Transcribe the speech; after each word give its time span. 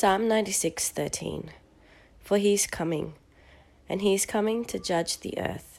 Psalm 0.00 0.26
96:13 0.28 1.50
For 2.22 2.38
he 2.38 2.54
is 2.54 2.66
coming, 2.66 3.12
and 3.86 4.00
he 4.00 4.14
is 4.14 4.24
coming 4.24 4.64
to 4.64 4.78
judge 4.78 5.20
the 5.20 5.38
earth. 5.38 5.78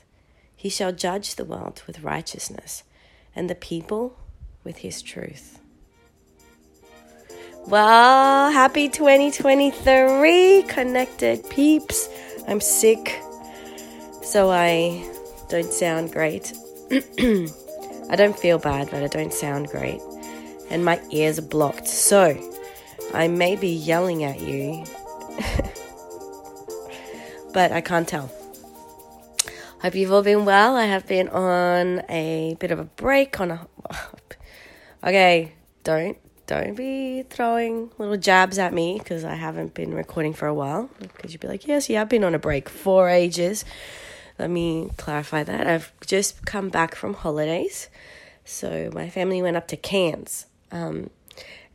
He 0.56 0.70
shall 0.70 0.92
judge 0.92 1.34
the 1.34 1.44
world 1.44 1.82
with 1.88 2.04
righteousness, 2.04 2.84
and 3.36 3.50
the 3.50 3.56
people 3.56 4.16
with 4.64 4.78
his 4.86 5.02
truth. 5.02 5.60
Well, 7.66 8.52
happy 8.52 8.90
2023, 8.90 10.66
connected 10.68 11.50
peeps. 11.50 12.08
I'm 12.48 12.62
sick, 12.62 13.20
so 14.22 14.52
I 14.52 15.04
don't 15.50 15.74
sound 15.74 16.14
great. 16.14 16.54
I 16.92 18.16
don't 18.16 18.38
feel 18.38 18.60
bad, 18.60 18.92
but 18.92 19.02
I 19.02 19.08
don't 19.08 19.34
sound 19.34 19.70
great. 19.70 20.00
And 20.70 20.86
my 20.86 21.02
ears 21.10 21.40
are 21.40 21.50
blocked. 21.58 21.88
So, 21.88 22.38
I 23.14 23.28
may 23.28 23.56
be 23.56 23.70
yelling 23.70 24.24
at 24.24 24.40
you, 24.42 24.86
but 27.54 27.72
I 27.72 27.82
can't 27.82 28.08
tell. 28.08 28.32
Hope 29.82 29.96
you've 29.96 30.12
all 30.12 30.22
been 30.22 30.46
well. 30.46 30.76
I 30.76 30.86
have 30.86 31.08
been 31.08 31.28
on 31.30 32.04
a 32.08 32.56
bit 32.60 32.72
of 32.72 32.80
a 32.80 32.84
break 32.84 33.40
on 33.42 33.52
a 33.52 33.68
Okay, 35.04 35.54
don't 35.84 36.18
don't 36.46 36.76
be 36.76 37.24
throwing 37.24 37.92
little 37.98 38.18
jabs 38.18 38.60
at 38.60 38.74
me 38.74 39.00
because 39.00 39.24
I 39.24 39.36
haven't 39.36 39.74
been 39.74 39.94
recording 39.94 40.34
for 40.34 40.48
a 40.48 40.54
while. 40.54 40.90
Because 41.00 41.32
you'd 41.32 41.40
be 41.40 41.48
like, 41.48 41.66
yes, 41.66 41.90
yeah, 41.90 42.02
I've 42.02 42.10
been 42.10 42.24
on 42.24 42.36
a 42.36 42.40
break 42.40 42.70
for 42.70 43.10
ages. 43.10 43.66
Let 44.38 44.50
me 44.50 44.92
clarify 44.98 45.44
that. 45.44 45.66
I've 45.66 45.92
just 46.02 46.46
come 46.46 46.70
back 46.70 46.94
from 46.94 47.14
holidays, 47.14 47.90
so 48.44 48.92
my 48.94 49.10
family 49.10 49.42
went 49.42 49.58
up 49.58 49.68
to 49.70 49.78
Cairns. 49.78 50.46
Um, 50.72 51.10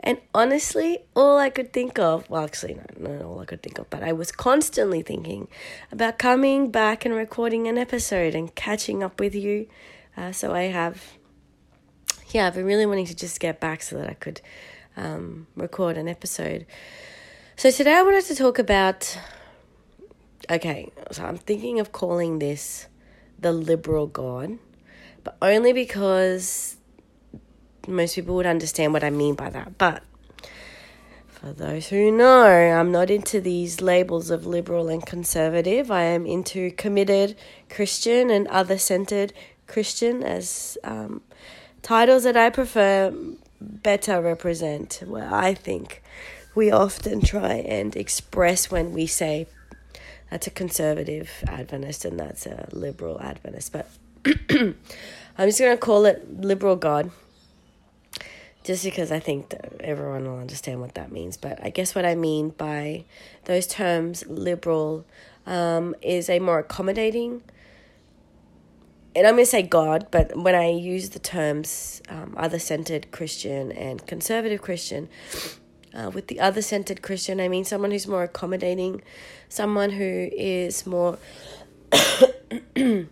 and 0.06 0.20
honestly, 0.32 1.00
all 1.16 1.36
I 1.36 1.50
could 1.50 1.72
think 1.72 1.98
of, 1.98 2.30
well, 2.30 2.44
actually, 2.44 2.74
no, 2.74 3.10
not 3.10 3.22
all 3.22 3.40
I 3.40 3.44
could 3.44 3.60
think 3.60 3.80
of, 3.80 3.90
but 3.90 4.04
I 4.04 4.12
was 4.12 4.30
constantly 4.30 5.02
thinking 5.02 5.48
about 5.90 6.16
coming 6.16 6.70
back 6.70 7.04
and 7.04 7.12
recording 7.12 7.66
an 7.66 7.76
episode 7.76 8.32
and 8.32 8.54
catching 8.54 9.02
up 9.02 9.18
with 9.18 9.34
you. 9.34 9.66
Uh, 10.16 10.30
so 10.30 10.54
I 10.54 10.66
have, 10.66 11.14
yeah, 12.28 12.46
I've 12.46 12.54
been 12.54 12.66
really 12.66 12.86
wanting 12.86 13.06
to 13.06 13.16
just 13.16 13.40
get 13.40 13.58
back 13.58 13.82
so 13.82 13.98
that 13.98 14.08
I 14.08 14.14
could 14.14 14.40
um, 14.96 15.48
record 15.56 15.96
an 15.98 16.06
episode. 16.06 16.66
So 17.56 17.72
today 17.72 17.94
I 17.94 18.02
wanted 18.02 18.26
to 18.26 18.36
talk 18.36 18.60
about, 18.60 19.18
okay, 20.48 20.92
so 21.10 21.24
I'm 21.24 21.36
thinking 21.36 21.80
of 21.80 21.90
calling 21.90 22.38
this 22.38 22.86
the 23.40 23.50
liberal 23.50 24.06
God, 24.06 24.60
but 25.24 25.36
only 25.42 25.72
because 25.72 26.75
most 27.86 28.14
people 28.14 28.34
would 28.36 28.46
understand 28.46 28.92
what 28.92 29.04
I 29.04 29.10
mean 29.10 29.34
by 29.34 29.50
that. 29.50 29.78
But 29.78 30.02
for 31.28 31.52
those 31.52 31.88
who 31.88 32.10
know, 32.10 32.44
I'm 32.44 32.90
not 32.90 33.10
into 33.10 33.40
these 33.40 33.80
labels 33.80 34.30
of 34.30 34.46
liberal 34.46 34.88
and 34.88 35.04
conservative. 35.04 35.90
I 35.90 36.02
am 36.02 36.26
into 36.26 36.70
committed 36.72 37.36
Christian 37.68 38.30
and 38.30 38.48
other 38.48 38.78
centered 38.78 39.32
Christian 39.66 40.22
as 40.22 40.78
um, 40.82 41.22
titles 41.82 42.24
that 42.24 42.36
I 42.36 42.50
prefer 42.50 43.12
better 43.60 44.20
represent 44.20 45.02
what 45.06 45.24
I 45.24 45.54
think 45.54 46.02
we 46.54 46.70
often 46.70 47.20
try 47.20 47.54
and 47.54 47.94
express 47.94 48.70
when 48.70 48.92
we 48.92 49.06
say 49.06 49.46
that's 50.30 50.46
a 50.46 50.50
conservative 50.50 51.30
Adventist 51.46 52.04
and 52.04 52.18
that's 52.18 52.46
a 52.46 52.68
liberal 52.72 53.20
Adventist. 53.20 53.72
But 53.72 53.88
I'm 54.50 54.74
just 55.38 55.60
going 55.60 55.76
to 55.76 55.76
call 55.76 56.06
it 56.06 56.40
liberal 56.40 56.76
God 56.76 57.10
just 58.66 58.84
because 58.84 59.12
I 59.12 59.20
think 59.20 59.50
that 59.50 59.80
everyone 59.80 60.24
will 60.24 60.38
understand 60.38 60.80
what 60.80 60.94
that 60.94 61.12
means. 61.12 61.36
But 61.36 61.64
I 61.64 61.70
guess 61.70 61.94
what 61.94 62.04
I 62.04 62.16
mean 62.16 62.50
by 62.50 63.04
those 63.44 63.66
terms, 63.66 64.26
liberal, 64.26 65.06
um, 65.46 65.94
is 66.02 66.28
a 66.28 66.40
more 66.40 66.58
accommodating, 66.58 67.42
and 69.14 69.26
I'm 69.26 69.34
going 69.34 69.44
to 69.44 69.50
say 69.50 69.62
God, 69.62 70.08
but 70.10 70.36
when 70.36 70.54
I 70.54 70.68
use 70.68 71.10
the 71.10 71.18
terms 71.18 72.02
um, 72.10 72.34
other 72.36 72.58
centered 72.58 73.10
Christian 73.12 73.72
and 73.72 74.06
conservative 74.06 74.60
Christian, 74.60 75.08
uh, 75.94 76.10
with 76.12 76.26
the 76.26 76.38
other 76.38 76.60
centered 76.60 77.00
Christian, 77.00 77.40
I 77.40 77.48
mean 77.48 77.64
someone 77.64 77.92
who's 77.92 78.06
more 78.06 78.24
accommodating, 78.24 79.00
someone 79.48 79.90
who 79.90 80.28
is 80.32 80.84
more 80.86 81.16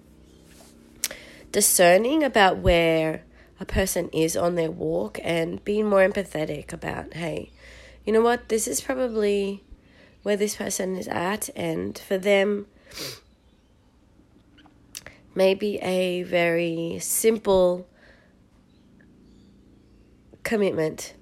discerning 1.53 2.23
about 2.23 2.59
where 2.59 3.23
a 3.61 3.65
person 3.65 4.09
is 4.13 4.37
on 4.37 4.55
their 4.55 4.71
walk 4.71 5.19
and 5.23 5.65
being 5.65 5.89
more 5.89 6.07
empathetic 6.07 6.73
about, 6.73 7.15
hey, 7.15 7.51
you 8.05 8.13
know 8.13 8.21
what, 8.21 8.49
this 8.49 8.67
is 8.67 8.81
probably 8.81 9.63
where 10.23 10.37
this 10.37 10.57
person 10.57 10.97
is 10.97 11.07
at, 11.09 11.51
and 11.55 11.99
for 11.99 12.19
them, 12.19 12.67
maybe 15.35 15.77
a 15.79 16.23
very 16.23 16.99
simple 17.01 17.87
commitment 20.43 21.15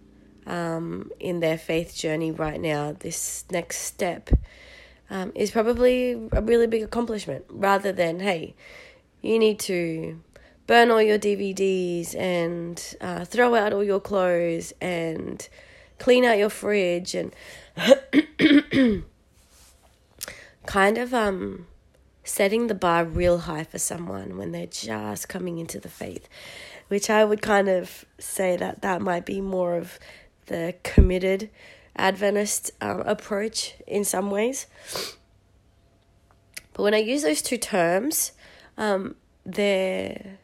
um, 0.47 1.11
in 1.21 1.41
their 1.41 1.59
faith 1.59 1.95
journey 1.95 2.31
right 2.31 2.61
now, 2.61 2.93
this 2.99 3.45
next 3.51 3.79
step, 3.79 4.31
um, 5.11 5.33
is 5.35 5.51
probably 5.51 6.13
a 6.33 6.43
really 6.43 6.67
big 6.67 6.83
accomplishment 6.83 7.45
rather 7.49 7.93
than, 7.93 8.21
hey, 8.21 8.55
you 9.21 9.39
need 9.39 9.59
to 9.61 10.21
burn 10.73 10.91
all 10.91 11.03
your 11.03 11.19
DVDs 11.19 12.15
and 12.15 12.97
uh, 13.03 13.27
throw 13.27 13.55
out 13.55 13.75
all 13.75 13.85
your 13.85 14.01
clothes 14.01 14.73
and 14.81 15.47
clean 15.99 16.25
out 16.25 16.39
your 16.39 16.49
fridge 16.49 17.15
and 17.15 17.35
kind 20.65 20.97
of 20.97 21.13
um 21.13 21.67
setting 22.25 22.69
the 22.69 22.75
bar 22.75 23.05
real 23.05 23.41
high 23.41 23.65
for 23.65 23.77
someone 23.77 24.39
when 24.39 24.53
they're 24.53 24.67
just 24.67 25.29
coming 25.29 25.59
into 25.59 25.79
the 25.79 25.91
faith 25.91 26.27
which 26.89 27.11
I 27.11 27.23
would 27.23 27.43
kind 27.43 27.69
of 27.69 28.07
say 28.19 28.57
that 28.57 28.81
that 28.81 29.03
might 29.03 29.27
be 29.27 29.43
more 29.43 29.77
of 29.77 29.99
the 30.47 30.75
committed 30.85 31.51
Adventist 31.97 32.71
uh, 32.81 33.03
approach 33.05 33.75
in 33.87 34.05
some 34.05 34.31
ways. 34.31 34.67
But 36.73 36.85
when 36.85 36.95
I 36.95 36.99
use 36.99 37.25
those 37.25 37.43
two 37.43 37.59
terms, 37.59 38.33
um, 38.79 39.17
they're 39.45 40.39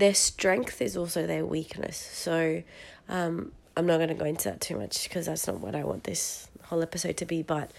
their 0.00 0.14
strength 0.14 0.82
is 0.82 0.96
also 0.96 1.26
their 1.26 1.44
weakness. 1.44 1.96
So 1.96 2.62
um, 3.08 3.52
I'm 3.76 3.86
not 3.86 3.98
going 3.98 4.08
to 4.08 4.14
go 4.14 4.24
into 4.24 4.48
that 4.48 4.60
too 4.60 4.76
much 4.76 5.04
because 5.04 5.26
that's 5.26 5.46
not 5.46 5.60
what 5.60 5.74
I 5.74 5.84
want 5.84 6.04
this 6.04 6.48
whole 6.64 6.82
episode 6.82 7.16
to 7.18 7.26
be. 7.26 7.42
But 7.42 7.70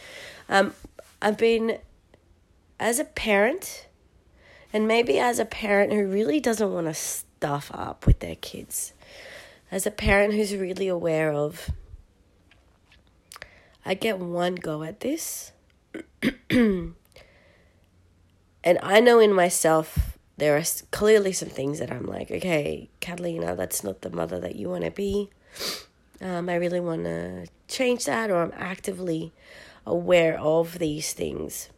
um, 0.48 0.74
I've 1.22 1.38
been, 1.38 1.80
as 2.80 3.00
a 3.00 3.04
parent, 3.04 3.88
and 4.72 4.88
maybe 4.88 5.20
as 5.20 5.40
a 5.40 5.46
parent 5.46 5.92
who 5.92 6.08
really 6.08 6.40
doesn't 6.40 6.72
want 6.72 6.88
to 6.88 6.94
stuff 6.94 7.72
up 7.74 8.06
with 8.06 8.20
their 8.20 8.36
kids, 8.36 8.94
as 9.72 9.86
a 9.86 9.92
parent 9.92 10.34
who's 10.34 10.56
really 10.56 10.88
aware 10.88 11.34
of, 11.34 11.72
I 13.84 13.96
get 13.96 14.20
one 14.20 14.56
go 14.56 14.84
at 14.84 15.00
this. 15.00 15.54
and 16.50 16.94
I 18.64 19.00
know 19.00 19.20
in 19.20 19.34
myself 19.34 20.18
there 20.42 20.58
are 20.58 20.64
clearly 20.90 21.32
some 21.32 21.50
things 21.50 21.78
that 21.78 21.92
I'm 21.92 22.08
like, 22.08 22.32
okay, 22.32 22.90
Catalina, 23.00 23.56
that's 23.56 23.84
not 23.84 24.02
the 24.02 24.10
mother 24.10 24.40
that 24.40 24.56
you 24.56 24.70
want 24.70 24.84
to 24.84 24.90
be. 24.90 25.30
Um, 26.20 26.50
I 26.50 26.56
really 26.56 26.80
want 26.80 27.04
to 27.04 27.46
change 27.68 28.06
that, 28.06 28.32
or 28.32 28.42
I'm 28.42 28.54
actively 28.56 29.34
aware 29.86 30.40
of 30.40 30.80
these 30.80 31.14
things. 31.14 31.70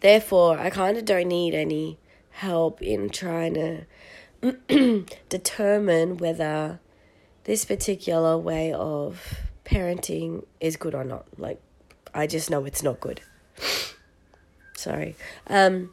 Therefore, 0.00 0.58
I 0.58 0.70
kind 0.70 0.96
of 0.96 1.04
don't 1.04 1.28
need 1.28 1.54
any 1.54 1.98
help 2.30 2.80
in 2.80 3.10
trying 3.10 3.84
to 4.40 5.04
determine 5.28 6.16
whether 6.16 6.80
this 7.44 7.66
particular 7.66 8.38
way 8.38 8.72
of 8.72 9.40
parenting 9.66 10.46
is 10.58 10.78
good 10.78 10.94
or 10.94 11.04
not. 11.04 11.26
Like, 11.38 11.60
I 12.14 12.26
just 12.26 12.50
know 12.50 12.64
it's 12.64 12.82
not 12.82 12.98
good. 12.98 13.20
Sorry. 14.74 15.16
Um, 15.48 15.90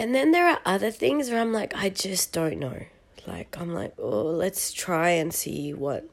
and 0.00 0.14
then 0.14 0.30
there 0.30 0.48
are 0.48 0.60
other 0.64 0.90
things 0.90 1.28
where 1.28 1.38
I'm 1.38 1.52
like, 1.52 1.76
I 1.76 1.90
just 1.90 2.32
don't 2.32 2.58
know. 2.58 2.84
Like, 3.26 3.54
I'm 3.60 3.74
like, 3.74 3.92
oh, 3.98 4.22
let's 4.22 4.72
try 4.72 5.10
and 5.10 5.30
see 5.30 5.74
what, 5.74 6.08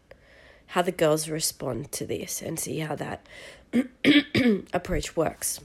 how 0.67 0.81
the 0.81 0.91
girls 0.91 1.29
respond 1.29 1.93
to 1.93 2.05
this 2.05 2.41
and 2.41 2.59
see 2.59 2.79
how 2.79 2.95
that 2.95 3.25
approach 4.73 5.15
works. 5.15 5.61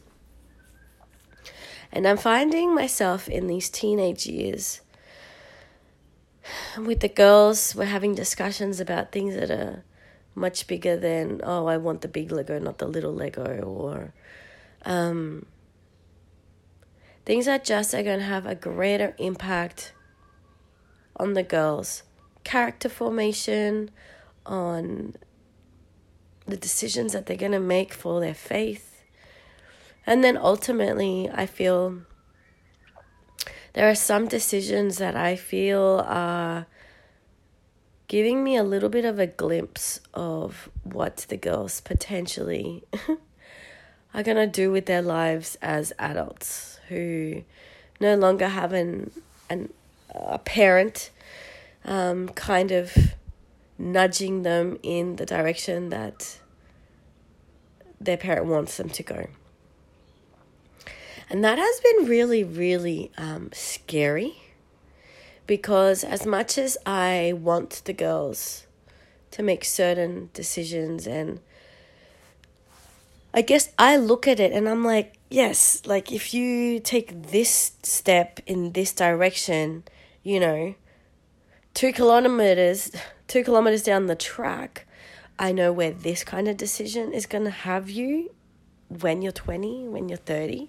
And 1.91 2.07
I'm 2.07 2.17
finding 2.17 2.73
myself 2.73 3.29
in 3.29 3.49
these 3.49 3.69
teenage 3.69 4.25
years 4.27 4.83
with 6.79 7.01
the 7.01 7.09
girls, 7.09 7.75
we're 7.75 7.87
having 7.87 8.15
discussions 8.15 8.79
about 8.79 9.11
things 9.11 9.35
that 9.35 9.51
are 9.51 9.83
much 10.37 10.69
bigger 10.69 10.97
than, 10.97 11.41
oh, 11.43 11.67
I 11.67 11.77
want 11.77 12.03
the 12.03 12.09
big 12.09 12.31
Lego, 12.31 12.61
not 12.61 12.79
the 12.79 12.87
little 12.87 13.13
Lego, 13.13 13.63
or, 13.63 14.15
um, 14.85 15.47
things 17.25 17.47
that 17.47 17.65
just 17.65 17.95
are 17.95 18.03
going 18.03 18.19
to 18.19 18.25
have 18.25 18.47
a 18.47 18.55
greater 18.55 19.15
impact 19.19 19.93
on 21.17 21.35
the 21.35 21.43
girls' 21.43 22.03
character 22.45 22.89
formation, 22.89 23.91
on 24.45 25.15
the 26.47 26.57
decisions 26.57 27.13
that 27.13 27.27
they're 27.27 27.37
going 27.37 27.53
to 27.53 27.61
make 27.61 27.93
for 27.93 28.21
their 28.21 28.35
faith. 28.35 29.05
And 30.05 30.25
then 30.25 30.37
ultimately, 30.37 31.31
I 31.33 31.47
feel 31.47 32.03
there 33.75 33.89
are 33.89 33.95
some 33.95 34.27
decisions 34.27 34.99
that 34.99 35.17
I 35.17 35.37
feel 35.37 36.05
are 36.07 36.67
giving 38.09 38.43
me 38.43 38.57
a 38.57 38.65
little 38.65 38.89
bit 38.89 39.05
of 39.05 39.19
a 39.19 39.27
glimpse 39.27 40.01
of 40.13 40.69
what 40.83 41.19
the 41.29 41.37
girls 41.37 41.81
potentially 41.81 42.85
are 44.15 44.23
going 44.23 44.37
to 44.37 44.47
do 44.47 44.71
with 44.71 44.87
their 44.87 45.01
lives 45.01 45.57
as 45.63 45.93
adults 45.99 46.81
who 46.93 47.43
no 48.01 48.15
longer 48.17 48.49
have 48.49 48.73
an, 48.73 49.11
an 49.49 49.73
a 50.15 50.39
parent 50.39 51.11
um, 51.85 52.29
kind 52.29 52.71
of 52.71 52.93
nudging 53.79 54.43
them 54.43 54.79
in 54.83 55.17
the 55.17 55.27
direction 55.27 55.89
that 55.91 56.39
their 58.01 58.17
parent 58.17 58.47
wants 58.47 58.77
them 58.77 58.89
to 58.91 59.03
go. 59.03 59.27
And 61.31 61.43
that 61.45 61.59
has 61.59 61.81
been 61.81 62.09
really, 62.09 62.45
really 62.45 63.11
um, 63.17 63.51
scary 63.53 64.37
because 65.47 66.05
as 66.05 66.27
much 66.27 66.59
as 66.59 66.77
I 66.85 67.33
want 67.37 67.83
the 67.85 67.93
girls 67.93 68.67
to 69.31 69.43
make 69.43 69.65
certain 69.65 70.29
decisions 70.35 71.07
and 71.07 71.41
I 73.35 73.41
guess 73.41 73.71
I 73.79 73.97
look 73.97 74.29
at 74.29 74.39
it 74.39 74.53
and 74.53 74.69
I'm 74.69 74.85
like, 74.85 75.15
yes, 75.33 75.83
like 75.87 76.13
if 76.13 76.35
you 76.35 76.79
take 76.79 77.31
this 77.31 77.73
step 77.83 78.41
in 78.47 78.73
this 78.73 78.93
direction, 78.93 79.85
you 80.23 80.39
know, 80.39 80.75
two 81.75 81.93
kilometers, 81.93 82.93
two 83.29 83.43
kilometers 83.43 83.83
down 83.83 84.07
the 84.07 84.15
track, 84.15 84.87
I 85.39 85.53
know 85.53 85.73
where 85.73 85.91
this 85.91 86.23
kind 86.23 86.49
of 86.49 86.57
decision 86.57 87.13
is 87.13 87.27
going 87.27 87.45
to 87.45 87.51
have 87.51 87.89
you 87.91 88.31
when 88.89 89.23
you're 89.23 89.33
20, 89.33 89.89
when 89.89 90.09
you're 90.09 90.19
30. 90.19 90.69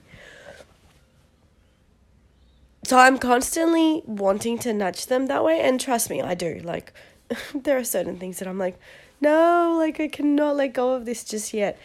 So 2.85 2.97
I'm 2.97 3.17
constantly 3.17 4.01
wanting 4.05 4.57
to 4.59 4.73
nudge 4.73 5.05
them 5.07 5.27
that 5.27 5.43
way. 5.43 5.59
And 5.61 5.79
trust 5.79 6.09
me, 6.09 6.21
I 6.21 6.33
do. 6.33 6.59
Like, 6.63 6.93
there 7.55 7.77
are 7.77 7.83
certain 7.83 8.17
things 8.17 8.39
that 8.39 8.47
I'm 8.47 8.57
like, 8.57 8.79
no, 9.21 9.75
like, 9.77 9.99
I 9.99 10.07
cannot 10.07 10.55
let 10.55 10.73
go 10.73 10.93
of 10.93 11.05
this 11.05 11.23
just 11.23 11.53
yet. 11.53 11.77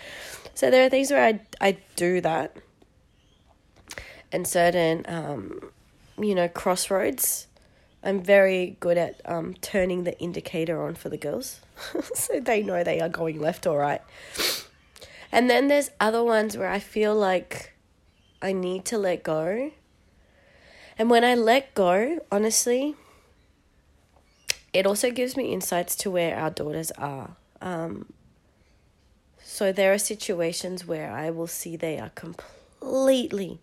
So 0.54 0.70
there 0.70 0.84
are 0.84 0.88
things 0.88 1.10
where 1.10 1.24
I, 1.24 1.40
I 1.60 1.78
do 1.94 2.20
that. 2.20 2.56
And 4.30 4.46
certain, 4.46 5.04
um, 5.08 5.70
you 6.18 6.34
know, 6.34 6.48
crossroads 6.48 7.48
I'm 8.02 8.22
very 8.22 8.76
good 8.80 8.96
at 8.96 9.20
um, 9.24 9.54
turning 9.54 10.04
the 10.04 10.18
indicator 10.20 10.82
on 10.82 10.94
for 10.94 11.08
the 11.08 11.16
girls 11.16 11.60
so 12.14 12.40
they 12.40 12.62
know 12.62 12.84
they 12.84 13.00
are 13.00 13.08
going 13.08 13.40
left 13.40 13.66
or 13.66 13.78
right. 13.78 14.00
And 15.32 15.50
then 15.50 15.68
there's 15.68 15.90
other 16.00 16.22
ones 16.22 16.56
where 16.56 16.70
I 16.70 16.78
feel 16.78 17.14
like 17.14 17.74
I 18.40 18.52
need 18.52 18.84
to 18.86 18.98
let 18.98 19.22
go. 19.22 19.72
And 20.96 21.10
when 21.10 21.24
I 21.24 21.34
let 21.34 21.74
go, 21.74 22.20
honestly, 22.30 22.94
it 24.72 24.86
also 24.86 25.10
gives 25.10 25.36
me 25.36 25.52
insights 25.52 25.96
to 25.96 26.10
where 26.10 26.36
our 26.36 26.50
daughters 26.50 26.90
are. 26.92 27.36
Um, 27.60 28.12
so 29.42 29.72
there 29.72 29.92
are 29.92 29.98
situations 29.98 30.86
where 30.86 31.10
I 31.10 31.30
will 31.30 31.46
see 31.46 31.76
they 31.76 31.98
are 31.98 32.10
completely 32.10 33.58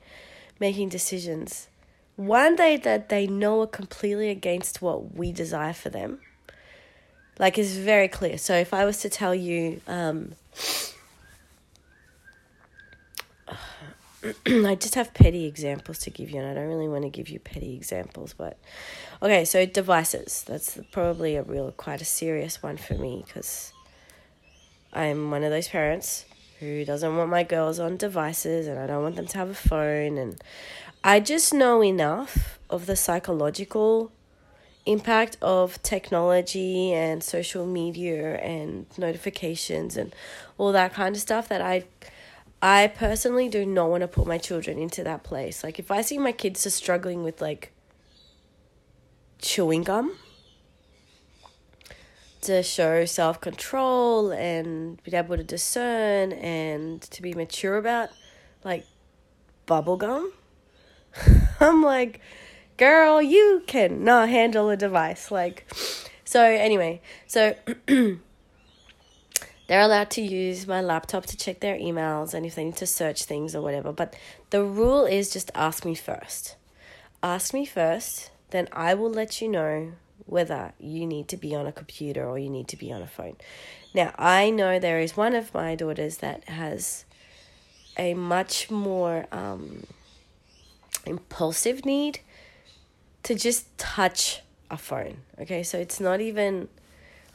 making 0.60 0.90
decisions 0.90 1.68
one 2.16 2.56
day 2.56 2.78
that 2.78 3.10
they 3.10 3.28
know 3.28 3.62
are 3.62 3.68
completely 3.68 4.30
against 4.30 4.82
what 4.82 5.16
we 5.16 5.32
desire 5.32 5.74
for 5.74 5.90
them. 5.90 6.20
Like 7.38 7.58
it's 7.58 7.74
very 7.74 8.08
clear. 8.08 8.38
So 8.38 8.56
if 8.56 8.74
I 8.74 8.86
was 8.86 9.00
to 9.00 9.10
tell 9.10 9.36
you, 9.36 9.82
um, 9.88 10.32
I 14.46 14.76
just 14.76 14.96
have 14.96 15.14
petty 15.14 15.46
examples 15.46 16.00
to 16.00 16.10
give 16.10 16.32
you, 16.32 16.40
and 16.40 16.50
I 16.50 16.54
don't 16.54 16.70
really 16.70 16.88
want 16.88 17.04
to 17.04 17.10
give 17.10 17.28
you 17.28 17.40
petty 17.40 17.76
examples, 17.76 18.34
but 18.34 18.58
okay. 19.22 19.44
So 19.44 19.66
devices. 19.66 20.46
That's 20.48 20.80
probably 20.92 21.36
a 21.36 21.44
real, 21.44 21.72
quite 21.74 22.02
a 22.02 22.06
serious 22.06 22.64
one 22.64 22.78
for 22.78 22.94
me 22.94 23.24
because 23.26 23.74
I'm 24.94 25.30
one 25.30 25.44
of 25.44 25.52
those 25.52 25.68
parents 25.68 26.24
who 26.60 26.86
doesn't 26.86 27.16
want 27.16 27.30
my 27.30 27.44
girls 27.44 27.80
on 27.80 27.98
devices, 27.98 28.68
and 28.68 28.80
I 28.80 28.88
don't 28.88 29.04
want 29.04 29.16
them 29.16 29.28
to 29.28 29.38
have 29.38 29.50
a 29.50 29.56
phone, 29.56 30.18
and 30.18 30.42
I 31.04 31.20
just 31.20 31.54
know 31.54 31.84
enough 31.84 32.60
of 32.70 32.86
the 32.86 32.96
psychological 32.96 34.12
impact 34.86 35.38
of 35.42 35.82
technology 35.82 36.94
and 36.94 37.24
social 37.24 37.66
media 37.66 38.38
and 38.38 38.86
notifications 38.98 39.98
and 39.98 40.16
all 40.58 40.72
that 40.72 40.94
kind 40.94 41.16
of 41.16 41.22
stuff 41.22 41.48
that 41.48 41.62
I 41.62 41.86
I 42.62 42.88
personally 42.88 43.50
do 43.50 43.66
not 43.66 43.90
want 43.90 44.02
to 44.02 44.08
put 44.08 44.26
my 44.26 44.38
children 44.38 44.80
into 44.80 45.04
that 45.04 45.24
place. 45.24 45.64
Like 45.64 45.78
if 45.80 45.92
I 45.92 46.02
see 46.02 46.18
my 46.18 46.32
kids 46.32 46.66
are 46.66 46.72
struggling 46.72 47.24
with 47.24 47.42
like 47.42 47.72
chewing 49.40 49.84
gum 49.84 50.18
to 52.46 52.64
show 52.64 53.06
self 53.06 53.42
control 53.42 54.32
and 54.32 55.02
be 55.04 55.16
able 55.16 55.38
to 55.38 55.44
discern 55.44 56.32
and 56.32 57.02
to 57.02 57.22
be 57.22 57.34
mature 57.34 57.78
about 57.78 58.10
like 58.64 58.86
bubble 59.66 59.98
gum 59.98 60.32
I'm 61.60 61.82
like, 61.82 62.20
girl, 62.78 63.22
you 63.22 63.64
cannot 63.68 64.30
handle 64.30 64.70
a 64.70 64.78
device. 64.78 65.32
Like, 65.32 65.72
so 66.24 66.44
anyway, 66.44 67.02
so 67.28 67.56
they're 67.88 68.20
allowed 69.70 70.10
to 70.12 70.22
use 70.22 70.68
my 70.68 70.82
laptop 70.82 71.26
to 71.28 71.38
check 71.38 71.60
their 71.60 71.78
emails 71.78 72.34
and 72.34 72.46
if 72.46 72.56
they 72.56 72.66
need 72.66 72.78
to 72.78 72.88
search 72.88 73.24
things 73.24 73.56
or 73.56 73.62
whatever. 73.62 73.92
But 73.92 74.16
the 74.50 74.64
rule 74.64 75.06
is 75.06 75.32
just 75.32 75.52
ask 75.56 75.86
me 75.86 75.96
first. 75.96 76.56
Ask 77.24 77.54
me 77.54 77.66
first, 77.66 78.32
then 78.52 78.68
I 78.72 78.94
will 78.94 79.10
let 79.10 79.42
you 79.42 79.48
know 79.48 79.94
whether 80.26 80.74
you 80.80 81.06
need 81.06 81.28
to 81.30 81.38
be 81.38 81.54
on 81.56 81.68
a 81.68 81.72
computer 81.72 82.26
or 82.28 82.40
you 82.40 82.50
need 82.50 82.68
to 82.70 82.78
be 82.78 82.92
on 82.92 83.02
a 83.02 83.08
phone. 83.08 83.36
Now, 83.94 84.14
I 84.18 84.50
know 84.50 84.80
there 84.80 85.00
is 85.00 85.16
one 85.16 85.36
of 85.36 85.54
my 85.54 85.76
daughters 85.76 86.18
that 86.18 86.44
has 86.46 87.06
a 87.98 88.14
much 88.14 88.70
more 88.72 89.26
um, 89.32 89.86
impulsive 91.06 91.86
need 91.86 92.20
to 93.24 93.36
just 93.36 93.78
touch 93.78 94.42
a 94.70 94.78
phone. 94.78 95.18
Okay, 95.40 95.64
so 95.64 95.78
it's 95.78 96.00
not 96.00 96.22
even 96.22 96.68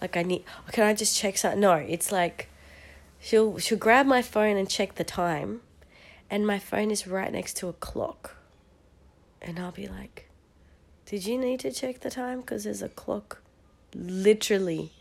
like 0.00 0.16
I 0.16 0.22
need. 0.22 0.44
Can 0.72 0.84
I 0.84 0.94
just 0.94 1.16
check 1.16 1.36
something? 1.36 1.60
No, 1.60 1.74
it's 1.74 2.10
like 2.12 2.48
she'll 3.20 3.58
she'll 3.58 3.78
grab 3.78 4.06
my 4.06 4.22
phone 4.22 4.56
and 4.56 4.68
check 4.68 4.96
the 4.96 5.04
time, 5.04 5.60
and 6.30 6.46
my 6.46 6.58
phone 6.58 6.90
is 6.90 7.06
right 7.06 7.32
next 7.32 7.56
to 7.58 7.68
a 7.68 7.72
clock, 7.72 8.36
and 9.42 9.58
I'll 9.58 9.72
be 9.72 9.86
like, 9.86 10.29
"Did 11.10 11.26
you 11.26 11.36
need 11.38 11.58
to 11.60 11.72
check 11.72 12.00
the 12.00 12.08
time? 12.08 12.40
Because 12.40 12.62
there's 12.62 12.82
a 12.82 12.88
clock, 12.88 13.42
literally, 13.92 14.92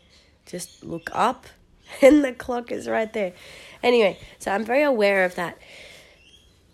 just 0.44 0.82
look 0.82 1.08
up, 1.12 1.46
and 2.02 2.24
the 2.24 2.32
clock 2.32 2.72
is 2.72 2.88
right 2.88 3.12
there." 3.12 3.32
Anyway, 3.80 4.18
so 4.40 4.50
I'm 4.50 4.64
very 4.64 4.82
aware 4.82 5.24
of 5.24 5.36
that. 5.36 5.56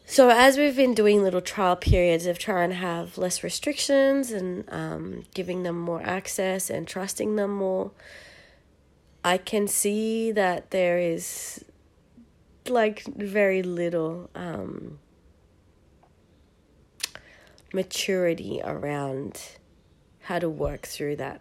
So, 0.07 0.31
as 0.31 0.57
we've 0.57 0.75
been 0.75 0.95
doing 0.95 1.23
little 1.23 1.43
trial 1.43 1.77
periods 1.77 2.25
of 2.25 2.39
trying 2.39 2.71
to 2.71 2.77
have 2.77 3.19
less 3.19 3.45
restrictions 3.45 4.31
and 4.31 4.65
um, 4.73 5.25
giving 5.35 5.65
them 5.65 5.79
more 5.79 6.01
access 6.03 6.71
and 6.71 6.89
trusting 6.89 7.37
them 7.37 7.51
more, 7.51 7.91
I 9.23 9.37
can 9.37 9.69
see 9.69 10.33
that 10.33 10.71
there 10.71 10.99
is 10.99 11.63
like 12.71 13.05
very 13.05 13.63
little 13.63 14.31
um, 14.35 14.99
maturity 17.73 18.61
around 18.65 19.41
how 20.23 20.39
to 20.39 20.49
work 20.49 20.87
through 20.87 21.17
that 21.17 21.41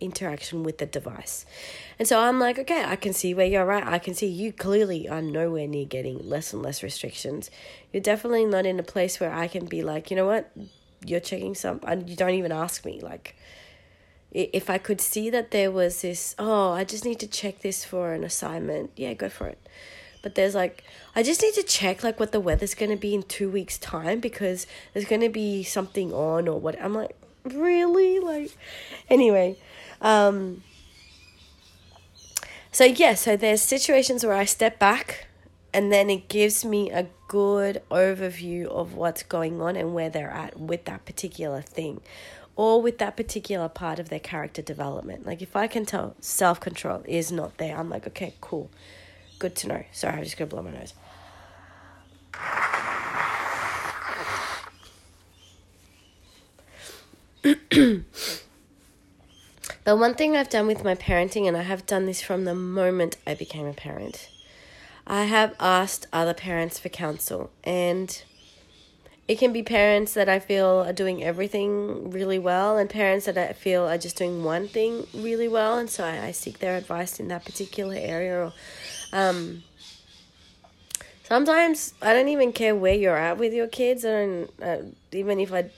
interaction 0.00 0.62
with 0.62 0.78
the 0.78 0.86
device. 0.86 1.46
And 1.98 2.06
so 2.06 2.20
I'm 2.20 2.38
like, 2.38 2.58
okay, 2.58 2.84
I 2.84 2.96
can 2.96 3.12
see 3.12 3.34
where 3.34 3.46
you're 3.46 3.64
right. 3.64 3.86
I 3.86 3.98
can 3.98 4.14
see 4.14 4.26
you 4.26 4.52
clearly 4.52 5.08
are 5.08 5.22
nowhere 5.22 5.66
near 5.66 5.86
getting 5.86 6.28
less 6.28 6.52
and 6.52 6.62
less 6.62 6.82
restrictions. 6.82 7.50
You're 7.92 8.02
definitely 8.02 8.44
not 8.44 8.66
in 8.66 8.78
a 8.78 8.82
place 8.82 9.20
where 9.20 9.32
I 9.32 9.48
can 9.48 9.66
be 9.66 9.82
like, 9.82 10.10
you 10.10 10.16
know 10.16 10.26
what, 10.26 10.50
you're 11.04 11.20
checking 11.20 11.54
some, 11.54 11.80
and 11.86 12.08
you 12.08 12.16
don't 12.16 12.34
even 12.34 12.52
ask 12.52 12.84
me. 12.84 13.00
Like, 13.00 13.36
if 14.32 14.68
I 14.68 14.76
could 14.76 15.00
see 15.00 15.30
that 15.30 15.50
there 15.50 15.70
was 15.70 16.02
this, 16.02 16.34
oh, 16.38 16.72
I 16.72 16.84
just 16.84 17.04
need 17.04 17.20
to 17.20 17.26
check 17.26 17.60
this 17.60 17.84
for 17.84 18.12
an 18.12 18.22
assignment, 18.22 18.90
yeah, 18.96 19.14
go 19.14 19.28
for 19.28 19.46
it. 19.46 19.66
But 20.26 20.34
there's 20.34 20.56
like, 20.56 20.82
I 21.14 21.22
just 21.22 21.40
need 21.40 21.54
to 21.54 21.62
check 21.62 22.02
like 22.02 22.18
what 22.18 22.32
the 22.32 22.40
weather's 22.40 22.74
to 22.90 22.96
be 22.96 23.14
in 23.14 23.22
two 23.22 23.48
weeks' 23.48 23.78
time 23.78 24.18
because 24.18 24.66
there's 24.92 25.04
to 25.20 25.28
be 25.28 25.62
something 25.62 26.12
on 26.12 26.48
or 26.48 26.58
what. 26.58 26.74
I'm 26.82 26.94
like, 26.94 27.14
really? 27.44 28.18
Like, 28.18 28.50
anyway, 29.08 29.56
um, 30.00 30.64
so, 32.72 32.82
yeah, 32.82 33.14
so 33.14 33.36
there's 33.36 33.62
situations 33.62 34.24
where 34.26 34.34
I 34.34 34.46
step 34.46 34.80
back 34.80 35.28
and 35.72 35.92
then 35.92 36.10
it 36.10 36.28
gives 36.28 36.64
me 36.64 36.90
a 36.90 37.06
good 37.28 37.80
overview 37.88 38.66
of 38.66 38.94
what's 38.94 39.22
going 39.22 39.62
on 39.62 39.76
and 39.76 39.94
where 39.94 40.10
they're 40.10 40.30
at 40.30 40.58
with 40.58 40.86
that 40.86 41.04
particular 41.04 41.62
thing. 41.62 42.00
or 42.56 42.80
with 42.80 42.98
that 42.98 43.16
particular 43.16 43.68
part 43.68 43.98
of 43.98 44.08
their 44.08 44.18
character 44.20 44.62
development. 44.62 45.26
Like 45.26 45.42
if 45.42 45.54
I 45.54 45.66
can 45.66 45.84
tell 45.84 46.16
self 46.20 46.58
control 46.58 47.02
is 47.06 47.30
not 47.30 47.58
there, 47.58 47.76
I'm 47.76 47.90
like, 47.90 48.06
okay, 48.08 48.34
cool, 48.40 48.70
good 49.38 49.54
to 49.56 49.68
know. 49.68 49.84
Sorry, 49.92 50.16
I'm 50.16 50.24
just 50.24 50.36
gonna 50.36 50.48
blow 50.48 50.62
my 50.62 50.70
nose. 50.70 50.92
but 59.84 59.98
one 59.98 60.14
thing 60.14 60.36
I've 60.36 60.48
done 60.48 60.66
with 60.66 60.82
my 60.82 60.94
parenting, 60.94 61.46
and 61.46 61.56
I 61.56 61.62
have 61.62 61.86
done 61.86 62.06
this 62.06 62.20
from 62.22 62.44
the 62.44 62.54
moment 62.54 63.16
I 63.26 63.34
became 63.34 63.66
a 63.66 63.72
parent, 63.72 64.28
I 65.06 65.24
have 65.24 65.54
asked 65.60 66.06
other 66.12 66.34
parents 66.34 66.78
for 66.78 66.88
counsel, 66.88 67.50
and 67.62 68.22
it 69.28 69.38
can 69.38 69.52
be 69.52 69.62
parents 69.62 70.14
that 70.14 70.28
I 70.28 70.38
feel 70.40 70.84
are 70.86 70.92
doing 70.92 71.22
everything 71.22 72.10
really 72.10 72.38
well, 72.38 72.76
and 72.76 72.90
parents 72.90 73.26
that 73.26 73.38
I 73.38 73.52
feel 73.52 73.84
are 73.84 73.98
just 73.98 74.16
doing 74.16 74.42
one 74.42 74.66
thing 74.66 75.06
really 75.14 75.48
well, 75.48 75.78
and 75.78 75.88
so 75.88 76.04
I, 76.04 76.26
I 76.26 76.30
seek 76.32 76.58
their 76.58 76.76
advice 76.76 77.20
in 77.20 77.28
that 77.28 77.44
particular 77.44 77.94
area. 77.96 78.46
Or, 78.46 78.52
um, 79.12 79.62
sometimes 81.24 81.94
I 82.00 82.12
don't 82.12 82.28
even 82.28 82.52
care 82.52 82.74
where 82.74 82.94
you're 82.94 83.16
at 83.16 83.38
with 83.38 83.52
your 83.52 83.66
kids, 83.66 84.04
and 84.04 84.48
uh, 84.62 84.78
even 85.12 85.40
if 85.40 85.52
I 85.52 85.70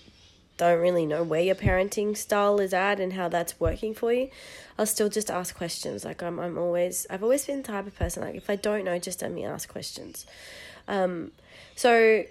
don't 0.59 0.81
really 0.81 1.07
know 1.07 1.23
where 1.23 1.41
your 1.41 1.55
parenting 1.55 2.17
style 2.17 2.61
is 2.61 2.75
at 2.75 3.01
and 3.01 3.15
how 3.15 3.29
that's 3.29 3.59
working 3.59 3.95
for 3.95 4.13
you, 4.13 4.29
I'll 4.77 4.87
still 4.87 5.09
just 5.09 5.31
ask 5.31 5.57
questions. 5.57 6.05
Like 6.05 6.23
I'm, 6.23 6.39
I'm 6.39 6.59
always, 6.59 7.07
I've 7.09 7.23
always 7.23 7.47
been 7.47 7.63
the 7.63 7.69
type 7.69 7.87
of 7.87 7.97
person 7.97 8.23
like 8.23 8.35
if 8.35 8.51
I 8.51 8.57
don't 8.57 8.85
know, 8.85 8.99
just 8.99 9.23
let 9.23 9.33
me 9.33 9.45
ask 9.45 9.69
questions. 9.69 10.27
Um, 10.87 11.33
so 11.77 12.25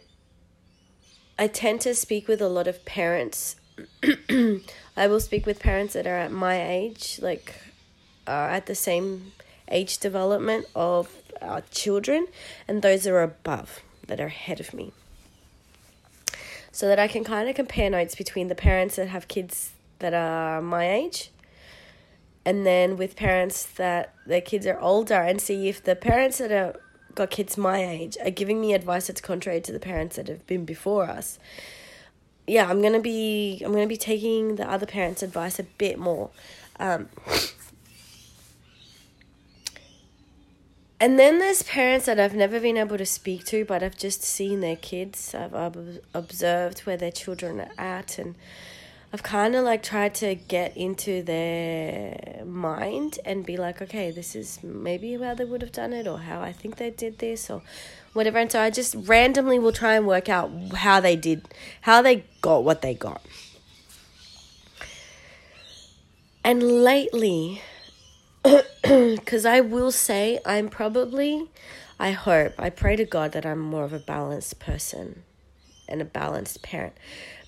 I 1.39 1.48
tend 1.48 1.82
to 1.82 1.96
speak 1.96 2.27
with 2.27 2.42
a 2.42 2.50
lot 2.50 2.68
of 2.68 2.84
parents. 2.86 3.56
I 4.30 5.08
will 5.08 5.20
speak 5.20 5.46
with 5.46 5.60
parents 5.60 5.94
that 5.94 6.06
are 6.06 6.18
at 6.18 6.32
my 6.32 6.62
age, 6.62 7.20
like 7.22 7.56
are 8.27 8.50
at 8.50 8.66
the 8.66 8.75
same 8.75 9.32
age 9.69 9.97
development 9.97 10.65
of 10.75 11.09
our 11.41 11.62
children, 11.71 12.27
and 12.67 12.81
those 12.81 13.03
that 13.03 13.12
are 13.12 13.24
above 13.24 13.81
that 14.07 14.19
are 14.19 14.27
ahead 14.27 14.59
of 14.59 14.74
me. 14.74 14.93
So 16.71 16.88
that 16.88 17.00
I 17.00 17.07
can 17.07 17.24
kind 17.24 17.50
of 17.50 17.55
compare 17.55 17.89
notes 17.89 18.15
between 18.15 18.47
the 18.47 18.55
parents 18.55 18.95
that 18.97 19.07
have 19.07 19.27
kids 19.27 19.71
that 20.00 20.13
are 20.13 20.62
my 20.62 20.89
age 20.89 21.31
and 22.47 22.65
then 22.65 22.95
with 22.95 23.17
parents 23.17 23.65
that 23.65 24.13
their 24.25 24.39
kids 24.39 24.65
are 24.65 24.79
older 24.79 25.15
and 25.15 25.41
see 25.41 25.67
if 25.67 25.83
the 25.83 25.97
parents 25.97 26.38
that 26.38 26.50
are 26.50 26.79
got 27.13 27.29
kids 27.29 27.57
my 27.57 27.86
age 27.86 28.17
are 28.24 28.31
giving 28.31 28.62
me 28.62 28.74
advice 28.74 29.07
that's 29.07 29.19
contrary 29.19 29.59
to 29.59 29.74
the 29.74 29.79
parents 29.79 30.15
that 30.15 30.29
have 30.29 30.47
been 30.47 30.63
before 30.63 31.03
us. 31.03 31.39
Yeah 32.47 32.69
i'm 32.69 32.81
gonna 32.81 33.01
be 33.01 33.62
i'm 33.65 33.74
gonna 33.74 33.86
be 33.86 33.97
taking 33.97 34.55
the 34.55 34.69
other 34.69 34.86
parents 34.86 35.21
advice 35.21 35.59
a 35.59 35.63
bit 35.63 36.00
more. 36.00 36.29
Um, 36.79 37.09
And 41.00 41.20
then 41.20 41.38
there's 41.38 41.62
parents 41.62 42.08
that 42.08 42.20
I've 42.20 42.34
never 42.34 42.60
been 42.60 42.75
able 42.75 42.98
to 42.98 43.06
speak 43.06 43.46
to, 43.46 43.63
but 43.66 43.84
I've 43.84 43.98
just 43.98 44.24
seen 44.24 44.62
their 44.62 44.75
kids. 44.75 45.36
I've, 45.36 45.54
observed 46.13 46.80
where 46.82 46.98
their 46.98 47.12
children 47.12 47.62
are 47.62 47.72
at, 47.77 48.18
and 48.18 48.34
I've 49.13 49.22
kind 49.22 49.56
of 49.56 49.63
like 49.63 49.84
tried 49.84 50.16
to 50.16 50.34
get 50.34 50.75
into 50.75 51.22
their 51.22 52.44
mind 52.44 53.20
and 53.24 53.46
be 53.46 53.58
like, 53.58 53.80
okay, 53.80 54.10
this 54.10 54.36
is 54.36 54.63
maybe 54.63 55.13
how 55.16 55.36
they 55.36 55.46
would 55.46 55.62
have 55.62 55.72
done 55.72 55.94
it, 55.94 56.08
or 56.08 56.18
how 56.18 56.42
I 56.42 56.51
think 56.51 56.77
they 56.77 56.89
did 56.89 57.20
this, 57.20 57.51
or 57.51 57.62
whatever. 58.13 58.39
And 58.39 58.51
so 58.51 58.60
I 58.60 58.72
just 58.72 58.96
randomly 58.96 59.60
will 59.60 59.72
try 59.72 59.94
and 59.94 60.08
work 60.08 60.30
out 60.30 60.50
how 60.74 61.00
they 61.00 61.16
did, 61.16 61.48
how 61.82 62.01
they 62.01 62.25
got 62.42 62.63
what 62.63 62.82
they 62.82 62.96
got. 62.96 63.22
And 66.44 66.63
lately, 66.84 67.62
because 68.82 69.46
I 69.46 69.62
will 69.62 69.92
say 69.92 70.39
I'm 70.46 70.70
probably, 70.70 71.50
I 72.00 72.12
hope, 72.12 72.54
I 72.58 72.70
pray 72.70 72.96
to 72.96 73.06
God 73.06 73.32
that 73.34 73.46
I'm 73.46 73.60
more 73.60 73.84
of 73.84 73.94
a 73.94 74.00
balanced 74.00 74.60
person 74.60 75.24
and 75.88 76.01
a 76.01 76.06
balanced 76.06 76.62
parent. 76.62 76.94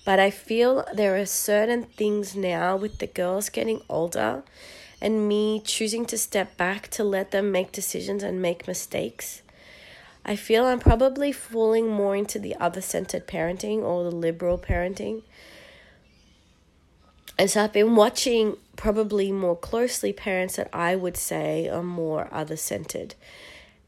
But 0.04 0.18
I 0.18 0.30
feel 0.30 0.84
there 0.94 1.16
are 1.16 1.26
certain 1.26 1.84
things 1.84 2.34
now 2.34 2.76
with 2.76 2.98
the 2.98 3.06
girls 3.06 3.48
getting 3.48 3.82
older 3.88 4.42
and 5.00 5.28
me 5.28 5.60
choosing 5.64 6.04
to 6.06 6.18
step 6.18 6.56
back 6.56 6.88
to 6.88 7.04
let 7.04 7.30
them 7.30 7.52
make 7.52 7.72
decisions 7.72 8.22
and 8.22 8.42
make 8.42 8.66
mistakes. 8.66 9.42
I 10.24 10.36
feel 10.36 10.66
I'm 10.66 10.80
probably 10.80 11.32
falling 11.32 11.88
more 11.88 12.14
into 12.14 12.38
the 12.38 12.54
other 12.56 12.80
centered 12.80 13.26
parenting 13.26 13.78
or 13.78 14.04
the 14.04 14.14
liberal 14.14 14.58
parenting. 14.58 15.22
And 17.38 17.50
so 17.50 17.64
I've 17.64 17.72
been 17.72 17.96
watching 17.96 18.56
probably 18.80 19.30
more 19.30 19.56
closely 19.56 20.10
parents 20.10 20.56
that 20.56 20.70
I 20.72 20.96
would 20.96 21.14
say 21.14 21.68
are 21.68 21.82
more 21.82 22.28
other 22.32 22.56
centered. 22.56 23.14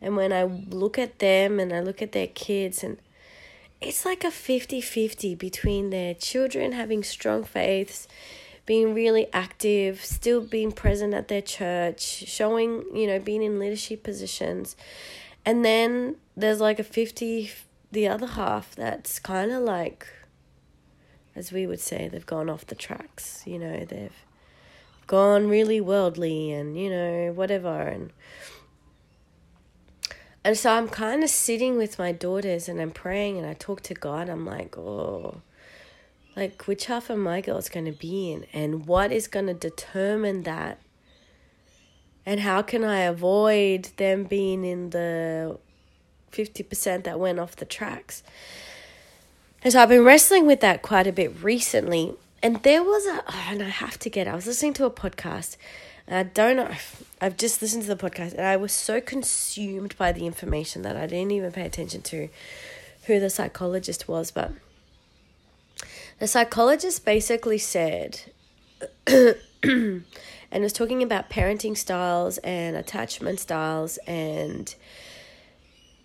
And 0.02 0.16
when 0.16 0.34
I 0.34 0.44
look 0.44 0.98
at 0.98 1.18
them 1.18 1.58
and 1.58 1.72
I 1.72 1.80
look 1.80 2.02
at 2.02 2.12
their 2.12 2.26
kids, 2.26 2.84
and 2.84 2.98
it's 3.80 4.04
like 4.04 4.22
a 4.22 4.30
50 4.30 4.82
50 4.82 5.34
between 5.34 5.88
their 5.88 6.12
children 6.12 6.72
having 6.72 7.02
strong 7.02 7.42
faiths, 7.42 8.06
being 8.66 8.92
really 8.92 9.28
active, 9.32 10.04
still 10.04 10.42
being 10.42 10.72
present 10.72 11.14
at 11.14 11.28
their 11.28 11.40
church, 11.40 12.02
showing, 12.02 12.84
you 12.94 13.06
know, 13.06 13.18
being 13.18 13.42
in 13.42 13.58
leadership 13.58 14.02
positions. 14.02 14.76
And 15.46 15.64
then 15.64 16.16
there's 16.36 16.60
like 16.60 16.78
a 16.78 16.84
50, 16.84 17.50
the 17.90 18.08
other 18.08 18.26
half 18.26 18.74
that's 18.74 19.18
kind 19.18 19.52
of 19.52 19.62
like, 19.62 20.06
as 21.34 21.50
we 21.50 21.66
would 21.66 21.80
say, 21.80 22.08
they've 22.08 22.26
gone 22.26 22.50
off 22.50 22.66
the 22.66 22.74
tracks. 22.74 23.42
You 23.46 23.58
know, 23.58 23.86
they've 23.86 24.12
gone 25.06 25.48
really 25.48 25.80
worldly 25.80 26.52
and 26.52 26.78
you 26.78 26.88
know 26.88 27.32
whatever 27.32 27.80
and 27.82 28.12
and 30.44 30.58
so 30.58 30.72
I'm 30.72 30.88
kind 30.88 31.22
of 31.22 31.30
sitting 31.30 31.76
with 31.76 31.98
my 31.98 32.10
daughters 32.10 32.68
and 32.68 32.80
I'm 32.80 32.90
praying 32.90 33.38
and 33.38 33.46
I 33.46 33.54
talk 33.54 33.80
to 33.82 33.94
God. 33.94 34.28
I'm 34.28 34.44
like, 34.44 34.76
oh, 34.76 35.40
like 36.34 36.66
which 36.66 36.86
half 36.86 37.10
of 37.10 37.18
my 37.18 37.40
girl's 37.40 37.68
going 37.68 37.84
to 37.84 37.92
be 37.92 38.32
in 38.32 38.46
and 38.52 38.86
what 38.86 39.12
is 39.12 39.28
going 39.28 39.46
to 39.46 39.54
determine 39.54 40.42
that? 40.42 40.80
And 42.26 42.40
how 42.40 42.62
can 42.62 42.84
I 42.84 43.00
avoid 43.00 43.90
them 43.96 44.24
being 44.24 44.64
in 44.64 44.90
the 44.90 45.58
50% 46.32 47.04
that 47.04 47.20
went 47.20 47.38
off 47.38 47.56
the 47.56 47.64
tracks? 47.64 48.22
And 49.62 49.72
so 49.72 49.80
I've 49.80 49.88
been 49.88 50.04
wrestling 50.04 50.46
with 50.46 50.60
that 50.60 50.82
quite 50.82 51.06
a 51.06 51.12
bit 51.12 51.42
recently. 51.42 52.14
And 52.42 52.62
there 52.64 52.82
was 52.82 53.06
a, 53.06 53.22
oh, 53.26 53.46
and 53.50 53.62
I 53.62 53.68
have 53.68 53.98
to 54.00 54.10
get, 54.10 54.26
I 54.26 54.34
was 54.34 54.46
listening 54.46 54.72
to 54.74 54.84
a 54.84 54.90
podcast. 54.90 55.56
And 56.08 56.16
I 56.16 56.24
don't 56.24 56.56
know, 56.56 56.74
I've 57.20 57.36
just 57.36 57.62
listened 57.62 57.84
to 57.84 57.94
the 57.94 58.10
podcast 58.10 58.32
and 58.32 58.44
I 58.44 58.56
was 58.56 58.72
so 58.72 59.00
consumed 59.00 59.96
by 59.96 60.10
the 60.10 60.26
information 60.26 60.82
that 60.82 60.96
I 60.96 61.06
didn't 61.06 61.30
even 61.30 61.52
pay 61.52 61.64
attention 61.64 62.02
to 62.02 62.28
who 63.04 63.20
the 63.20 63.30
psychologist 63.30 64.08
was. 64.08 64.32
But 64.32 64.50
the 66.18 66.26
psychologist 66.26 67.04
basically 67.04 67.58
said, 67.58 68.22
and 69.06 70.04
was 70.52 70.72
talking 70.72 71.02
about 71.02 71.30
parenting 71.30 71.76
styles 71.76 72.38
and 72.38 72.76
attachment 72.76 73.38
styles. 73.38 73.98
And 73.98 74.74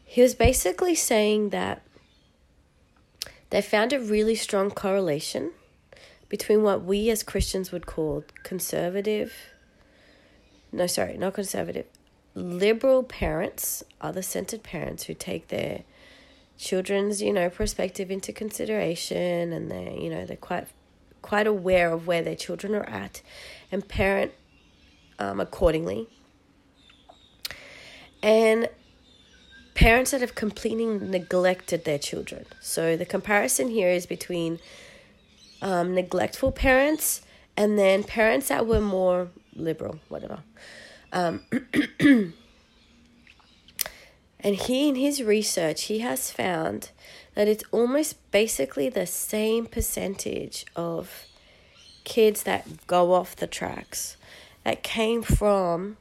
he 0.06 0.22
was 0.22 0.36
basically 0.36 0.94
saying 0.94 1.50
that 1.50 1.82
they 3.50 3.62
found 3.64 3.92
a 3.92 4.00
really 4.00 4.36
strong 4.36 4.70
correlation 4.70 5.52
between 6.30 6.64
what 6.64 6.84
we 6.84 7.10
as 7.10 7.24
Christians 7.24 7.72
would 7.72 7.86
call 7.86 8.24
conservative, 8.44 9.34
no, 10.72 10.88
sorry, 10.88 11.18
not 11.18 11.34
conservative, 11.34 11.86
liberal 12.36 13.04
parents, 13.04 13.84
other 14.02 14.22
centered 14.22 14.64
parents 14.64 15.04
who 15.04 15.14
take 15.14 15.48
their 15.48 15.84
children's, 16.58 17.22
you 17.22 17.34
know, 17.34 17.50
perspective 17.50 18.12
into 18.12 18.34
consideration 18.34 19.54
and 19.54 19.72
they're, 19.72 19.94
you 19.94 20.10
know, 20.10 20.26
they're 20.26 20.38
quite 20.38 20.68
quite 21.22 21.48
aware 21.48 21.92
of 21.92 22.08
where 22.08 22.22
their 22.22 22.36
children 22.36 22.74
are 22.74 22.88
at 22.88 23.22
and 23.72 23.88
parent 23.88 24.32
um, 25.20 25.40
accordingly. 25.40 26.08
And 28.24 28.70
parents 29.74 30.12
that 30.12 30.22
have 30.22 30.36
completely 30.36 30.86
neglected 30.86 31.86
their 31.86 32.00
children. 32.00 32.46
So 32.62 32.96
the 32.96 33.06
comparison 33.06 33.70
here 33.70 33.90
is 33.90 34.06
between 34.06 34.60
um, 35.62 35.94
neglectful 35.94 36.52
parents 36.52 37.22
and 37.56 37.78
then 37.78 38.04
parents 38.04 38.50
that 38.50 38.68
were 38.68 38.80
more 38.80 39.30
liberal, 39.56 40.00
whatever. 40.10 40.40
Um, 41.12 41.42
and 42.00 42.34
he, 44.40 44.90
in 44.90 44.96
his 44.96 45.24
research, 45.24 45.86
he 45.86 46.00
has 46.00 46.30
found 46.30 46.92
that 47.34 47.48
it's 47.48 47.64
almost 47.72 48.32
basically 48.32 48.90
the 48.90 49.06
same 49.06 49.66
percentage 49.66 50.66
of 50.76 51.26
kids 52.04 52.44
that 52.44 52.88
go 52.88 53.14
off 53.14 53.36
the 53.36 53.48
tracks 53.48 54.18
that 54.64 54.84
came 54.84 55.22
from 55.22 55.98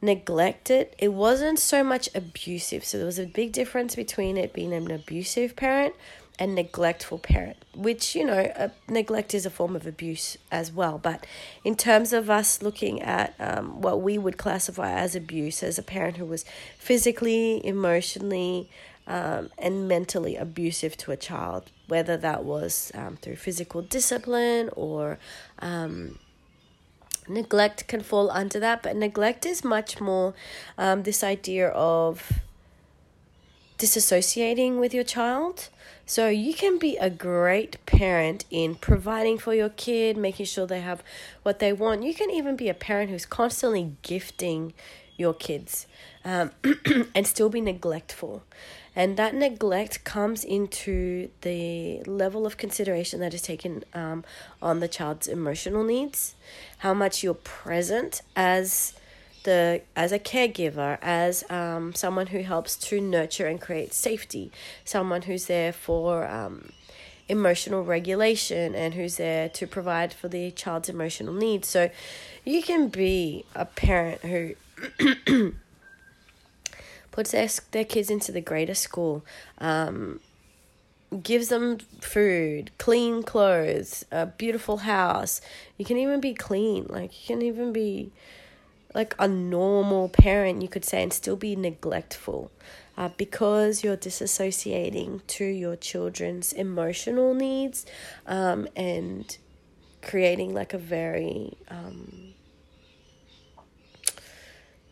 neglected. 0.00 0.94
It 0.98 1.12
wasn't 1.12 1.58
so 1.58 1.82
much 1.82 2.08
abusive. 2.14 2.84
So 2.84 2.98
there 2.98 3.06
was 3.06 3.18
a 3.18 3.26
big 3.26 3.52
difference 3.52 3.94
between 3.94 4.36
it 4.36 4.52
being 4.52 4.72
an 4.72 4.90
abusive 4.90 5.56
parent 5.56 5.94
and 6.38 6.54
neglectful 6.54 7.18
parent, 7.18 7.56
which, 7.74 8.14
you 8.14 8.24
know, 8.24 8.52
uh, 8.56 8.68
neglect 8.88 9.34
is 9.34 9.44
a 9.44 9.50
form 9.50 9.74
of 9.74 9.86
abuse 9.86 10.36
as 10.52 10.70
well. 10.70 10.98
But 10.98 11.26
in 11.64 11.74
terms 11.74 12.12
of 12.12 12.30
us 12.30 12.62
looking 12.62 13.02
at 13.02 13.34
um, 13.40 13.80
what 13.80 14.00
we 14.00 14.18
would 14.18 14.38
classify 14.38 14.92
as 14.92 15.16
abuse, 15.16 15.62
as 15.62 15.78
a 15.78 15.82
parent 15.82 16.16
who 16.16 16.24
was 16.24 16.44
physically, 16.78 17.64
emotionally, 17.66 18.70
um, 19.08 19.50
and 19.58 19.88
mentally 19.88 20.36
abusive 20.36 20.96
to 20.98 21.10
a 21.10 21.16
child, 21.16 21.70
whether 21.88 22.16
that 22.16 22.44
was 22.44 22.92
um, 22.94 23.16
through 23.16 23.36
physical 23.36 23.80
discipline 23.82 24.68
or 24.76 25.18
um, 25.60 26.18
neglect 27.26 27.88
can 27.88 28.02
fall 28.02 28.30
under 28.30 28.60
that. 28.60 28.82
But 28.82 28.96
neglect 28.96 29.46
is 29.46 29.64
much 29.64 30.00
more 30.00 30.34
um, 30.76 31.02
this 31.02 31.24
idea 31.24 31.68
of 31.68 32.40
disassociating 33.78 34.78
with 34.78 34.92
your 34.92 35.04
child. 35.04 35.68
So 36.08 36.30
you 36.30 36.54
can 36.54 36.78
be 36.78 36.96
a 36.96 37.10
great 37.10 37.84
parent 37.84 38.46
in 38.50 38.76
providing 38.76 39.36
for 39.36 39.52
your 39.52 39.68
kid, 39.68 40.16
making 40.16 40.46
sure 40.46 40.66
they 40.66 40.80
have 40.80 41.02
what 41.42 41.58
they 41.58 41.70
want. 41.70 42.02
You 42.02 42.14
can 42.14 42.30
even 42.30 42.56
be 42.56 42.70
a 42.70 42.74
parent 42.74 43.10
who's 43.10 43.26
constantly 43.26 43.92
gifting 44.00 44.72
your 45.18 45.34
kids 45.34 45.86
um, 46.24 46.52
and 47.14 47.26
still 47.26 47.50
be 47.50 47.60
neglectful. 47.60 48.42
And 48.96 49.18
that 49.18 49.34
neglect 49.34 50.02
comes 50.04 50.44
into 50.44 51.28
the 51.42 52.02
level 52.04 52.46
of 52.46 52.56
consideration 52.56 53.20
that 53.20 53.34
is 53.34 53.42
taken 53.42 53.84
um, 53.92 54.24
on 54.62 54.80
the 54.80 54.88
child's 54.88 55.28
emotional 55.28 55.84
needs, 55.84 56.36
how 56.78 56.94
much 56.94 57.22
you're 57.22 57.34
present 57.34 58.22
as 58.34 58.94
the 59.44 59.82
as 59.96 60.12
a 60.12 60.18
caregiver, 60.18 60.98
as 61.02 61.48
um, 61.50 61.94
someone 61.94 62.28
who 62.28 62.42
helps 62.42 62.76
to 62.76 63.00
nurture 63.00 63.46
and 63.46 63.60
create 63.60 63.92
safety, 63.94 64.52
someone 64.84 65.22
who's 65.22 65.46
there 65.46 65.72
for 65.72 66.26
um, 66.26 66.70
emotional 67.28 67.84
regulation 67.84 68.74
and 68.74 68.94
who's 68.94 69.16
there 69.16 69.48
to 69.50 69.66
provide 69.66 70.12
for 70.12 70.28
the 70.28 70.50
child's 70.50 70.88
emotional 70.88 71.34
needs. 71.34 71.68
So 71.68 71.90
you 72.44 72.62
can 72.62 72.88
be 72.88 73.44
a 73.54 73.66
parent 73.66 74.20
who 74.22 74.54
puts 77.10 77.32
their, 77.32 77.48
their 77.72 77.84
kids 77.84 78.10
into 78.10 78.32
the 78.32 78.40
greater 78.40 78.74
school, 78.74 79.24
um, 79.58 80.20
gives 81.22 81.48
them 81.48 81.78
food, 82.00 82.70
clean 82.78 83.22
clothes, 83.22 84.04
a 84.10 84.26
beautiful 84.26 84.78
house. 84.78 85.40
You 85.76 85.84
can 85.84 85.96
even 85.98 86.20
be 86.20 86.34
clean. 86.34 86.86
Like, 86.88 87.12
you 87.20 87.34
can 87.34 87.42
even 87.42 87.72
be 87.72 88.12
like 88.94 89.14
a 89.18 89.28
normal 89.28 90.08
parent, 90.08 90.62
you 90.62 90.68
could 90.68 90.84
say, 90.84 91.02
and 91.02 91.12
still 91.12 91.36
be 91.36 91.54
neglectful 91.54 92.50
uh, 92.96 93.10
because 93.16 93.84
you're 93.84 93.96
disassociating 93.96 95.24
to 95.26 95.44
your 95.44 95.76
children's 95.76 96.52
emotional 96.52 97.34
needs 97.34 97.86
um, 98.26 98.66
and 98.74 99.38
creating 100.02 100.54
like 100.54 100.72
a 100.72 100.78
very 100.78 101.56
um, 101.68 102.34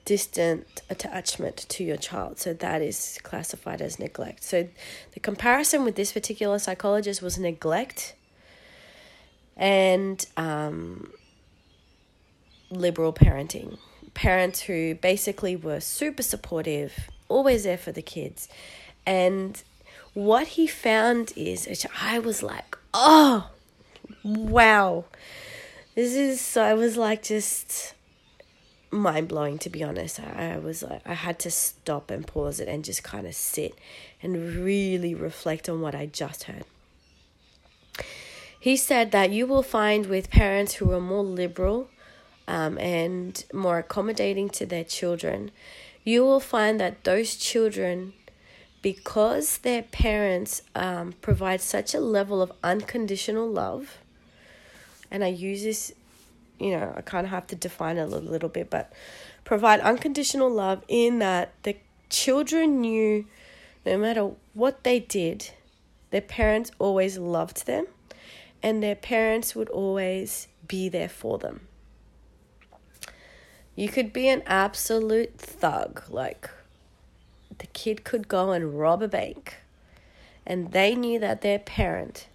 distant 0.05 0.83
attachment 0.89 1.67
to 1.69 1.83
your 1.83 1.97
child. 1.97 2.39
So 2.39 2.53
that 2.55 2.83
is 2.83 3.19
classified 3.23 3.83
as 3.83 3.99
neglect. 3.99 4.45
So 4.45 4.69
the 5.13 5.21
comparison 5.21 5.85
with 5.85 5.97
this 5.97 6.13
particular 6.13 6.59
psychologist 6.59 7.23
was 7.23 7.39
neglect 7.39 8.15
and 9.57 10.25
um, 10.37 11.13
liberal 12.71 13.13
parenting. 13.13 13.79
Parents 14.15 14.61
who 14.63 14.95
basically 14.95 15.57
were 15.57 15.81
super 15.81 16.23
supportive, 16.23 17.11
always 17.29 17.65
there 17.65 17.79
for 17.79 17.93
the 17.93 18.03
kids. 18.03 18.49
And 19.05 19.63
what 20.15 20.49
he 20.49 20.67
found 20.67 21.33
is, 21.37 21.67
which 21.67 21.87
I 22.01 22.19
was 22.19 22.43
like, 22.43 22.77
oh, 22.95 23.51
wow. 24.25 25.05
This 25.95 26.15
is, 26.15 26.41
so 26.41 26.63
I 26.63 26.75
was 26.75 26.97
like, 26.97 27.23
just 27.23 27.95
mind 28.91 29.29
blowing 29.29 29.59
to 29.59 29.71
be 29.71 29.83
honest. 29.83 30.21
I, 30.21 30.55
I 30.55 30.59
was 30.59 30.83
like, 30.83 31.03
I 31.07 31.15
had 31.15 31.39
to 31.41 31.51
stop 31.51 32.11
and 32.11 32.27
pause 32.27 32.61
it 32.61 32.69
and 32.69 32.85
just 32.85 33.03
kind 33.03 33.27
of 33.27 33.35
sit 33.35 33.75
and 34.23 34.57
really 34.65 35.15
reflect 35.15 35.69
on 35.69 35.81
what 35.81 35.95
I 35.95 36.07
just 36.07 36.45
heard. 36.45 36.65
He 38.59 38.77
said 38.77 39.13
that 39.13 39.31
you 39.31 39.47
will 39.47 39.63
find 39.63 40.07
with 40.07 40.31
parents 40.31 40.75
who 40.75 40.93
are 40.93 41.01
more 41.01 41.23
liberal 41.23 41.89
um, 42.49 42.79
and 42.79 43.45
more 43.53 43.79
accommodating 43.79 44.49
to 44.51 44.67
their 44.67 44.85
children, 44.85 45.51
you 46.05 46.25
will 46.25 46.41
find 46.41 46.81
that 46.81 47.05
those 47.05 47.37
children, 47.37 48.13
because 48.83 49.59
their 49.59 49.83
parents 49.83 50.63
um, 50.75 51.15
provide 51.21 51.61
such 51.61 51.95
a 51.95 52.01
level 52.01 52.41
of 52.41 52.53
unconditional 52.63 53.49
love, 53.49 53.99
and 55.11 55.25
I 55.25 55.29
use 55.29 55.63
this, 55.63 55.93
you 56.59 56.71
know, 56.71 56.95
I 56.97 57.01
kind 57.01 57.27
of 57.27 57.31
have 57.31 57.47
to 57.49 57.57
define 57.57 57.97
it 57.97 58.03
a 58.03 58.07
little 58.07 58.49
bit, 58.49 58.71
but 58.71 58.93
provide 59.45 59.81
unconditional 59.81 60.51
love 60.51 60.83
in 60.89 61.19
that 61.21 61.53
the 61.63 61.77
children 62.11 62.81
knew 62.81 63.27
no 63.85 63.97
matter 63.97 64.33
what 64.55 64.85
they 64.85 64.99
did, 64.99 65.51
their 66.11 66.21
parents 66.21 66.71
always 66.79 67.19
loved 67.19 67.67
them 67.67 67.87
and 68.63 68.83
their 68.83 68.97
parents 68.97 69.55
would 69.55 69.69
always 69.69 70.49
be 70.67 70.89
there 70.89 71.09
for 71.09 71.39
them. 71.39 71.61
You 73.77 73.91
could 73.91 74.11
be 74.11 74.27
an 74.31 74.43
absolute 74.47 75.37
thug, 75.37 76.03
like 76.09 76.49
the 77.59 77.67
kid 77.67 78.05
could 78.05 78.27
go 78.27 78.53
and 78.53 78.81
rob 78.81 79.03
a 79.03 79.09
bank, 79.09 79.57
and 80.47 80.73
they 80.73 80.95
knew 80.95 81.19
that 81.19 81.43
their 81.43 81.59
parent 81.59 82.27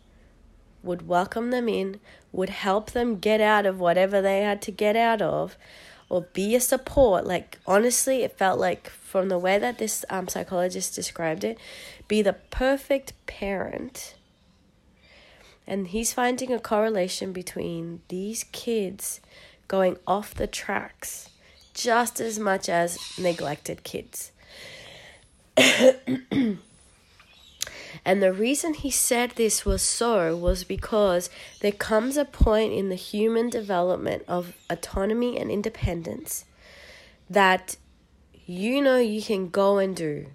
would 0.83 1.07
welcome 1.07 1.49
them 1.49 1.67
in, 1.67 1.99
would 2.31 2.49
help 2.49 2.91
them 2.91 3.17
get 3.17 3.41
out 3.41 3.65
of 3.65 3.79
whatever 3.79 4.21
they 4.21 4.41
had 4.41 4.61
to 4.61 4.71
get 4.71 4.95
out 4.95 5.19
of, 5.19 5.57
or 6.09 6.27
be 6.33 6.55
a 6.55 6.59
support. 6.59 7.25
Like, 7.25 7.57
honestly, 7.65 8.21
it 8.21 8.37
felt 8.37 8.59
like 8.59 8.87
from 8.91 9.29
the 9.29 9.39
way 9.39 9.57
that 9.57 9.79
this 9.79 10.05
um, 10.11 10.27
psychologist 10.27 10.93
described 10.93 11.43
it, 11.43 11.57
be 12.07 12.21
the 12.21 12.33
perfect 12.51 13.13
parent. 13.25 14.13
And 15.65 15.87
he's 15.87 16.13
finding 16.13 16.53
a 16.53 16.59
correlation 16.59 17.31
between 17.31 18.01
these 18.09 18.43
kids 18.51 19.21
going 19.67 19.97
off 20.05 20.35
the 20.35 20.45
tracks 20.45 21.29
just 21.73 22.19
as 22.19 22.39
much 22.39 22.69
as 22.69 22.97
neglected 23.17 23.83
kids. 23.83 24.31
and 25.57 26.59
the 28.05 28.33
reason 28.33 28.73
he 28.73 28.89
said 28.91 29.31
this 29.31 29.65
was 29.65 29.81
so 29.81 30.35
was 30.35 30.63
because 30.63 31.29
there 31.59 31.71
comes 31.71 32.17
a 32.17 32.25
point 32.25 32.73
in 32.73 32.89
the 32.89 32.95
human 32.95 33.49
development 33.49 34.23
of 34.27 34.55
autonomy 34.69 35.37
and 35.37 35.51
independence 35.51 36.45
that 37.29 37.77
you 38.45 38.81
know 38.81 38.97
you 38.97 39.21
can 39.21 39.49
go 39.49 39.77
and 39.77 39.95
do 39.95 40.27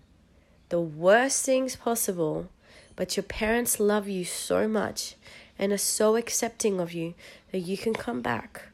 the 0.69 0.81
worst 0.81 1.45
things 1.45 1.77
possible, 1.77 2.49
but 2.97 3.17
your 3.17 3.23
parents 3.25 3.79
love 3.79 4.09
you 4.09 4.25
so 4.25 4.67
much 4.67 5.15
and 5.59 5.73
are 5.73 5.79
so 5.79 6.17
accepting 6.17 6.81
of 6.81 6.93
you 6.93 7.15
that 7.53 7.61
you 7.61 7.79
can 7.79 7.95
come 7.95 8.21
back 8.21 8.65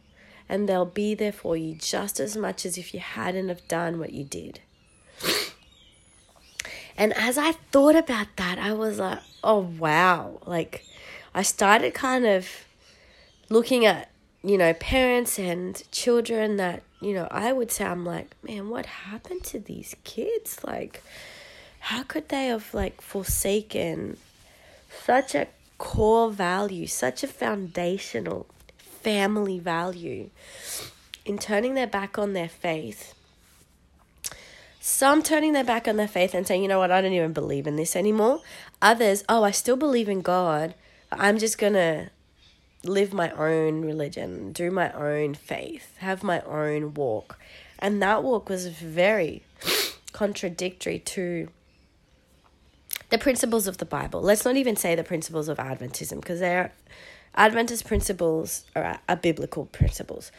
and 0.49 0.69
they'll 0.69 0.85
be 0.85 1.15
there 1.15 1.33
for 1.33 1.57
you 1.57 1.75
just 1.75 2.21
as 2.21 2.37
much 2.37 2.67
as 2.67 2.77
if 2.77 2.93
you 2.93 3.01
hadn't 3.01 3.49
have 3.49 3.67
done 3.69 3.99
what 3.99 4.13
you 4.13 4.25
did. 4.25 4.61
And 6.97 7.13
as 7.15 7.39
I 7.39 7.53
thought 7.53 7.97
about 7.97 8.29
that, 8.37 8.59
I 8.59 8.73
was 8.75 8.99
like, 8.99 9.21
oh 9.43 9.61
wow. 9.79 10.41
Like 10.47 10.85
I 11.35 11.43
started 11.43 11.95
kind 11.95 12.27
of 12.27 12.49
looking 13.49 13.87
at, 13.87 14.11
you 14.43 14.59
know, 14.59 14.75
parents 14.75 15.39
and 15.39 15.83
children 15.91 16.57
that, 16.59 16.83
you 17.01 17.15
know, 17.15 17.29
I 17.31 17.53
would 17.53 17.71
say 17.71 17.85
I'm 17.85 18.05
like, 18.05 18.35
man, 18.43 18.69
what 18.69 18.87
happened 18.87 19.45
to 19.45 19.59
these 19.59 19.97
kids? 20.05 20.59
Like 20.65 21.03
how 21.81 22.05
could 22.05 22.29
they 22.29 22.47
have 22.47 22.73
like 22.73 23.01
forsaken 23.01 24.17
such 25.05 25.35
a 25.35 25.49
core 25.79 26.31
value, 26.31 26.87
such 26.87 27.25
a 27.25 27.27
foundational 27.27 28.47
family 29.03 29.59
value 29.59 30.31
in 31.25 31.39
turning 31.39 31.75
their 31.75 31.87
back 31.87 32.19
on 32.19 32.33
their 32.33 32.49
faith. 32.49 33.15
Some 34.81 35.23
turning 35.23 35.53
their 35.53 35.65
back 35.65 35.87
on 35.87 35.97
their 35.97 36.09
faith 36.09 36.35
and 36.35 36.47
saying, 36.47 36.63
you 36.63 36.69
know 36.69 36.79
what, 36.79 36.91
I 36.91 37.01
don't 37.01 37.13
even 37.13 37.33
believe 37.33 37.67
in 37.67 37.77
this 37.77 37.95
anymore. 37.95 38.41
Others, 38.81 39.25
oh, 39.29 39.45
I 39.45 39.53
still 39.53 39.77
believe 39.77 40.09
in 40.09 40.23
God. 40.23 40.75
I'm 41.13 41.39
just 41.39 41.59
going 41.59 41.75
to 41.75 42.11
live 42.85 43.13
my 43.13 43.31
own 43.33 43.83
religion, 43.83 44.53
do 44.53 44.71
my 44.71 44.91
own 44.93 45.35
faith, 45.35 45.97
have 45.99 46.23
my 46.23 46.41
own 46.41 46.95
walk. 46.95 47.39
And 47.79 48.03
that 48.03 48.23
walk 48.23 48.49
was 48.49 48.67
very 48.69 49.43
contradictory 50.13 50.99
to 50.99 51.49
the 53.11 53.19
principles 53.19 53.67
of 53.67 53.79
the 53.79 53.85
Bible. 53.85 54.21
Let's 54.21 54.45
not 54.45 54.57
even 54.57 54.75
say 54.75 54.95
the 54.95 55.05
principles 55.05 55.49
of 55.49 55.59
Adventism 55.59 56.17
because 56.17 56.41
they're 56.41 56.73
Adventist 57.35 57.87
principles 57.87 58.65
are, 58.77 59.01
are 59.09 59.17
biblical 59.17 59.67
principles. 59.67 60.31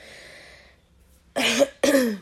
and 1.35 2.19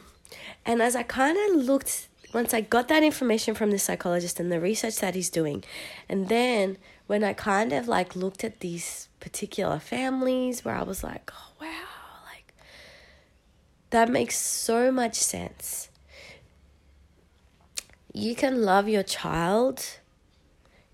as 0.66 0.96
I 0.96 1.04
kind 1.04 1.38
of 1.38 1.66
looked 1.66 2.08
once 2.34 2.54
I 2.54 2.62
got 2.62 2.88
that 2.88 3.04
information 3.04 3.56
from 3.56 3.72
the 3.72 3.80
psychologist 3.80 4.40
and 4.40 4.52
the 4.52 4.62
research 4.62 4.98
that 4.98 5.16
he's 5.16 5.30
doing, 5.30 5.64
and 6.08 6.30
then 6.30 6.78
when 7.08 7.24
I 7.24 7.34
kind 7.34 7.74
of 7.74 7.88
like 7.90 8.16
looked 8.16 8.44
at 8.44 8.62
these 8.62 9.10
particular 9.20 9.80
families 9.80 10.64
where 10.64 10.76
I 10.76 10.84
was 10.84 11.04
like, 11.04 11.30
oh, 11.34 11.52
wow, 11.60 11.68
like 12.34 12.54
that 13.90 14.10
makes 14.10 14.38
so 14.38 14.92
much 14.92 15.16
sense. 15.16 15.90
You 18.14 18.36
can 18.36 18.62
love 18.62 18.88
your 18.88 19.04
child 19.04 19.98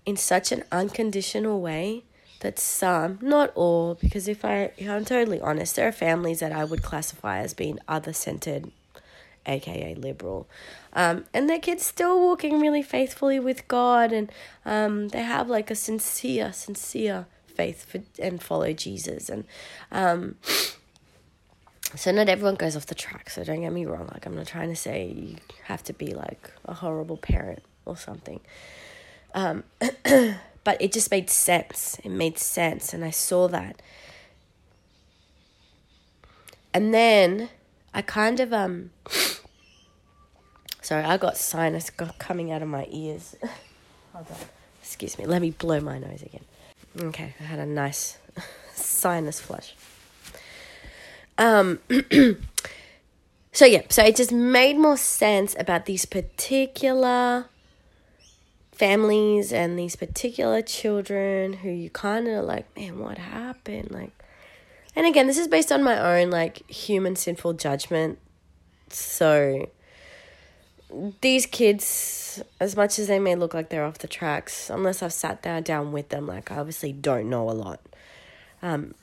in 0.04 0.16
such 0.16 0.50
an 0.50 0.64
unconditional 0.72 1.60
way 1.60 2.04
that 2.40 2.58
some, 2.58 3.18
not 3.20 3.50
all, 3.54 3.94
because 3.94 4.28
if 4.28 4.44
I 4.44 4.70
if 4.76 4.88
I'm 4.88 5.04
totally 5.04 5.40
honest, 5.40 5.76
there 5.76 5.88
are 5.88 5.92
families 5.92 6.40
that 6.40 6.52
I 6.52 6.64
would 6.64 6.82
classify 6.82 7.38
as 7.38 7.54
being 7.54 7.78
other 7.88 8.12
centered, 8.12 8.70
aka 9.46 9.94
liberal, 9.94 10.48
um, 10.92 11.24
and 11.34 11.48
their 11.48 11.58
kids 11.58 11.84
still 11.84 12.20
walking 12.20 12.60
really 12.60 12.82
faithfully 12.82 13.40
with 13.40 13.66
God, 13.68 14.12
and 14.12 14.30
um, 14.64 15.08
they 15.08 15.22
have 15.22 15.48
like 15.48 15.70
a 15.70 15.74
sincere, 15.74 16.52
sincere 16.52 17.26
faith 17.46 17.84
for, 17.84 18.02
and 18.22 18.42
follow 18.42 18.72
Jesus, 18.72 19.28
and 19.28 19.44
um, 19.90 20.36
so 21.96 22.12
not 22.12 22.28
everyone 22.28 22.56
goes 22.56 22.76
off 22.76 22.86
the 22.86 22.94
track. 22.94 23.30
So 23.30 23.44
don't 23.44 23.62
get 23.62 23.72
me 23.72 23.86
wrong. 23.86 24.08
Like 24.12 24.26
I'm 24.26 24.36
not 24.36 24.46
trying 24.46 24.68
to 24.68 24.76
say 24.76 25.06
you 25.06 25.36
have 25.64 25.82
to 25.84 25.92
be 25.92 26.14
like 26.14 26.50
a 26.64 26.74
horrible 26.74 27.16
parent 27.16 27.62
or 27.84 27.96
something. 27.96 28.40
Um, 29.34 29.64
but 30.64 30.80
it 30.80 30.92
just 30.92 31.10
made 31.10 31.30
sense. 31.30 31.98
It 32.04 32.10
made 32.10 32.38
sense, 32.38 32.92
and 32.92 33.04
I 33.04 33.10
saw 33.10 33.48
that. 33.48 33.80
And 36.74 36.92
then 36.94 37.48
I 37.94 38.02
kind 38.02 38.40
of 38.40 38.52
um. 38.52 38.90
Sorry, 40.80 41.02
I 41.04 41.16
got 41.16 41.36
sinus 41.36 41.90
coming 42.18 42.50
out 42.50 42.62
of 42.62 42.68
my 42.68 42.86
ears. 42.90 43.36
Hold 44.12 44.26
on. 44.30 44.36
Excuse 44.80 45.18
me. 45.18 45.26
Let 45.26 45.42
me 45.42 45.50
blow 45.50 45.80
my 45.80 45.98
nose 45.98 46.22
again. 46.22 46.44
Okay, 46.98 47.34
I 47.40 47.42
had 47.42 47.58
a 47.58 47.66
nice 47.66 48.18
sinus 48.74 49.40
flush. 49.40 49.74
Um. 51.36 51.80
so 53.52 53.64
yeah, 53.64 53.82
so 53.88 54.04
it 54.04 54.16
just 54.16 54.32
made 54.32 54.78
more 54.78 54.96
sense 54.96 55.54
about 55.58 55.86
these 55.86 56.04
particular 56.04 57.46
families 58.78 59.52
and 59.52 59.76
these 59.76 59.96
particular 59.96 60.62
children 60.62 61.52
who 61.52 61.68
you 61.68 61.90
kind 61.90 62.28
of 62.28 62.44
like, 62.44 62.64
man, 62.76 63.00
what 63.00 63.18
happened? 63.18 63.90
Like, 63.90 64.12
and 64.94 65.04
again, 65.04 65.26
this 65.26 65.36
is 65.36 65.48
based 65.48 65.72
on 65.72 65.82
my 65.82 65.98
own 65.98 66.30
like 66.30 66.68
human 66.70 67.16
sinful 67.16 67.54
judgment. 67.54 68.18
So, 68.88 69.68
these 71.20 71.44
kids, 71.44 72.42
as 72.60 72.76
much 72.76 72.98
as 72.98 73.08
they 73.08 73.18
may 73.18 73.34
look 73.34 73.52
like 73.52 73.68
they're 73.68 73.84
off 73.84 73.98
the 73.98 74.08
tracks, 74.08 74.70
unless 74.70 75.02
I've 75.02 75.12
sat 75.12 75.42
down 75.42 75.64
down 75.64 75.92
with 75.92 76.08
them, 76.10 76.26
like 76.26 76.50
I 76.52 76.58
obviously 76.58 76.92
don't 76.92 77.28
know 77.28 77.50
a 77.50 77.52
lot, 77.52 77.80
um, 78.62 78.94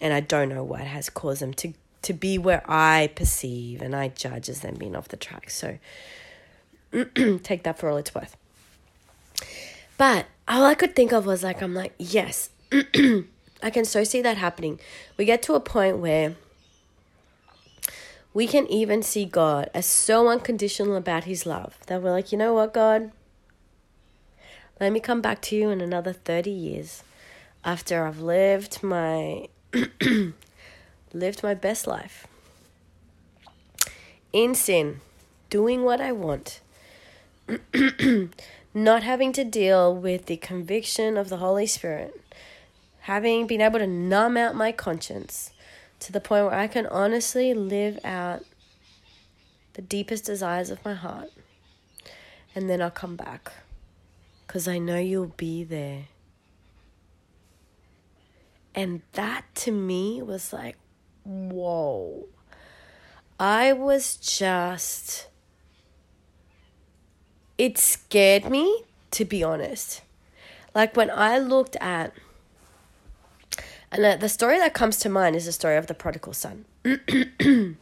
and 0.00 0.14
I 0.14 0.20
don't 0.20 0.48
know 0.48 0.62
what 0.62 0.82
has 0.82 1.10
caused 1.10 1.42
them 1.42 1.52
to 1.54 1.74
to 2.02 2.12
be 2.12 2.38
where 2.38 2.62
I 2.70 3.10
perceive 3.16 3.80
and 3.82 3.96
I 3.96 4.08
judge 4.08 4.48
as 4.48 4.60
them 4.60 4.74
being 4.74 4.94
off 4.94 5.08
the 5.08 5.16
track. 5.16 5.50
So, 5.50 5.78
take 7.42 7.64
that 7.64 7.78
for 7.78 7.90
all 7.90 7.96
it's 7.96 8.14
worth. 8.14 8.36
But 9.96 10.26
all 10.48 10.64
I 10.64 10.74
could 10.74 10.96
think 10.96 11.12
of 11.12 11.26
was 11.26 11.42
like, 11.42 11.62
I'm 11.62 11.74
like, 11.74 11.94
yes, 11.98 12.50
I 12.72 13.70
can 13.70 13.84
so 13.84 14.04
see 14.04 14.20
that 14.22 14.36
happening. 14.36 14.80
We 15.16 15.24
get 15.24 15.42
to 15.44 15.54
a 15.54 15.60
point 15.60 15.98
where 15.98 16.34
we 18.32 18.46
can 18.48 18.66
even 18.66 19.02
see 19.02 19.24
God 19.24 19.70
as 19.72 19.86
so 19.86 20.28
unconditional 20.28 20.96
about 20.96 21.24
his 21.24 21.46
love 21.46 21.78
that 21.86 22.02
we're 22.02 22.10
like, 22.10 22.32
you 22.32 22.38
know 22.38 22.52
what, 22.52 22.74
God? 22.74 23.12
Let 24.80 24.92
me 24.92 24.98
come 24.98 25.20
back 25.20 25.40
to 25.42 25.56
you 25.56 25.70
in 25.70 25.80
another 25.80 26.12
30 26.12 26.50
years 26.50 27.04
after 27.64 28.04
I've 28.04 28.18
lived 28.18 28.82
my 28.82 29.48
lived 31.12 31.42
my 31.42 31.54
best 31.54 31.86
life. 31.86 32.26
In 34.32 34.54
sin, 34.56 35.00
doing 35.48 35.84
what 35.84 36.00
I 36.00 36.10
want. 36.10 36.60
not 38.74 39.04
having 39.04 39.32
to 39.32 39.44
deal 39.44 39.94
with 39.94 40.26
the 40.26 40.36
conviction 40.36 41.16
of 41.16 41.28
the 41.28 41.36
Holy 41.36 41.66
Spirit, 41.66 42.20
having 43.00 43.46
been 43.46 43.60
able 43.60 43.78
to 43.78 43.86
numb 43.86 44.36
out 44.36 44.56
my 44.56 44.72
conscience 44.72 45.52
to 46.00 46.12
the 46.12 46.20
point 46.20 46.46
where 46.46 46.54
I 46.54 46.66
can 46.66 46.86
honestly 46.86 47.54
live 47.54 47.98
out 48.04 48.44
the 49.74 49.82
deepest 49.82 50.24
desires 50.24 50.70
of 50.70 50.84
my 50.84 50.94
heart. 50.94 51.30
And 52.54 52.68
then 52.68 52.82
I'll 52.82 52.90
come 52.90 53.16
back 53.16 53.52
because 54.46 54.66
I 54.66 54.78
know 54.78 54.98
you'll 54.98 55.34
be 55.36 55.64
there. 55.64 56.04
And 58.74 59.02
that 59.12 59.44
to 59.56 59.72
me 59.72 60.20
was 60.20 60.52
like, 60.52 60.76
whoa. 61.24 62.26
I 63.38 63.72
was 63.72 64.16
just 64.16 65.28
it 67.58 67.78
scared 67.78 68.50
me, 68.50 68.82
to 69.12 69.24
be 69.24 69.42
honest. 69.42 70.02
Like 70.74 70.96
when 70.96 71.10
I 71.10 71.38
looked 71.38 71.76
at, 71.76 72.12
and 73.92 74.20
the 74.20 74.28
story 74.28 74.58
that 74.58 74.74
comes 74.74 74.98
to 74.98 75.08
mind 75.08 75.36
is 75.36 75.46
the 75.46 75.52
story 75.52 75.76
of 75.76 75.86
the 75.86 75.94
prodigal 75.94 76.32
son. 76.32 76.64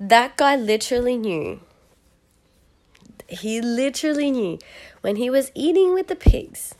that 0.00 0.36
guy 0.36 0.56
literally 0.56 1.18
knew. 1.18 1.60
He 3.28 3.60
literally 3.60 4.30
knew 4.30 4.58
when 5.02 5.16
he 5.16 5.28
was 5.28 5.52
eating 5.54 5.92
with 5.92 6.08
the 6.08 6.16
pigs. 6.16 6.74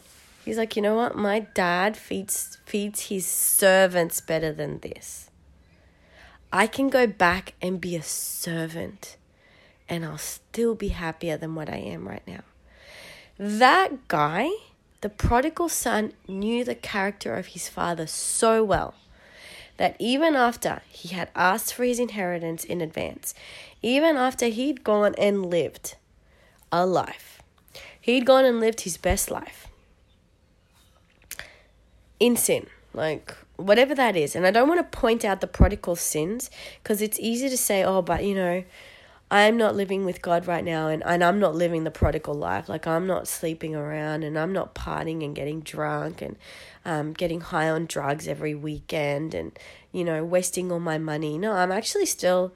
He's 0.44 0.58
like, 0.58 0.74
you 0.74 0.82
know 0.82 0.96
what? 0.96 1.16
My 1.16 1.40
dad 1.40 1.96
feeds 1.96 2.58
feeds 2.64 3.08
his 3.08 3.26
servants 3.26 4.20
better 4.20 4.52
than 4.52 4.78
this. 4.80 5.30
I 6.52 6.66
can 6.66 6.88
go 6.88 7.06
back 7.06 7.54
and 7.62 7.80
be 7.80 7.94
a 7.94 8.02
servant 8.02 9.16
and 9.88 10.04
I'll 10.04 10.18
still 10.18 10.74
be 10.74 10.88
happier 10.88 11.36
than 11.36 11.54
what 11.54 11.68
I 11.68 11.76
am 11.76 12.08
right 12.08 12.26
now. 12.26 12.42
That 13.38 14.08
guy, 14.08 14.50
the 15.00 15.08
prodigal 15.08 15.68
son, 15.68 16.12
knew 16.28 16.64
the 16.64 16.74
character 16.74 17.34
of 17.34 17.48
his 17.48 17.68
father 17.68 18.06
so 18.06 18.62
well 18.62 18.94
that 19.76 19.96
even 19.98 20.36
after 20.36 20.82
he 20.88 21.08
had 21.08 21.30
asked 21.34 21.74
for 21.74 21.84
his 21.84 21.98
inheritance 21.98 22.64
in 22.64 22.80
advance, 22.80 23.34
even 23.80 24.16
after 24.16 24.46
he'd 24.46 24.84
gone 24.84 25.14
and 25.18 25.46
lived 25.46 25.96
a 26.70 26.86
life, 26.86 27.42
he'd 28.00 28.26
gone 28.26 28.44
and 28.44 28.60
lived 28.60 28.82
his 28.82 28.96
best 28.96 29.30
life 29.30 29.68
in 32.20 32.36
sin, 32.36 32.66
like 32.94 33.34
whatever 33.56 33.94
that 33.94 34.16
is. 34.16 34.36
And 34.36 34.46
I 34.46 34.50
don't 34.50 34.68
want 34.68 34.78
to 34.78 34.98
point 34.98 35.24
out 35.24 35.40
the 35.40 35.46
prodigal 35.46 35.96
sins 35.96 36.50
because 36.82 37.02
it's 37.02 37.18
easy 37.18 37.48
to 37.48 37.56
say, 37.56 37.82
oh, 37.82 38.02
but 38.02 38.24
you 38.24 38.34
know, 38.34 38.62
I'm 39.32 39.56
not 39.56 39.74
living 39.74 40.04
with 40.04 40.20
God 40.20 40.46
right 40.46 40.62
now 40.62 40.88
and, 40.88 41.02
and 41.06 41.24
I'm 41.24 41.40
not 41.40 41.54
living 41.54 41.84
the 41.84 41.90
prodigal 41.90 42.34
life. 42.34 42.68
Like 42.68 42.86
I'm 42.86 43.06
not 43.06 43.26
sleeping 43.26 43.74
around 43.74 44.24
and 44.24 44.38
I'm 44.38 44.52
not 44.52 44.74
partying 44.74 45.24
and 45.24 45.34
getting 45.34 45.60
drunk 45.62 46.20
and 46.20 46.36
um, 46.84 47.14
getting 47.14 47.40
high 47.40 47.70
on 47.70 47.86
drugs 47.86 48.28
every 48.28 48.54
weekend 48.54 49.32
and, 49.32 49.58
you 49.90 50.04
know, 50.04 50.22
wasting 50.22 50.70
all 50.70 50.80
my 50.80 50.98
money. 50.98 51.38
No, 51.38 51.52
I'm 51.52 51.72
actually 51.72 52.04
still, 52.04 52.52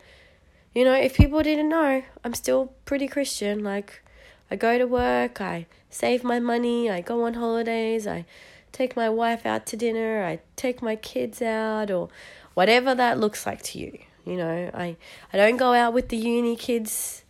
you 0.75 0.85
know, 0.85 0.93
if 0.93 1.17
people 1.17 1.43
didn't 1.43 1.71
know, 1.71 2.03
I'm 2.23 2.35
still 2.35 2.75
pretty 2.85 3.09
Christian. 3.09 3.65
Like 3.65 4.03
I 4.51 4.57
go 4.57 4.77
to 4.77 4.87
work, 4.87 5.41
I 5.41 5.65
save 5.89 6.23
my 6.23 6.41
money, 6.41 6.91
I 6.91 7.01
go 7.01 7.25
on 7.25 7.33
holidays, 7.33 8.07
I 8.07 8.27
take 8.73 8.95
my 8.95 9.09
wife 9.09 9.47
out 9.47 9.65
to 9.69 9.79
dinner, 9.79 10.23
I 10.23 10.41
take 10.57 10.83
my 10.83 10.97
kids 10.97 11.41
out 11.41 11.91
or 11.91 12.11
whatever 12.53 12.95
that 12.95 13.19
looks 13.19 13.47
like 13.47 13.63
to 13.63 13.79
you. 13.79 13.99
You 14.27 14.37
know, 14.37 14.71
I, 14.75 14.97
I 15.33 15.37
don't 15.37 15.57
go 15.57 15.73
out 15.73 15.95
with 15.95 16.09
the 16.09 16.17
uni 16.17 16.57
kids 16.57 17.23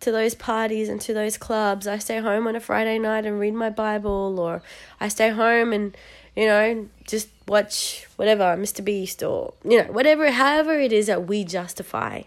to 0.00 0.12
those 0.12 0.34
parties 0.34 0.88
and 0.88 1.00
to 1.02 1.12
those 1.12 1.36
clubs. 1.36 1.86
I 1.86 1.98
stay 1.98 2.20
home 2.20 2.46
on 2.46 2.54
a 2.54 2.60
Friday 2.60 2.98
night 2.98 3.26
and 3.26 3.40
read 3.40 3.54
my 3.54 3.70
Bible, 3.70 4.38
or 4.38 4.62
I 5.00 5.08
stay 5.08 5.30
home 5.30 5.72
and, 5.72 5.96
you 6.36 6.46
know, 6.46 6.88
just 7.04 7.28
watch 7.48 8.06
whatever, 8.16 8.56
Mr. 8.56 8.84
Beast, 8.84 9.22
or, 9.22 9.54
you 9.64 9.82
know, 9.82 9.90
whatever, 9.92 10.30
however 10.30 10.78
it 10.78 10.92
is 10.92 11.08
that 11.08 11.26
we 11.26 11.44
justify 11.44 12.22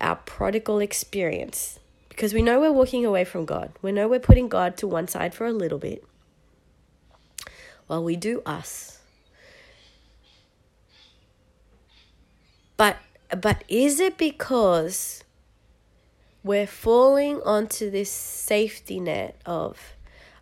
our 0.00 0.16
prodigal 0.16 0.80
experience. 0.80 1.78
Because 2.10 2.34
we 2.34 2.42
know 2.42 2.60
we're 2.60 2.72
walking 2.72 3.06
away 3.06 3.24
from 3.24 3.46
God. 3.46 3.72
We 3.80 3.90
know 3.90 4.06
we're 4.06 4.20
putting 4.20 4.48
God 4.48 4.76
to 4.78 4.86
one 4.86 5.08
side 5.08 5.34
for 5.34 5.46
a 5.46 5.52
little 5.52 5.78
bit 5.78 6.04
while 7.86 8.04
we 8.04 8.16
do 8.16 8.42
us. 8.44 8.98
But 12.82 12.96
but 13.46 13.64
is 13.68 14.00
it 14.00 14.18
because 14.18 15.22
we're 16.42 16.66
falling 16.66 17.40
onto 17.42 17.90
this 17.90 18.10
safety 18.10 18.98
net 18.98 19.40
of 19.46 19.94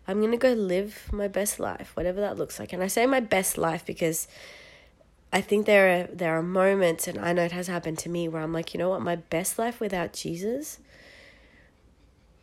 I'm 0.07 0.19
going 0.19 0.31
to 0.31 0.37
go 0.37 0.53
live 0.53 1.09
my 1.11 1.27
best 1.27 1.59
life, 1.59 1.91
whatever 1.95 2.19
that 2.21 2.37
looks 2.37 2.59
like. 2.59 2.73
And 2.73 2.81
I 2.81 2.87
say 2.87 3.05
my 3.05 3.19
best 3.19 3.57
life 3.57 3.85
because 3.85 4.27
I 5.31 5.41
think 5.41 5.67
there 5.67 5.87
are 5.93 6.03
there 6.07 6.35
are 6.35 6.41
moments 6.41 7.07
and 7.07 7.19
I 7.19 7.33
know 7.33 7.43
it 7.43 7.51
has 7.51 7.67
happened 7.67 7.99
to 7.99 8.09
me 8.09 8.27
where 8.27 8.41
I'm 8.41 8.53
like, 8.53 8.73
you 8.73 8.79
know 8.79 8.89
what, 8.89 9.01
my 9.01 9.17
best 9.17 9.59
life 9.59 9.79
without 9.79 10.13
Jesus 10.13 10.79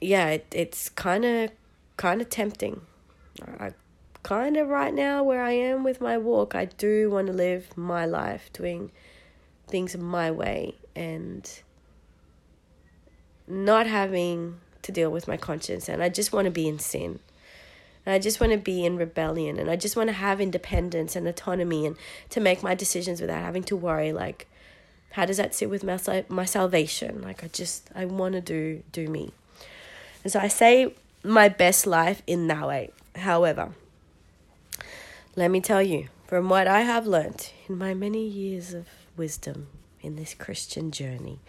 yeah, 0.00 0.28
it, 0.28 0.46
it's 0.52 0.88
kind 0.88 1.24
of 1.24 1.50
kind 1.96 2.20
of 2.20 2.28
tempting. 2.30 2.82
I 3.58 3.72
kind 4.22 4.56
of 4.56 4.68
right 4.68 4.94
now 4.94 5.22
where 5.22 5.42
I 5.42 5.52
am 5.52 5.84
with 5.84 6.00
my 6.00 6.18
walk, 6.18 6.54
I 6.54 6.66
do 6.66 7.11
want 7.11 7.28
to 7.28 7.32
live 7.32 7.76
my 7.76 8.04
life 8.04 8.50
doing 8.52 8.90
things 9.68 9.96
my 9.96 10.31
way 10.31 10.74
and 10.96 11.61
not 13.46 13.87
having 13.87 14.61
to 14.83 14.92
deal 14.92 15.11
with 15.11 15.28
my 15.28 15.37
conscience 15.37 15.88
and 15.88 16.02
I 16.02 16.09
just 16.09 16.33
want 16.33 16.46
to 16.46 16.50
be 16.50 16.68
in 16.68 16.78
sin. 16.78 17.20
And 18.07 18.14
I 18.14 18.18
just 18.18 18.40
want 18.40 18.52
to 18.52 18.59
be 18.59 18.87
in 18.87 18.96
rebellion 18.96 19.59
and 19.59 19.70
I 19.70 19.76
just 19.76 19.96
want 19.96 20.09
to 20.09 20.14
have 20.14 20.40
independence 20.40 21.14
and 21.14 21.28
autonomy 21.28 21.85
and 21.87 21.96
to 22.31 22.40
make 22.40 22.62
my 22.62 22.74
decisions 22.74 23.20
without 23.20 23.42
having 23.42 23.64
to 23.64 23.76
worry 23.76 24.12
like 24.12 24.46
how 25.12 25.24
does 25.24 25.38
that 25.38 25.54
sit 25.54 25.70
with 25.70 25.85
my 25.85 26.24
my 26.28 26.44
salvation? 26.44 27.22
Like 27.22 27.42
I 27.44 27.48
just 27.48 27.88
I 27.94 28.04
want 28.04 28.35
to 28.35 28.40
do 28.40 28.83
do 28.92 29.09
me. 29.09 29.33
And 30.22 30.33
so 30.33 30.40
I 30.40 30.48
say 30.48 30.94
my 31.22 31.48
best 31.48 31.87
life 31.87 32.22
in 32.26 32.46
that 32.48 32.66
way. 32.66 32.90
However, 33.16 33.72
let 35.35 35.50
me 35.50 35.61
tell 35.61 35.83
you, 35.83 36.09
from 36.26 36.48
what 36.48 36.66
I 36.66 36.83
have 36.83 37.07
learnt 37.07 37.52
in 37.68 37.78
my 37.78 37.94
many 37.94 38.26
years 38.26 38.74
of 38.74 38.87
wisdom 39.18 39.68
in 40.00 40.16
this 40.16 40.33
Christian 40.33 40.90
journey, 40.90 41.40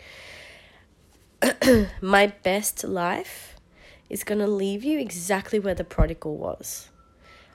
my 2.01 2.27
best 2.43 2.84
life 2.84 3.55
is 4.10 4.23
going 4.23 4.39
to 4.39 4.47
leave 4.47 4.84
you 4.84 4.99
exactly 4.99 5.60
where 5.60 5.75
the 5.75 5.84
prodigal 5.84 6.36
was. 6.36 6.89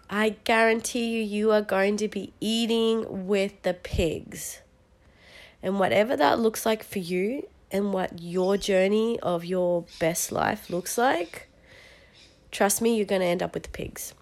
I 0.09 0.37
guarantee 0.45 1.07
you, 1.07 1.23
you 1.23 1.51
are 1.51 1.63
going 1.63 1.97
to 1.99 2.09
be 2.09 2.33
eating 2.41 3.27
with 3.27 3.61
the 3.63 3.75
pigs. 3.75 4.61
And 5.63 5.79
whatever 5.81 6.17
that 6.17 6.39
looks 6.39 6.65
like 6.65 6.85
for 6.85 7.01
you, 7.01 7.49
and 7.75 7.93
what 7.93 8.23
your 8.23 8.57
journey 8.57 9.19
of 9.21 9.45
your 9.45 9.85
best 9.99 10.31
life 10.31 10.71
looks 10.71 10.97
like, 10.97 11.49
trust 12.53 12.81
me, 12.81 12.97
you're 12.97 13.05
going 13.05 13.21
to 13.21 13.27
end 13.27 13.43
up 13.43 13.53
with 13.53 13.65
the 13.65 13.71
pigs. 13.71 14.15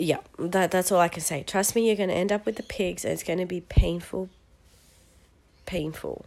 Yeah, 0.00 0.20
that, 0.38 0.70
that's 0.70 0.90
all 0.90 0.98
I 0.98 1.08
can 1.08 1.20
say. 1.20 1.42
Trust 1.42 1.76
me, 1.76 1.86
you're 1.86 1.96
going 1.96 2.08
to 2.08 2.14
end 2.14 2.32
up 2.32 2.46
with 2.46 2.56
the 2.56 2.62
pigs, 2.62 3.04
and 3.04 3.12
it's 3.12 3.22
going 3.22 3.38
to 3.38 3.44
be 3.44 3.60
painful, 3.60 4.30
painful. 5.66 6.24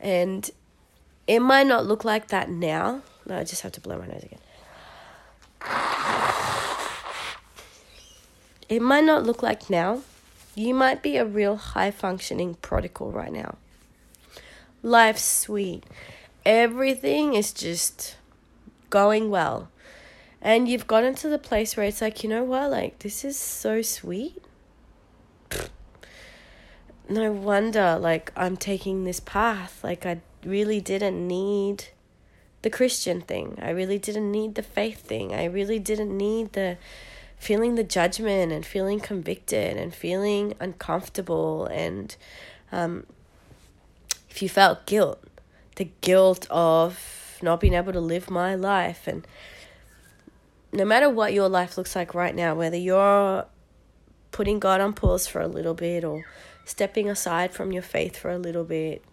And 0.00 0.50
it 1.26 1.40
might 1.40 1.66
not 1.66 1.84
look 1.84 2.06
like 2.06 2.28
that 2.28 2.48
now. 2.48 3.02
No, 3.26 3.36
I 3.36 3.44
just 3.44 3.60
have 3.60 3.72
to 3.72 3.82
blow 3.82 3.98
my 3.98 4.06
nose 4.06 4.22
again. 4.22 4.40
It 8.70 8.80
might 8.80 9.04
not 9.04 9.24
look 9.24 9.42
like 9.42 9.68
now. 9.68 10.00
You 10.54 10.72
might 10.72 11.02
be 11.02 11.18
a 11.18 11.24
real 11.26 11.56
high 11.56 11.90
functioning 11.90 12.54
prodigal 12.62 13.12
right 13.12 13.32
now. 13.32 13.56
Life's 14.82 15.24
sweet. 15.24 15.84
Everything 16.46 17.34
is 17.34 17.52
just 17.52 18.16
going 18.88 19.28
well. 19.28 19.68
And 20.44 20.68
you've 20.68 20.86
gotten 20.86 21.14
to 21.16 21.28
the 21.28 21.38
place 21.38 21.74
where 21.74 21.86
it's 21.86 22.02
like, 22.02 22.22
you 22.22 22.28
know 22.28 22.44
what? 22.44 22.70
Like, 22.70 22.98
this 22.98 23.24
is 23.24 23.38
so 23.38 23.80
sweet. 23.80 24.42
No 27.08 27.32
wonder, 27.32 27.98
like, 27.98 28.30
I'm 28.36 28.58
taking 28.58 29.04
this 29.04 29.20
path. 29.20 29.82
Like, 29.82 30.04
I 30.04 30.20
really 30.44 30.82
didn't 30.82 31.26
need 31.26 31.86
the 32.60 32.68
Christian 32.68 33.22
thing. 33.22 33.58
I 33.62 33.70
really 33.70 33.98
didn't 33.98 34.30
need 34.30 34.54
the 34.54 34.62
faith 34.62 35.00
thing. 35.00 35.34
I 35.34 35.44
really 35.44 35.78
didn't 35.78 36.14
need 36.14 36.52
the 36.52 36.76
feeling 37.38 37.74
the 37.74 37.84
judgment 37.84 38.52
and 38.52 38.64
feeling 38.64 39.00
convicted 39.00 39.76
and 39.76 39.94
feeling 39.94 40.54
uncomfortable 40.60 41.66
and 41.66 42.16
um, 42.72 43.04
if 44.30 44.40
you 44.42 44.48
felt 44.48 44.86
guilt, 44.86 45.22
the 45.76 45.88
guilt 46.00 46.46
of 46.50 47.38
not 47.42 47.60
being 47.60 47.74
able 47.74 47.92
to 47.92 48.00
live 48.00 48.30
my 48.30 48.54
life 48.54 49.06
and 49.06 49.26
no 50.74 50.84
matter 50.84 51.08
what 51.08 51.32
your 51.32 51.48
life 51.48 51.78
looks 51.78 51.94
like 51.94 52.14
right 52.14 52.34
now, 52.34 52.54
whether 52.54 52.76
you're 52.76 53.46
putting 54.32 54.58
God 54.58 54.80
on 54.80 54.92
pause 54.92 55.26
for 55.26 55.40
a 55.40 55.46
little 55.46 55.74
bit 55.74 56.04
or 56.04 56.24
stepping 56.64 57.08
aside 57.08 57.52
from 57.52 57.70
your 57.70 57.82
faith 57.82 58.16
for 58.16 58.30
a 58.30 58.38
little 58.38 58.64
bit, 58.64 59.04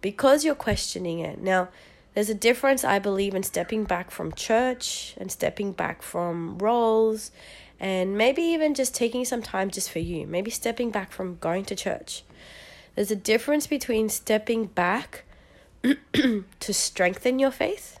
because 0.00 0.44
you're 0.44 0.54
questioning 0.54 1.20
it. 1.20 1.40
Now, 1.40 1.68
there's 2.14 2.28
a 2.28 2.34
difference, 2.34 2.84
I 2.84 2.98
believe, 2.98 3.34
in 3.34 3.42
stepping 3.42 3.84
back 3.84 4.10
from 4.10 4.32
church 4.32 5.14
and 5.16 5.30
stepping 5.32 5.72
back 5.72 6.02
from 6.02 6.58
roles 6.58 7.30
and 7.78 8.18
maybe 8.18 8.42
even 8.42 8.74
just 8.74 8.94
taking 8.94 9.24
some 9.24 9.40
time 9.40 9.70
just 9.70 9.90
for 9.90 10.00
you. 10.00 10.26
Maybe 10.26 10.50
stepping 10.50 10.90
back 10.90 11.12
from 11.12 11.38
going 11.38 11.64
to 11.66 11.74
church. 11.76 12.24
There's 12.94 13.10
a 13.10 13.16
difference 13.16 13.66
between 13.66 14.10
stepping 14.10 14.66
back 14.66 15.24
to 16.12 16.74
strengthen 16.74 17.38
your 17.38 17.50
faith, 17.50 17.98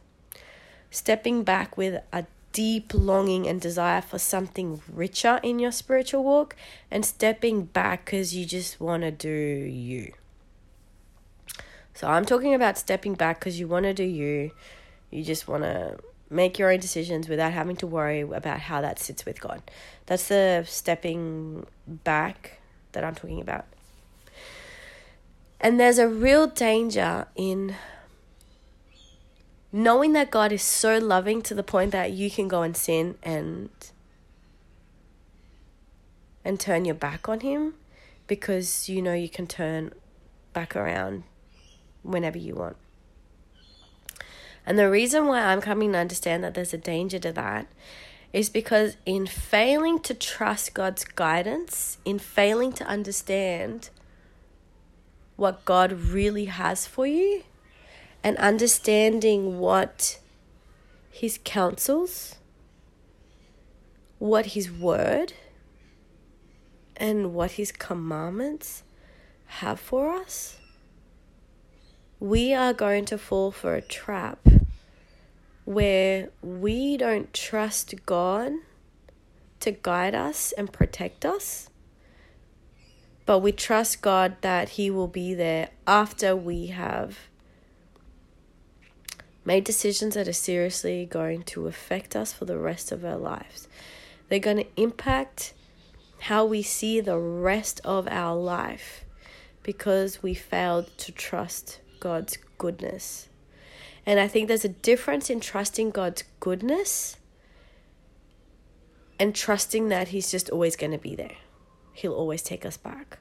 stepping 0.90 1.44
back 1.44 1.78
with 1.78 2.02
a 2.12 2.26
deep 2.52 2.92
longing 2.94 3.46
and 3.46 3.60
desire 3.60 4.00
for 4.00 4.18
something 4.18 4.82
richer 4.92 5.40
in 5.42 5.58
your 5.58 5.72
spiritual 5.72 6.24
walk, 6.24 6.56
and 6.90 7.04
stepping 7.04 7.64
back 7.64 8.04
because 8.04 8.34
you 8.34 8.44
just 8.44 8.80
want 8.80 9.02
to 9.02 9.10
do 9.10 9.28
you. 9.28 10.12
So 11.94 12.08
I'm 12.08 12.24
talking 12.24 12.54
about 12.54 12.78
stepping 12.78 13.14
back 13.14 13.40
because 13.40 13.60
you 13.60 13.68
want 13.68 13.84
to 13.84 13.94
do 13.94 14.04
you. 14.04 14.52
You 15.10 15.22
just 15.22 15.46
want 15.46 15.64
to 15.64 15.98
make 16.30 16.58
your 16.58 16.70
own 16.72 16.78
decisions 16.78 17.28
without 17.28 17.52
having 17.52 17.76
to 17.76 17.86
worry 17.86 18.20
about 18.20 18.60
how 18.60 18.80
that 18.80 18.98
sits 18.98 19.26
with 19.26 19.40
God. 19.40 19.62
That's 20.06 20.28
the 20.28 20.64
stepping 20.66 21.66
back 21.86 22.60
that 22.92 23.04
I'm 23.04 23.14
talking 23.14 23.40
about. 23.40 23.66
And 25.60 25.78
there's 25.78 25.98
a 25.98 26.08
real 26.08 26.46
danger 26.46 27.26
in 27.36 27.74
knowing 29.72 30.12
that 30.14 30.30
God 30.30 30.52
is 30.52 30.62
so 30.62 30.98
loving 30.98 31.42
to 31.42 31.54
the 31.54 31.62
point 31.62 31.92
that 31.92 32.12
you 32.12 32.30
can 32.30 32.48
go 32.48 32.62
and 32.62 32.76
sin 32.76 33.16
and 33.22 33.70
and 36.44 36.58
turn 36.58 36.84
your 36.84 36.94
back 36.94 37.28
on 37.28 37.40
him 37.40 37.74
because 38.26 38.88
you 38.88 39.02
know 39.02 39.12
you 39.12 39.28
can 39.28 39.46
turn 39.46 39.92
back 40.52 40.74
around 40.74 41.22
whenever 42.02 42.38
you 42.38 42.54
want. 42.54 42.76
And 44.66 44.78
the 44.78 44.90
reason 44.90 45.26
why 45.26 45.40
I'm 45.40 45.60
coming 45.60 45.92
to 45.92 45.98
understand 45.98 46.44
that 46.44 46.54
there's 46.54 46.74
a 46.74 46.78
danger 46.78 47.18
to 47.20 47.32
that 47.32 47.66
is 48.32 48.48
because 48.48 48.96
in 49.04 49.26
failing 49.26 49.98
to 50.00 50.14
trust 50.14 50.74
God's 50.74 51.04
guidance, 51.04 51.98
in 52.04 52.18
failing 52.18 52.72
to 52.74 52.84
understand 52.84 53.90
what 55.36 55.64
God 55.64 55.92
really 55.92 56.44
has 56.44 56.86
for 56.86 57.06
you, 57.06 57.42
and 58.22 58.36
understanding 58.38 59.58
what 59.58 60.18
His 61.10 61.38
counsels, 61.44 62.36
what 64.18 64.46
His 64.46 64.70
word, 64.70 65.32
and 66.96 67.32
what 67.34 67.52
His 67.52 67.72
commandments 67.72 68.82
have 69.46 69.80
for 69.80 70.10
us 70.14 70.60
we 72.20 72.52
are 72.52 72.74
going 72.74 73.06
to 73.06 73.16
fall 73.16 73.50
for 73.50 73.74
a 73.74 73.80
trap 73.80 74.46
where 75.64 76.28
we 76.42 76.98
don't 76.98 77.32
trust 77.32 77.94
God 78.04 78.52
to 79.60 79.70
guide 79.72 80.14
us 80.14 80.52
and 80.52 80.70
protect 80.70 81.24
us, 81.24 81.70
but 83.24 83.38
we 83.38 83.52
trust 83.52 84.02
God 84.02 84.36
that 84.42 84.70
He 84.70 84.90
will 84.90 85.08
be 85.08 85.32
there 85.32 85.70
after 85.86 86.36
we 86.36 86.66
have 86.66 87.29
made 89.50 89.64
decisions 89.64 90.14
that 90.14 90.28
are 90.28 90.32
seriously 90.32 91.04
going 91.04 91.42
to 91.42 91.66
affect 91.66 92.14
us 92.14 92.32
for 92.32 92.44
the 92.44 92.56
rest 92.56 92.92
of 92.92 93.04
our 93.04 93.16
lives. 93.16 93.66
They're 94.28 94.38
going 94.38 94.58
to 94.58 94.66
impact 94.76 95.54
how 96.20 96.44
we 96.44 96.62
see 96.62 97.00
the 97.00 97.18
rest 97.18 97.80
of 97.84 98.06
our 98.06 98.36
life 98.36 99.04
because 99.64 100.22
we 100.22 100.34
failed 100.34 100.96
to 100.98 101.10
trust 101.10 101.80
God's 101.98 102.38
goodness. 102.58 103.28
And 104.06 104.20
I 104.20 104.28
think 104.28 104.46
there's 104.46 104.64
a 104.64 104.68
difference 104.68 105.28
in 105.28 105.40
trusting 105.40 105.90
God's 105.90 106.22
goodness 106.38 107.16
and 109.18 109.34
trusting 109.34 109.88
that 109.88 110.08
He's 110.14 110.30
just 110.30 110.48
always 110.50 110.76
going 110.76 110.92
to 110.92 110.98
be 110.98 111.16
there. 111.16 111.38
He'll 111.92 112.14
always 112.14 112.42
take 112.42 112.64
us 112.64 112.76
back. 112.76 113.18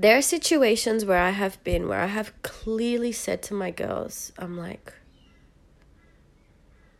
There 0.00 0.16
are 0.16 0.22
situations 0.22 1.04
where 1.04 1.18
I 1.18 1.30
have 1.30 1.62
been 1.64 1.88
where 1.88 1.98
I 1.98 2.06
have 2.06 2.32
clearly 2.42 3.10
said 3.10 3.42
to 3.44 3.54
my 3.54 3.72
girls, 3.72 4.32
I'm 4.38 4.56
like, 4.56 4.92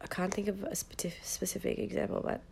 I 0.01 0.09
can't 0.09 0.35
think 0.35 0.49
of 0.49 0.65
a 0.65 0.75
specific 0.75 1.79
example, 1.79 2.21
but 2.25 2.43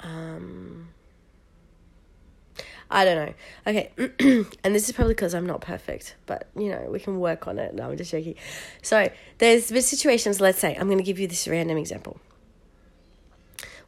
um, 0.00 0.88
I 2.90 3.04
don't 3.04 3.26
know. 3.26 3.34
Okay, 3.68 3.90
and 4.64 4.74
this 4.74 4.88
is 4.88 4.96
probably 4.96 5.14
because 5.14 5.32
I'm 5.32 5.46
not 5.46 5.60
perfect, 5.60 6.16
but 6.26 6.48
you 6.56 6.70
know, 6.70 6.88
we 6.90 6.98
can 6.98 7.20
work 7.20 7.46
on 7.46 7.60
it. 7.60 7.72
No, 7.72 7.88
I'm 7.88 7.96
just 7.96 8.10
joking. 8.10 8.34
So, 8.82 9.08
there's 9.38 9.70
been 9.70 9.82
situations, 9.82 10.40
let's 10.40 10.58
say, 10.58 10.74
I'm 10.74 10.88
going 10.88 10.98
to 10.98 11.04
give 11.04 11.20
you 11.20 11.28
this 11.28 11.46
random 11.46 11.76
example 11.78 12.18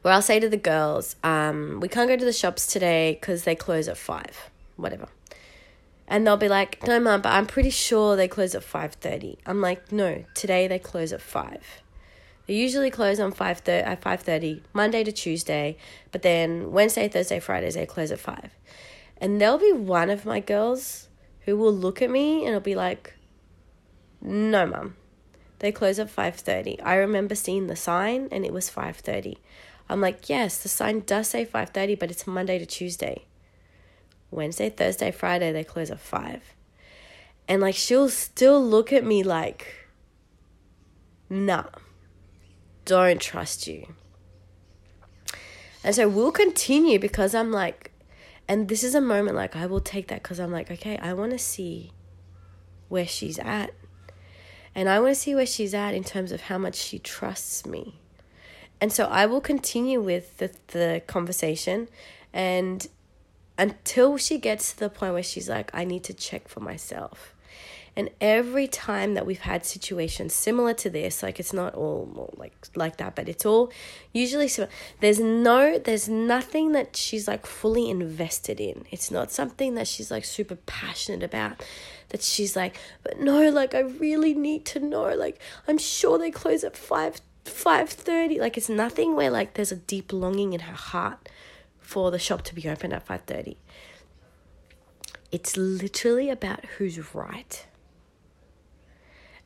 where 0.01 0.13
I'll 0.13 0.21
say 0.21 0.39
to 0.39 0.49
the 0.49 0.57
girls, 0.57 1.15
um, 1.23 1.79
we 1.81 1.87
can't 1.87 2.07
go 2.07 2.15
to 2.15 2.25
the 2.25 2.33
shops 2.33 2.67
today 2.67 3.17
because 3.19 3.43
they 3.43 3.55
close 3.55 3.87
at 3.87 3.97
five, 3.97 4.49
whatever. 4.77 5.07
And 6.07 6.25
they'll 6.25 6.37
be 6.37 6.49
like, 6.49 6.85
"No, 6.87 6.99
mum, 6.99 7.21
but 7.21 7.29
I'm 7.29 7.45
pretty 7.45 7.69
sure 7.69 8.15
they 8.15 8.27
close 8.27 8.55
at 8.55 8.63
5:30." 8.63 9.37
I'm 9.45 9.61
like, 9.61 9.91
"No, 9.91 10.25
today 10.33 10.67
they 10.67 10.79
close 10.79 11.13
at 11.13 11.21
5." 11.21 11.83
They 12.47 12.55
usually 12.55 12.89
close 12.89 13.19
on 13.19 13.31
5 13.31 13.59
thir- 13.59 13.83
at 13.85 14.01
5:30 14.01 14.63
Monday 14.73 15.03
to 15.03 15.11
Tuesday, 15.11 15.77
but 16.11 16.23
then 16.23 16.71
Wednesday, 16.71 17.07
Thursday, 17.07 17.39
Fridays 17.39 17.75
they 17.75 17.85
close 17.85 18.11
at 18.11 18.19
5. 18.19 18.49
And 19.21 19.39
there'll 19.39 19.59
be 19.59 19.71
one 19.71 20.09
of 20.09 20.25
my 20.25 20.39
girls 20.39 21.09
who 21.41 21.55
will 21.55 21.73
look 21.73 22.01
at 22.01 22.09
me 22.09 22.39
and 22.39 22.49
it'll 22.49 22.59
be 22.59 22.73
like, 22.73 23.13
"No, 24.19 24.65
mum. 24.65 24.95
They 25.59 25.71
close 25.71 25.99
at 25.99 26.09
5:30." 26.09 26.81
I 26.81 26.95
remember 26.95 27.35
seeing 27.35 27.67
the 27.67 27.75
sign 27.75 28.29
and 28.31 28.43
it 28.43 28.51
was 28.51 28.67
5:30. 28.67 29.37
I'm 29.89 30.01
like, 30.01 30.29
"Yes, 30.29 30.59
the 30.59 30.69
sign 30.69 31.01
does 31.01 31.27
say 31.29 31.45
5:30, 31.45 31.95
but 31.95 32.11
it's 32.11 32.27
Monday 32.27 32.59
to 32.59 32.65
Tuesday." 32.65 33.25
Wednesday, 34.31 34.69
Thursday, 34.69 35.11
Friday 35.11 35.51
they 35.51 35.63
close 35.63 35.89
at 35.89 35.99
5. 35.99 36.55
And 37.47 37.61
like 37.61 37.75
she'll 37.75 38.09
still 38.09 38.63
look 38.63 38.93
at 38.93 39.03
me 39.03 39.23
like, 39.23 39.89
"Nah." 41.29 41.65
don't 42.89 43.21
trust 43.21 43.67
you. 43.67 43.85
And 45.83 45.93
so 45.93 46.09
we'll 46.09 46.31
continue 46.31 46.97
because 46.97 47.35
I'm 47.35 47.51
like, 47.51 47.91
and 48.47 48.67
this 48.67 48.83
is 48.83 48.95
a 48.95 49.01
moment 49.01 49.35
like 49.35 49.55
I 49.55 49.67
will 49.67 49.79
take 49.79 50.07
that 50.07 50.23
because 50.23 50.39
I'm 50.39 50.51
like, 50.51 50.71
okay, 50.71 50.97
I 50.97 51.13
want 51.13 51.31
to 51.31 51.37
see 51.37 51.91
where 52.87 53.05
she's 53.05 53.37
at. 53.37 53.75
And 54.73 54.89
I 54.89 54.99
want 54.99 55.13
to 55.13 55.21
see 55.21 55.35
where 55.35 55.45
she's 55.45 55.75
at 55.75 55.93
in 55.93 56.03
terms 56.03 56.31
of 56.31 56.41
how 56.41 56.57
much 56.57 56.75
she 56.75 56.97
trusts 56.97 57.63
me. 57.67 57.98
And 58.81 58.93
so 58.93 59.05
I 59.05 59.25
will 59.25 59.41
continue 59.41 60.01
with 60.01 60.37
the, 60.37 60.51
the 60.67 61.01
conversation 61.07 61.89
and 62.33 62.87
until 63.57 64.17
she 64.17 64.37
gets 64.37 64.71
to 64.71 64.79
the 64.79 64.89
point 64.89 65.13
where 65.13 65.23
she's 65.23 65.49
like, 65.49 65.69
I 65.73 65.83
need 65.83 66.03
to 66.05 66.13
check 66.13 66.47
for 66.47 66.61
myself. 66.61 67.35
And 67.95 68.09
every 68.21 68.67
time 68.67 69.15
that 69.15 69.25
we've 69.25 69.41
had 69.41 69.65
situations 69.65 70.33
similar 70.33 70.73
to 70.75 70.89
this, 70.89 71.21
like 71.21 71.37
it's 71.37 71.51
not 71.51 71.75
all 71.75 72.33
like 72.37 72.53
like 72.73 72.95
that, 72.97 73.13
but 73.13 73.27
it's 73.27 73.45
all 73.45 73.73
usually 74.13 74.47
similar. 74.47 74.71
There's 75.01 75.19
no, 75.19 75.77
there's 75.77 76.07
nothing 76.07 76.71
that 76.71 76.95
she's 76.95 77.27
like 77.27 77.45
fully 77.45 77.89
invested 77.89 78.61
in. 78.61 78.85
It's 78.89 79.11
not 79.11 79.31
something 79.31 79.75
that 79.75 79.85
she's 79.85 80.11
like 80.11 80.23
super 80.23 80.55
passionate 80.55 81.23
about. 81.23 81.61
That 82.09 82.23
she's 82.23 82.55
like, 82.55 82.77
but 83.03 83.19
no, 83.19 83.49
like 83.49 83.75
I 83.75 83.81
really 83.81 84.33
need 84.33 84.65
to 84.67 84.79
know. 84.79 85.13
Like 85.13 85.41
I'm 85.67 85.77
sure 85.77 86.17
they 86.17 86.31
close 86.31 86.63
at 86.63 86.77
five 86.77 87.19
five 87.49 87.89
thirty. 87.89 88.39
Like 88.39 88.57
it's 88.57 88.69
nothing 88.69 89.15
where 89.15 89.29
like 89.31 89.55
there's 89.55 89.71
a 89.71 89.77
deep 89.77 90.13
longing 90.13 90.53
in 90.53 90.61
her 90.61 90.75
heart 90.75 91.29
for 91.79 92.11
the 92.11 92.19
shop 92.19 92.43
to 92.43 92.55
be 92.55 92.67
open 92.69 92.93
at 92.93 93.05
five 93.05 93.21
thirty. 93.21 93.57
It's 95.31 95.57
literally 95.57 96.29
about 96.29 96.65
who's 96.77 97.13
right 97.13 97.65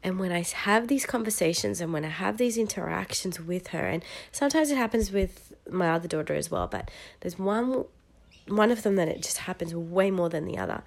and 0.04 0.20
when 0.20 0.32
I 0.32 0.42
have 0.42 0.90
these 0.90 1.06
conversations 1.06 1.80
and 1.80 1.94
when 1.94 2.04
I 2.04 2.10
have 2.10 2.38
these 2.38 2.58
interactions 2.58 3.40
with 3.40 3.68
her, 3.68 3.88
and 3.88 4.04
sometimes 4.32 4.70
it 4.70 4.78
happens 4.78 5.12
with 5.12 5.54
my 5.70 5.92
other 5.92 6.10
daughter 6.10 6.34
as 6.34 6.52
well, 6.52 6.68
but 6.68 6.92
there's 7.22 7.40
one 7.40 7.86
one 8.48 8.72
of 8.72 8.84
them 8.84 8.98
that 8.98 9.08
it 9.08 9.22
just 9.22 9.38
happens 9.38 9.74
way 9.74 10.12
more 10.12 10.28
than 10.28 10.44
the 10.46 10.58
other. 10.58 10.84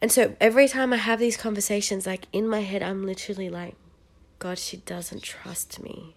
And 0.00 0.10
so 0.10 0.34
every 0.40 0.66
time 0.66 0.94
I 0.94 0.96
have 0.96 1.18
these 1.18 1.36
conversations, 1.36 2.06
like 2.06 2.26
in 2.32 2.48
my 2.48 2.60
head, 2.60 2.82
I'm 2.82 3.04
literally 3.04 3.50
like, 3.50 3.76
God, 4.38 4.58
she 4.58 4.78
doesn't 4.78 5.22
trust 5.22 5.82
me. 5.82 6.14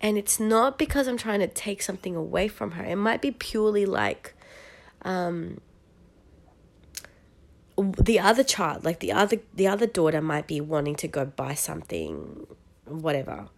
And 0.00 0.18
it's 0.18 0.40
not 0.40 0.78
because 0.78 1.06
I'm 1.06 1.16
trying 1.16 1.40
to 1.40 1.46
take 1.46 1.82
something 1.82 2.16
away 2.16 2.48
from 2.48 2.72
her. 2.72 2.84
It 2.84 2.96
might 2.96 3.22
be 3.22 3.30
purely 3.30 3.86
like, 3.86 4.34
um, 5.02 5.60
the 7.76 8.20
other 8.20 8.44
child 8.44 8.84
like 8.84 9.00
the 9.00 9.12
other 9.12 9.38
the 9.54 9.66
other 9.66 9.86
daughter 9.86 10.20
might 10.20 10.46
be 10.46 10.60
wanting 10.60 10.94
to 10.94 11.08
go 11.08 11.24
buy 11.24 11.54
something 11.54 12.46
whatever 12.84 13.48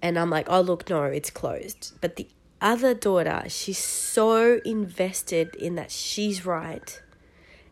and 0.00 0.18
i'm 0.18 0.30
like 0.30 0.46
oh 0.48 0.60
look 0.60 0.88
no 0.88 1.02
it's 1.04 1.30
closed 1.30 1.92
but 2.00 2.16
the 2.16 2.28
other 2.60 2.94
daughter 2.94 3.42
she's 3.48 3.78
so 3.78 4.60
invested 4.64 5.54
in 5.56 5.74
that 5.74 5.90
she's 5.90 6.46
right 6.46 7.02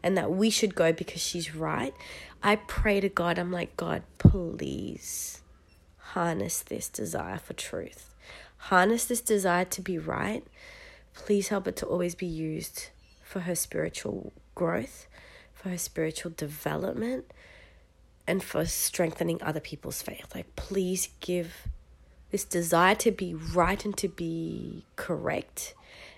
and 0.03 0.17
that 0.17 0.31
we 0.31 0.51
should 0.51 0.75
go 0.75 0.93
because 0.93 1.21
she's 1.23 1.55
right 1.55 1.95
i 2.44 2.54
pray 2.54 3.00
to 3.00 3.09
god 3.09 3.38
i'm 3.38 3.50
like 3.50 3.76
god 3.76 4.02
please 4.18 5.40
harness 5.98 6.62
this 6.62 6.88
desire 6.88 7.38
for 7.38 7.54
truth 7.54 8.14
harness 8.57 9.07
this 9.07 9.20
desire 9.20 9.64
to 9.64 9.80
be 9.80 9.98
right 9.98 10.44
please 11.14 11.48
help 11.48 11.66
it 11.66 11.74
to 11.74 11.87
always 11.87 12.14
be 12.14 12.26
used 12.26 12.90
for 13.22 13.40
her 13.40 13.54
spiritual 13.57 14.33
growth 14.54 15.09
for 15.52 15.70
her 15.70 15.78
spiritual 15.78 16.33
development 16.37 17.24
and 18.26 18.42
for 18.42 18.64
strengthening 18.64 19.42
other 19.42 19.61
people's 19.61 20.02
faith. 20.02 20.35
Like, 20.35 20.54
please 20.57 21.09
give 21.20 21.68
this 22.30 22.44
desire 22.44 22.94
to 22.96 23.11
be 23.11 23.35
right 23.35 23.83
and 23.85 23.96
to 23.98 24.09
be 24.09 24.85
correct 24.96 25.74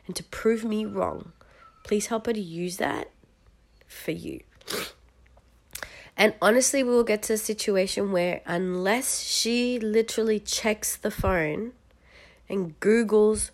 and 0.06 0.14
to 0.16 0.22
prove 0.24 0.64
me 0.64 0.84
wrong. 0.84 1.32
Please 1.84 2.06
help 2.06 2.26
her 2.26 2.32
to 2.32 2.40
use 2.40 2.78
that 2.78 3.10
for 3.86 4.12
you. 4.12 4.40
And 6.16 6.34
honestly, 6.40 6.82
we 6.82 6.90
will 6.90 7.04
get 7.04 7.22
to 7.24 7.34
a 7.34 7.38
situation 7.38 8.10
where, 8.10 8.40
unless 8.46 9.20
she 9.20 9.78
literally 9.78 10.40
checks 10.40 10.96
the 10.96 11.10
phone 11.10 11.72
and 12.48 12.78
Googles 12.80 13.50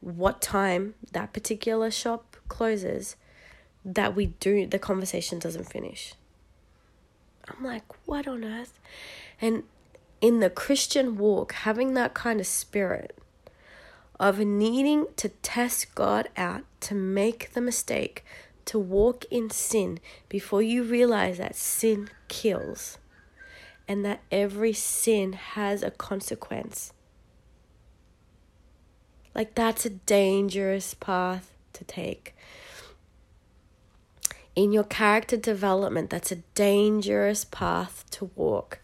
what 0.00 0.40
time 0.40 0.94
that 1.12 1.32
particular 1.32 1.90
shop 1.90 2.36
closes, 2.48 3.16
that 3.84 4.16
we 4.16 4.26
do, 4.26 4.66
the 4.66 4.78
conversation 4.78 5.38
doesn't 5.38 5.70
finish. 5.70 6.14
I'm 7.48 7.64
like, 7.64 7.84
what 8.06 8.26
on 8.26 8.44
earth? 8.44 8.78
And 9.40 9.64
in 10.20 10.40
the 10.40 10.50
Christian 10.50 11.16
walk, 11.16 11.52
having 11.52 11.94
that 11.94 12.14
kind 12.14 12.40
of 12.40 12.46
spirit 12.46 13.16
of 14.18 14.38
needing 14.38 15.06
to 15.16 15.28
test 15.28 15.94
God 15.94 16.28
out, 16.36 16.64
to 16.80 16.94
make 16.94 17.52
the 17.52 17.60
mistake, 17.60 18.24
to 18.68 18.78
walk 18.78 19.24
in 19.30 19.50
sin 19.50 20.00
before 20.28 20.62
you 20.62 20.82
realize 20.82 21.38
that 21.38 21.56
sin 21.56 22.08
kills 22.28 22.98
and 23.86 24.04
that 24.04 24.20
every 24.30 24.72
sin 24.72 25.32
has 25.32 25.82
a 25.82 25.90
consequence. 25.90 26.92
Like, 29.34 29.54
that's 29.54 29.86
a 29.86 29.90
dangerous 29.90 30.94
path 30.94 31.52
to 31.74 31.84
take 31.84 32.34
in 34.58 34.72
your 34.72 34.82
character 34.82 35.36
development, 35.36 36.10
that's 36.10 36.32
a 36.32 36.42
dangerous 36.56 37.44
path 37.44 38.04
to 38.10 38.28
walk 38.34 38.80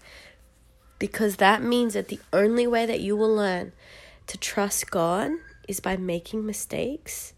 because 1.01 1.37
that 1.37 1.65
means 1.65 1.95
that 1.95 2.07
the 2.07 2.21
only 2.33 2.65
way 2.65 2.87
that 2.87 3.01
you 3.01 3.17
will 3.17 3.35
learn 3.35 3.73
to 4.29 4.39
trust 4.39 4.89
God 4.93 5.33
is 5.67 5.81
by 5.81 5.97
making 5.97 6.47
mistakes. 6.47 7.33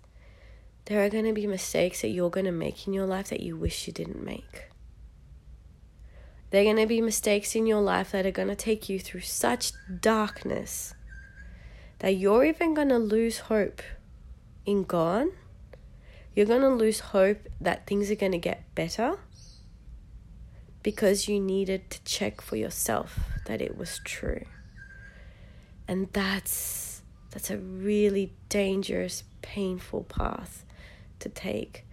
There 0.87 1.05
are 1.05 1.09
going 1.09 1.25
to 1.25 1.33
be 1.33 1.47
mistakes 1.47 2.03
that 2.03 2.09
you're 2.09 2.31
going 2.31 2.47
to 2.47 2.53
make 2.53 2.87
in 2.87 2.93
your 2.93 3.07
life 3.07 3.29
that 3.29 3.41
you 3.41 3.57
wish 3.57 3.87
you 3.87 3.93
didn't 3.93 4.25
make. 4.25 4.65
There 6.51 6.63
are 6.63 6.65
going 6.65 6.77
to 6.77 6.87
be 6.87 7.01
mistakes 7.01 7.55
in 7.55 7.67
your 7.67 7.83
life 7.83 8.13
that 8.13 8.25
are 8.25 8.31
going 8.31 8.49
to 8.49 8.57
take 8.57 8.89
you 8.89 8.99
through 8.99 9.23
such 9.23 9.73
darkness 10.01 10.95
that 11.99 12.17
you're 12.17 12.45
even 12.45 12.75
going 12.75 12.91
to 12.91 12.99
lose 12.99 13.39
hope 13.39 13.83
in 14.65 14.85
God 14.85 15.29
you're 16.37 16.45
going 16.45 16.61
to 16.61 16.69
lose 16.69 17.01
hope 17.01 17.49
that 17.63 17.87
things 17.87 18.11
are 18.11 18.15
going 18.15 18.33
to 18.33 18.39
get 18.39 18.63
better 18.75 19.19
because 20.83 21.27
you 21.27 21.41
needed 21.41 21.89
to 21.89 22.05
check 22.05 22.43
for 22.43 22.57
yourself 22.57 23.19
that 23.47 23.63
it 23.63 23.79
was 23.79 24.01
true. 24.05 24.45
And 25.89 26.13
that's 26.13 27.01
that's 27.31 27.51
a 27.51 27.57
really 27.57 28.35
dangerous, 28.51 29.25
painful 29.41 30.05
path 30.05 30.66
to 31.21 31.29
take. 31.29 31.85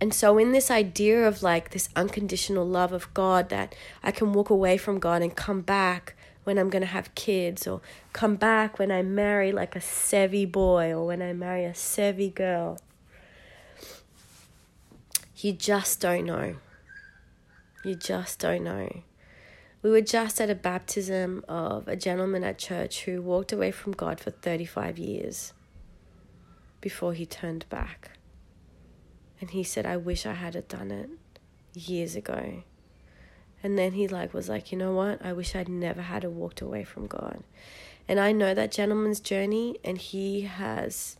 And 0.00 0.12
so, 0.12 0.38
in 0.38 0.52
this 0.52 0.70
idea 0.70 1.26
of 1.26 1.42
like 1.42 1.70
this 1.70 1.88
unconditional 1.96 2.66
love 2.66 2.92
of 2.92 3.12
God, 3.14 3.48
that 3.48 3.74
I 4.02 4.10
can 4.10 4.32
walk 4.32 4.50
away 4.50 4.76
from 4.76 4.98
God 4.98 5.22
and 5.22 5.34
come 5.34 5.62
back 5.62 6.14
when 6.44 6.58
I'm 6.58 6.70
going 6.70 6.82
to 6.82 6.86
have 6.86 7.14
kids, 7.14 7.66
or 7.66 7.80
come 8.12 8.36
back 8.36 8.78
when 8.78 8.92
I 8.92 9.02
marry 9.02 9.52
like 9.52 9.74
a 9.74 9.80
Sevi 9.80 10.50
boy, 10.50 10.92
or 10.92 11.06
when 11.06 11.22
I 11.22 11.32
marry 11.32 11.64
a 11.64 11.72
Sevi 11.72 12.32
girl, 12.32 12.78
you 15.38 15.52
just 15.52 16.00
don't 16.00 16.26
know. 16.26 16.56
You 17.84 17.94
just 17.94 18.38
don't 18.38 18.64
know. 18.64 19.02
We 19.82 19.90
were 19.90 20.02
just 20.02 20.40
at 20.40 20.50
a 20.50 20.54
baptism 20.54 21.44
of 21.48 21.88
a 21.88 21.96
gentleman 21.96 22.44
at 22.44 22.58
church 22.58 23.04
who 23.04 23.22
walked 23.22 23.52
away 23.52 23.70
from 23.70 23.92
God 23.92 24.20
for 24.20 24.30
35 24.30 24.98
years 24.98 25.52
before 26.86 27.14
he 27.14 27.26
turned 27.26 27.68
back. 27.68 28.12
And 29.40 29.50
he 29.50 29.64
said, 29.64 29.84
I 29.84 29.96
wish 29.96 30.24
I 30.24 30.34
had 30.34 30.68
done 30.68 30.92
it 30.92 31.10
years 31.74 32.14
ago. 32.14 32.62
And 33.60 33.76
then 33.76 33.92
he 33.92 34.06
like 34.06 34.32
was 34.32 34.48
like, 34.48 34.70
you 34.70 34.78
know 34.78 34.94
what? 34.94 35.24
I 35.24 35.32
wish 35.32 35.56
I'd 35.56 35.68
never 35.68 36.02
had 36.02 36.22
a 36.22 36.30
walked 36.30 36.60
away 36.60 36.84
from 36.84 37.08
God. 37.08 37.42
And 38.06 38.20
I 38.20 38.30
know 38.30 38.54
that 38.54 38.70
gentleman's 38.70 39.18
journey 39.18 39.78
and 39.82 39.98
he 39.98 40.42
has 40.42 41.16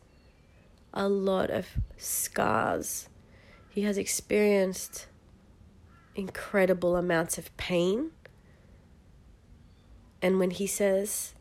a 0.95 1.09
lot 1.09 1.51
of 1.51 1.67
scars 1.97 3.09
he 3.77 3.83
has 3.83 3.99
experienced 3.99 5.07
incredible 6.15 6.97
amounts 6.97 7.37
of 7.37 7.55
pain. 7.59 8.13
And 10.23 10.39
when 10.39 10.51
he 10.51 10.67
says, 10.67 11.35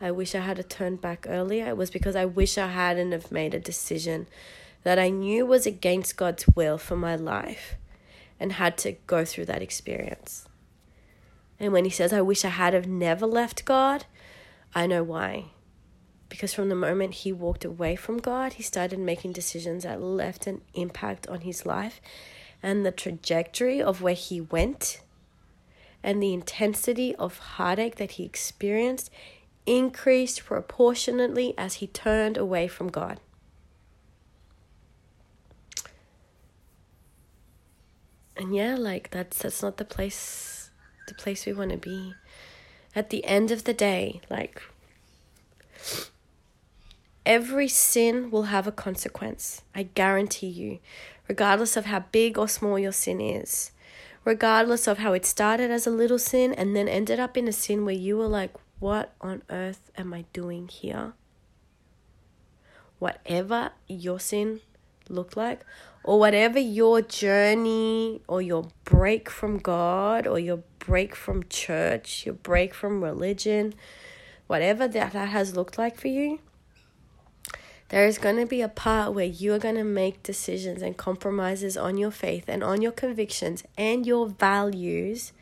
I 0.00 0.10
wish 0.10 0.34
I 0.34 0.40
had 0.40 0.68
turned 0.68 1.00
back 1.00 1.26
earlier, 1.28 1.68
it 1.68 1.76
was 1.76 1.90
because 1.90 2.16
I 2.16 2.24
wish 2.24 2.58
I 2.58 2.68
hadn't 2.68 3.12
have 3.12 3.30
made 3.30 3.54
a 3.54 3.60
decision 3.60 4.26
that 4.82 4.98
I 4.98 5.10
knew 5.10 5.46
was 5.46 5.66
against 5.66 6.16
God's 6.16 6.46
will 6.54 6.78
for 6.78 6.96
my 6.96 7.14
life 7.14 7.76
and 8.40 8.52
had 8.52 8.76
to 8.78 8.92
go 9.06 9.24
through 9.24 9.46
that 9.46 9.62
experience. 9.62 10.48
And 11.60 11.72
when 11.72 11.84
he 11.84 11.90
says, 11.90 12.12
I 12.12 12.20
wish 12.20 12.44
I 12.44 12.48
had 12.48 12.74
have 12.74 12.88
never 12.88 13.26
left 13.26 13.64
God, 13.64 14.06
I 14.74 14.86
know 14.88 15.04
why. 15.04 15.46
Because 16.28 16.52
from 16.52 16.68
the 16.68 16.74
moment 16.74 17.14
he 17.14 17.32
walked 17.32 17.64
away 17.64 17.94
from 17.94 18.18
God, 18.18 18.54
he 18.54 18.62
started 18.62 18.98
making 18.98 19.32
decisions 19.32 19.84
that 19.84 20.02
left 20.02 20.46
an 20.46 20.62
impact 20.74 21.28
on 21.28 21.42
his 21.42 21.64
life 21.64 22.00
and 22.62 22.84
the 22.84 22.90
trajectory 22.90 23.80
of 23.80 24.02
where 24.02 24.14
he 24.14 24.40
went 24.40 25.02
and 26.02 26.20
the 26.20 26.34
intensity 26.34 27.14
of 27.16 27.38
heartache 27.38 27.96
that 27.96 28.12
he 28.12 28.24
experienced 28.24 29.10
increased 29.66 30.44
proportionately 30.44 31.54
as 31.56 31.74
he 31.74 31.86
turned 31.86 32.36
away 32.36 32.68
from 32.68 32.88
God. 32.88 33.20
And 38.36 38.54
yeah, 38.54 38.76
like 38.76 39.10
that's 39.10 39.38
that's 39.38 39.62
not 39.62 39.76
the 39.76 39.84
place 39.84 40.70
the 41.06 41.14
place 41.14 41.46
we 41.46 41.52
want 41.52 41.70
to 41.70 41.76
be. 41.76 42.14
At 42.94 43.10
the 43.10 43.24
end 43.24 43.50
of 43.50 43.64
the 43.64 43.74
day, 43.74 44.20
like 44.30 44.62
every 47.24 47.68
sin 47.68 48.30
will 48.30 48.44
have 48.44 48.66
a 48.66 48.72
consequence. 48.72 49.62
I 49.74 49.84
guarantee 49.84 50.48
you, 50.48 50.78
regardless 51.28 51.76
of 51.76 51.86
how 51.86 52.00
big 52.10 52.38
or 52.38 52.48
small 52.48 52.78
your 52.78 52.92
sin 52.92 53.20
is. 53.20 53.70
Regardless 54.24 54.86
of 54.86 54.98
how 54.98 55.14
it 55.14 55.26
started 55.26 55.70
as 55.72 55.84
a 55.84 55.90
little 55.90 56.18
sin 56.18 56.52
and 56.52 56.76
then 56.76 56.86
ended 56.86 57.18
up 57.18 57.36
in 57.36 57.48
a 57.48 57.52
sin 57.52 57.84
where 57.84 57.94
you 57.94 58.16
were 58.16 58.28
like, 58.28 58.52
what 58.82 59.14
on 59.20 59.42
earth 59.48 59.92
am 59.96 60.12
I 60.12 60.24
doing 60.32 60.66
here? 60.66 61.12
Whatever 62.98 63.70
your 63.86 64.18
sin 64.18 64.60
looked 65.08 65.36
like, 65.36 65.64
or 66.02 66.18
whatever 66.18 66.58
your 66.58 67.00
journey 67.00 68.22
or 68.26 68.42
your 68.42 68.66
break 68.82 69.30
from 69.30 69.58
God 69.58 70.26
or 70.26 70.40
your 70.40 70.64
break 70.80 71.14
from 71.14 71.44
church, 71.44 72.26
your 72.26 72.34
break 72.34 72.74
from 72.74 73.04
religion, 73.04 73.72
whatever 74.48 74.88
that, 74.88 75.12
that 75.12 75.28
has 75.28 75.54
looked 75.54 75.78
like 75.78 75.96
for 75.96 76.08
you, 76.08 76.40
there 77.90 78.04
is 78.04 78.18
going 78.18 78.36
to 78.36 78.46
be 78.46 78.62
a 78.62 78.68
part 78.68 79.14
where 79.14 79.24
you 79.24 79.54
are 79.54 79.60
going 79.60 79.76
to 79.76 79.84
make 79.84 80.24
decisions 80.24 80.82
and 80.82 80.96
compromises 80.96 81.76
on 81.76 81.98
your 81.98 82.10
faith 82.10 82.46
and 82.48 82.64
on 82.64 82.82
your 82.82 82.92
convictions 82.92 83.62
and 83.78 84.08
your 84.08 84.26
values 84.26 85.32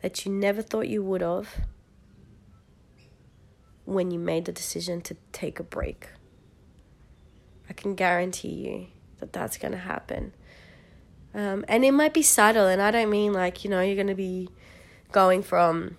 that 0.00 0.24
you 0.24 0.32
never 0.32 0.62
thought 0.62 0.88
you 0.88 1.02
would 1.02 1.20
have 1.20 1.56
when 3.90 4.12
you 4.12 4.18
made 4.20 4.44
the 4.44 4.52
decision 4.52 5.00
to 5.02 5.16
take 5.32 5.58
a 5.58 5.64
break. 5.64 6.08
I 7.68 7.72
can 7.72 7.96
guarantee 7.96 8.48
you 8.48 8.86
that 9.18 9.32
that's 9.32 9.58
going 9.58 9.72
to 9.72 9.78
happen. 9.78 10.32
Um, 11.34 11.64
and 11.68 11.84
it 11.84 11.92
might 11.92 12.14
be 12.14 12.22
subtle, 12.22 12.66
and 12.66 12.80
I 12.80 12.90
don't 12.90 13.10
mean 13.10 13.32
like, 13.32 13.64
you 13.64 13.70
know, 13.70 13.80
you're 13.80 13.96
going 13.96 14.06
to 14.06 14.14
be 14.14 14.48
going 15.10 15.42
from 15.42 15.96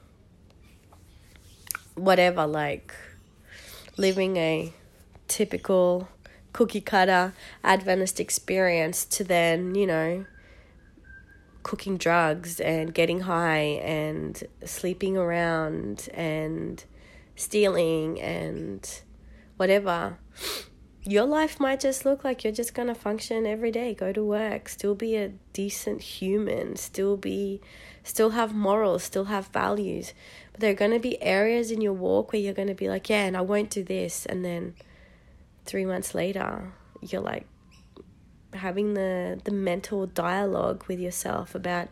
whatever, 1.96 2.48
like 2.48 2.94
living 3.98 4.38
a 4.38 4.74
typical 5.28 6.08
cookie 6.54 6.82
cutter 6.82 7.34
Adventist 7.64 8.20
experience 8.20 9.04
to 9.06 9.24
then, 9.24 9.76
you 9.76 9.88
know, 9.88 10.26
cooking 11.64 11.98
drugs 11.98 12.60
and 12.60 12.94
getting 12.94 13.22
high 13.22 13.80
and 13.84 14.44
sleeping 14.66 15.18
around 15.18 16.10
and 16.14 16.84
stealing 17.36 18.20
and 18.22 19.02
whatever, 19.58 20.18
your 21.04 21.26
life 21.26 21.60
might 21.60 21.80
just 21.80 22.06
look 22.06 22.24
like 22.24 22.44
you're 22.44 22.54
just 22.54 22.74
going 22.74 22.88
to 22.88 22.96
function 22.96 23.46
every 23.46 23.72
day, 23.72 23.94
go 23.94 24.14
to 24.14 24.24
work, 24.24 24.70
still 24.70 24.96
be 24.96 25.16
a 25.16 25.30
decent 25.54 26.02
human, 26.02 26.76
still 26.76 27.18
be 27.18 27.62
still 28.04 28.32
have 28.32 28.54
morals, 28.54 29.04
still 29.04 29.26
have 29.26 29.48
values. 29.48 30.14
But 30.52 30.62
there 30.62 30.72
are 30.72 30.76
going 30.76 30.92
to 30.92 31.00
be 31.00 31.22
areas 31.22 31.72
in 31.72 31.82
your 31.82 31.94
walk 31.94 32.34
where 32.34 32.42
you're 32.42 32.54
going 32.54 32.68
to 32.68 32.74
be 32.74 32.90
like, 32.90 33.10
yeah, 33.10 33.26
and 33.26 33.38
I 33.38 33.42
won't 33.42 33.70
do 33.70 33.84
this 33.84 34.26
and 34.26 34.44
then 34.44 34.76
3 35.66 35.86
months 35.86 36.16
later, 36.16 36.74
you're 37.02 37.22
like 37.22 37.48
having 38.54 38.94
the 38.96 39.40
the 39.44 39.52
mental 39.52 40.06
dialogue 40.06 40.84
with 40.88 41.00
yourself 41.00 41.56
about 41.56 41.88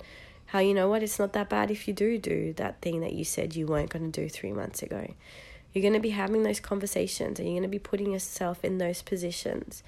how 0.49 0.59
you 0.59 0.73
know 0.73 0.89
what 0.89 1.03
it's 1.03 1.19
not 1.19 1.33
that 1.33 1.47
bad 1.47 1.69
if 1.69 1.87
you 1.87 1.93
do 1.93 2.17
do 2.17 2.53
that 2.53 2.81
thing 2.81 3.01
that 3.01 3.13
you 3.13 3.23
said 3.23 3.55
you 3.55 3.67
weren't 3.67 3.89
going 3.89 4.11
to 4.11 4.21
do 4.21 4.27
three 4.27 4.51
months 4.51 4.81
ago. 4.81 5.13
You're 5.73 5.83
going 5.83 5.93
to 5.93 5.99
be 5.99 6.09
having 6.09 6.41
those 6.41 6.59
conversations 6.59 7.37
and 7.37 7.47
you're 7.47 7.59
going 7.59 7.69
to 7.69 7.69
be 7.69 7.77
putting 7.77 8.13
yourself 8.13 8.65
in 8.65 8.79
those 8.79 9.03
positions. 9.03 9.83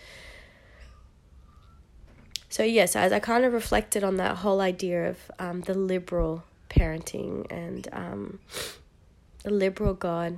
So 2.50 2.64
yes 2.64 2.96
as 2.96 3.12
i 3.12 3.20
kind 3.20 3.46
of 3.46 3.54
reflected 3.54 4.04
on 4.04 4.18
that 4.18 4.38
whole 4.38 4.62
idea 4.62 5.10
of 5.10 5.18
um, 5.40 5.62
the 5.62 5.74
liberal 5.74 6.44
parenting 6.70 7.50
and 7.50 7.88
um, 7.94 8.40
the 9.44 9.52
liberal 9.52 9.94
god 9.94 10.38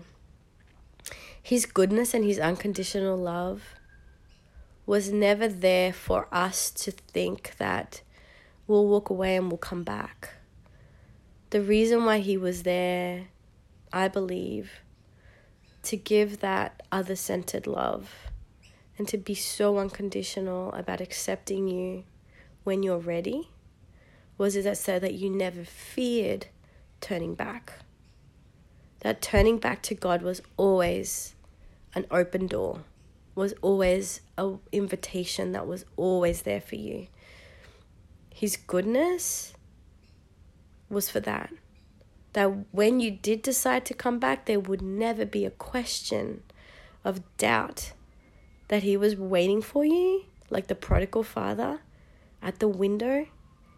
his 1.41 1.65
goodness 1.65 2.13
and 2.13 2.24
his 2.24 2.39
unconditional 2.39 3.17
love 3.17 3.63
was 4.86 5.11
never 5.11 5.47
there 5.47 5.91
for 5.91 6.28
us 6.32 6.69
to 6.69 6.91
think 6.91 7.53
that 7.57 8.01
we'll 8.68 8.88
walk 8.88 9.09
away 9.09 9.36
and 9.36 9.49
we'll 9.49 9.57
come 9.57 9.84
back. 9.84 10.30
The 11.49 11.61
reason 11.61 12.05
why 12.05 12.20
he 12.20 12.38
was 12.38 12.64
there, 12.64 13.28
I 13.91 14.07
believe, 14.07 14.72
to 15.84 15.97
give 15.97 16.39
that 16.39 16.82
other 16.91 17.16
centered 17.16 17.68
love 17.68 18.09
and 18.97 19.07
to 19.07 19.18
be 19.18 19.36
so 19.36 19.78
unconditional 19.78 20.72
about 20.74 21.01
accepting 21.01 21.68
you 21.68 22.03
when 22.64 22.84
you're 22.84 22.97
ready 22.97 23.49
was 24.38 24.55
is 24.55 24.64
that 24.66 24.78
so 24.78 24.99
that 24.99 25.14
you 25.14 25.30
never 25.30 25.64
feared 25.64 26.47
turning 27.01 27.36
back. 27.36 27.74
That 29.01 29.22
turning 29.22 29.57
back 29.57 29.82
to 29.84 29.95
God 29.95 30.22
was 30.22 30.41
always 30.57 31.36
an 31.93 32.05
open 32.09 32.47
door, 32.47 32.82
was 33.36 33.53
always 33.61 34.22
an 34.38 34.59
invitation 34.72 35.51
that 35.51 35.68
was 35.68 35.86
always 35.97 36.43
there 36.43 36.61
for 36.61 36.76
you. 36.76 37.07
His 38.34 38.58
goodness 38.58 39.54
was 40.90 41.10
for 41.10 41.20
that. 41.22 41.54
That 42.34 42.74
when 42.74 43.00
you 43.00 43.12
did 43.12 43.44
decide 43.44 43.86
to 43.86 43.94
come 43.94 44.18
back, 44.18 44.46
there 44.46 44.60
would 44.60 44.82
never 44.82 45.24
be 45.24 45.46
a 45.46 45.52
question 45.52 46.42
of 47.06 47.22
doubt 47.38 47.94
that 48.70 48.84
He 48.84 48.98
was 48.98 49.16
waiting 49.16 49.62
for 49.62 49.86
you, 49.86 50.26
like 50.50 50.68
the 50.68 50.76
prodigal 50.76 51.24
father 51.24 51.82
at 52.42 52.60
the 52.60 52.68
window. 52.68 53.28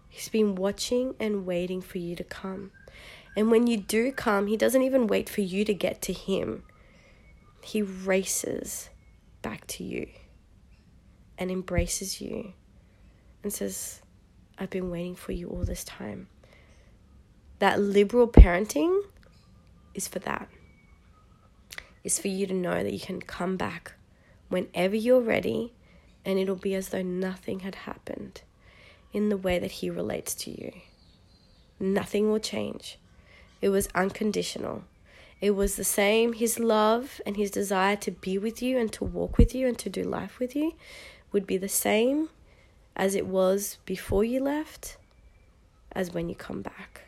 He's 0.08 0.30
been 0.30 0.56
watching 0.56 1.16
and 1.20 1.46
waiting 1.46 1.82
for 1.82 1.98
you 1.98 2.16
to 2.16 2.24
come. 2.24 2.72
And 3.36 3.52
when 3.52 3.68
you 3.68 3.76
do 3.76 4.14
come, 4.14 4.48
He 4.48 4.56
doesn't 4.56 4.82
even 4.82 5.08
wait 5.08 5.28
for 5.28 5.42
you 5.42 5.66
to 5.66 5.74
get 5.74 6.02
to 6.04 6.14
Him, 6.14 6.64
He 7.62 7.82
races 7.82 8.90
back 9.42 9.68
to 9.68 9.84
you 9.84 10.08
and 11.38 11.52
embraces 11.52 12.22
you 12.22 12.54
and 13.44 13.52
says, 13.52 14.02
I've 14.58 14.70
been 14.70 14.90
waiting 14.90 15.16
for 15.16 15.32
you 15.32 15.50
all 15.50 15.64
this 15.64 15.84
time. 15.84 16.28
That 17.60 17.80
liberal 17.80 18.28
parenting 18.28 19.02
is 19.94 20.08
for 20.08 20.20
that. 20.20 20.50
It's 22.04 22.20
for 22.20 22.28
you 22.28 22.46
to 22.48 22.54
know 22.54 22.84
that 22.84 22.94
you 22.94 23.00
can 23.00 23.20
come 23.22 23.58
back 23.58 23.94
whenever 24.50 24.96
you're 24.96 25.22
ready 25.22 25.74
and 26.24 26.40
it'll 26.40 26.56
be 26.56 26.76
as 26.76 26.90
though 26.90 27.02
nothing 27.02 27.62
had 27.62 27.76
happened 27.76 28.42
in 29.14 29.30
the 29.30 29.38
way 29.38 29.60
that 29.60 29.72
He 29.72 29.90
relates 29.90 30.34
to 30.36 30.52
you. 30.52 30.72
Nothing 31.80 32.32
will 32.32 32.40
change. 32.40 32.98
It 33.62 33.70
was 33.70 33.88
unconditional. 33.96 34.84
It 35.42 35.52
was 35.52 35.76
the 35.76 35.84
same, 35.84 36.34
His 36.34 36.60
love 36.60 37.22
and 37.26 37.38
His 37.38 37.52
desire 37.52 37.96
to 37.98 38.12
be 38.12 38.38
with 38.38 38.62
you 38.62 38.78
and 38.78 38.92
to 38.94 39.04
walk 39.04 39.38
with 39.38 39.54
you 39.54 39.68
and 39.68 39.78
to 39.80 39.90
do 39.90 40.04
life 40.04 40.40
with 40.40 40.56
you 40.56 40.74
would 41.32 41.46
be 41.46 41.58
the 41.58 41.70
same 41.70 42.30
as 42.96 43.16
it 43.16 43.28
was 43.28 43.78
before 43.86 44.24
you 44.24 44.42
left 44.42 44.98
as 45.92 46.14
when 46.14 46.30
you 46.30 46.36
come 46.36 46.62
back. 46.62 47.02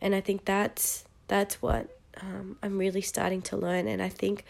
And 0.00 0.14
I 0.14 0.20
think 0.20 0.44
that's 0.44 1.04
that's 1.28 1.62
what 1.62 1.98
um, 2.20 2.56
I'm 2.62 2.78
really 2.78 3.00
starting 3.00 3.42
to 3.42 3.56
learn. 3.56 3.88
And 3.88 4.02
I 4.02 4.08
think 4.08 4.44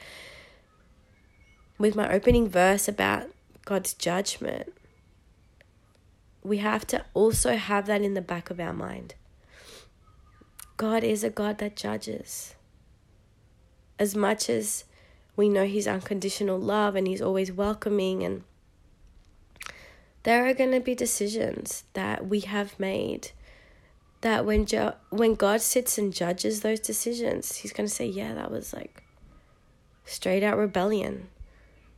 with 1.79 1.95
my 1.95 2.13
opening 2.13 2.49
verse 2.49 2.89
about 2.89 3.31
God's 3.65 3.95
judgment, 3.95 4.73
we 6.43 6.59
have 6.59 6.87
to 6.89 7.05
also 7.15 7.57
have 7.57 7.87
that 7.87 8.03
in 8.03 8.15
the 8.15 8.21
back 8.21 8.51
of 8.51 8.61
our 8.61 8.73
mind. 8.73 9.15
God 10.77 11.05
is 11.05 11.23
a 11.23 11.31
God 11.31 11.59
that 11.59 11.77
judges. 11.77 12.55
As 13.99 14.17
much 14.17 14.51
as 14.51 14.85
we 15.37 15.49
know 15.49 15.67
His 15.67 15.87
unconditional 15.87 16.59
love 16.59 16.97
and 16.97 17.07
He's 17.07 17.23
always 17.23 17.53
welcoming 17.53 18.23
and 18.25 18.43
There 20.25 20.49
are 20.49 20.55
going 20.55 20.73
to 20.73 20.81
be 20.81 20.95
decisions 20.95 21.85
that 21.93 22.27
we 22.27 22.41
have 22.41 22.79
made 22.81 23.31
that 24.23 24.47
when 24.47 24.65
jo- 24.65 24.95
when 25.11 25.35
God 25.35 25.61
sits 25.61 25.99
and 25.99 26.13
judges 26.13 26.61
those 26.61 26.81
decisions, 26.81 27.57
he's 27.57 27.75
going 27.75 27.87
to 27.87 27.95
say, 27.95 28.07
"Yeah, 28.07 28.35
that 28.35 28.51
was 28.51 28.73
like 28.73 29.03
straight 30.07 30.43
out 30.43 30.57
rebellion. 30.57 31.29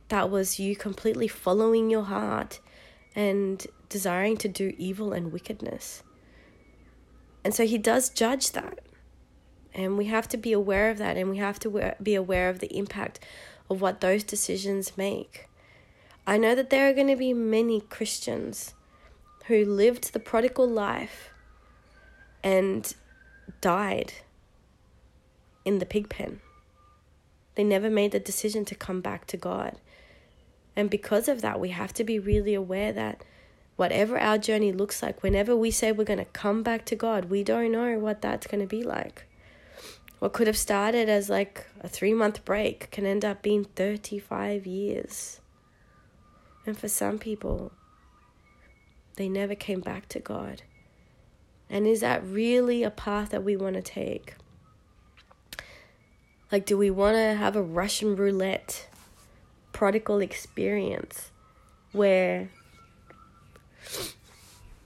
That 0.09 0.29
was 0.29 0.59
you 0.59 0.75
completely 0.75 1.29
following 1.29 1.89
your 1.89 2.03
heart 2.03 2.59
and 3.15 3.65
desiring 3.89 4.37
to 4.37 4.49
do 4.49 4.73
evil 4.77 5.13
and 5.13 5.31
wickedness." 5.31 6.03
And 7.45 7.55
so 7.55 7.65
he 7.65 7.77
does 7.77 8.09
judge 8.09 8.51
that. 8.51 8.79
And 9.73 9.97
we 9.97 10.05
have 10.05 10.27
to 10.29 10.37
be 10.37 10.51
aware 10.51 10.89
of 10.89 10.97
that 10.97 11.15
and 11.15 11.29
we 11.29 11.37
have 11.37 11.59
to 11.59 11.95
be 12.03 12.15
aware 12.15 12.49
of 12.49 12.59
the 12.59 12.75
impact 12.75 13.21
of 13.69 13.79
what 13.79 14.01
those 14.01 14.23
decisions 14.25 14.97
make. 14.97 15.47
I 16.29 16.37
know 16.37 16.55
that 16.55 16.69
there 16.69 16.89
are 16.89 16.93
going 16.93 17.07
to 17.07 17.15
be 17.15 17.33
many 17.33 17.79
Christians 17.79 18.73
who 19.45 19.63
lived 19.63 20.11
the 20.11 20.19
prodigal 20.19 20.67
life 20.67 21.29
and 22.43 22.93
died 23.61 24.11
in 25.63 25.79
the 25.79 25.85
pig 25.85 26.09
pen. 26.09 26.41
They 27.55 27.63
never 27.63 27.89
made 27.89 28.11
the 28.11 28.19
decision 28.19 28.65
to 28.65 28.75
come 28.75 28.99
back 28.99 29.25
to 29.27 29.37
God. 29.37 29.77
And 30.75 30.89
because 30.89 31.29
of 31.29 31.41
that, 31.41 31.61
we 31.61 31.69
have 31.69 31.93
to 31.93 32.03
be 32.03 32.19
really 32.19 32.53
aware 32.53 32.91
that 32.91 33.23
whatever 33.77 34.19
our 34.19 34.37
journey 34.37 34.73
looks 34.73 35.01
like, 35.01 35.23
whenever 35.23 35.55
we 35.55 35.71
say 35.71 35.93
we're 35.93 36.03
going 36.03 36.19
to 36.19 36.25
come 36.25 36.61
back 36.61 36.85
to 36.87 36.95
God, 36.97 37.25
we 37.25 37.41
don't 37.41 37.71
know 37.71 37.97
what 37.99 38.21
that's 38.21 38.47
going 38.47 38.59
to 38.59 38.67
be 38.67 38.83
like. 38.83 39.23
What 40.19 40.33
could 40.33 40.47
have 40.47 40.57
started 40.57 41.07
as 41.07 41.29
like 41.29 41.67
a 41.79 41.87
three 41.87 42.13
month 42.13 42.43
break 42.43 42.91
can 42.91 43.05
end 43.05 43.23
up 43.23 43.41
being 43.41 43.63
35 43.63 44.67
years. 44.67 45.39
And 46.67 46.77
for 46.77 46.89
some 46.89 47.17
people, 47.17 47.71
they 49.15 49.29
never 49.29 49.55
came 49.55 49.79
back 49.79 50.09
to 50.09 50.19
God. 50.19 50.63
And 51.69 51.87
is 51.87 52.01
that 52.01 52.25
really 52.25 52.83
a 52.83 52.91
path 52.91 53.29
that 53.29 53.43
we 53.43 53.55
want 53.55 53.75
to 53.75 53.81
take? 53.81 54.35
Like, 56.51 56.65
do 56.65 56.77
we 56.77 56.89
want 56.89 57.15
to 57.15 57.35
have 57.35 57.55
a 57.55 57.61
Russian 57.61 58.17
roulette 58.17 58.89
prodigal 59.71 60.19
experience 60.19 61.31
where 61.93 62.49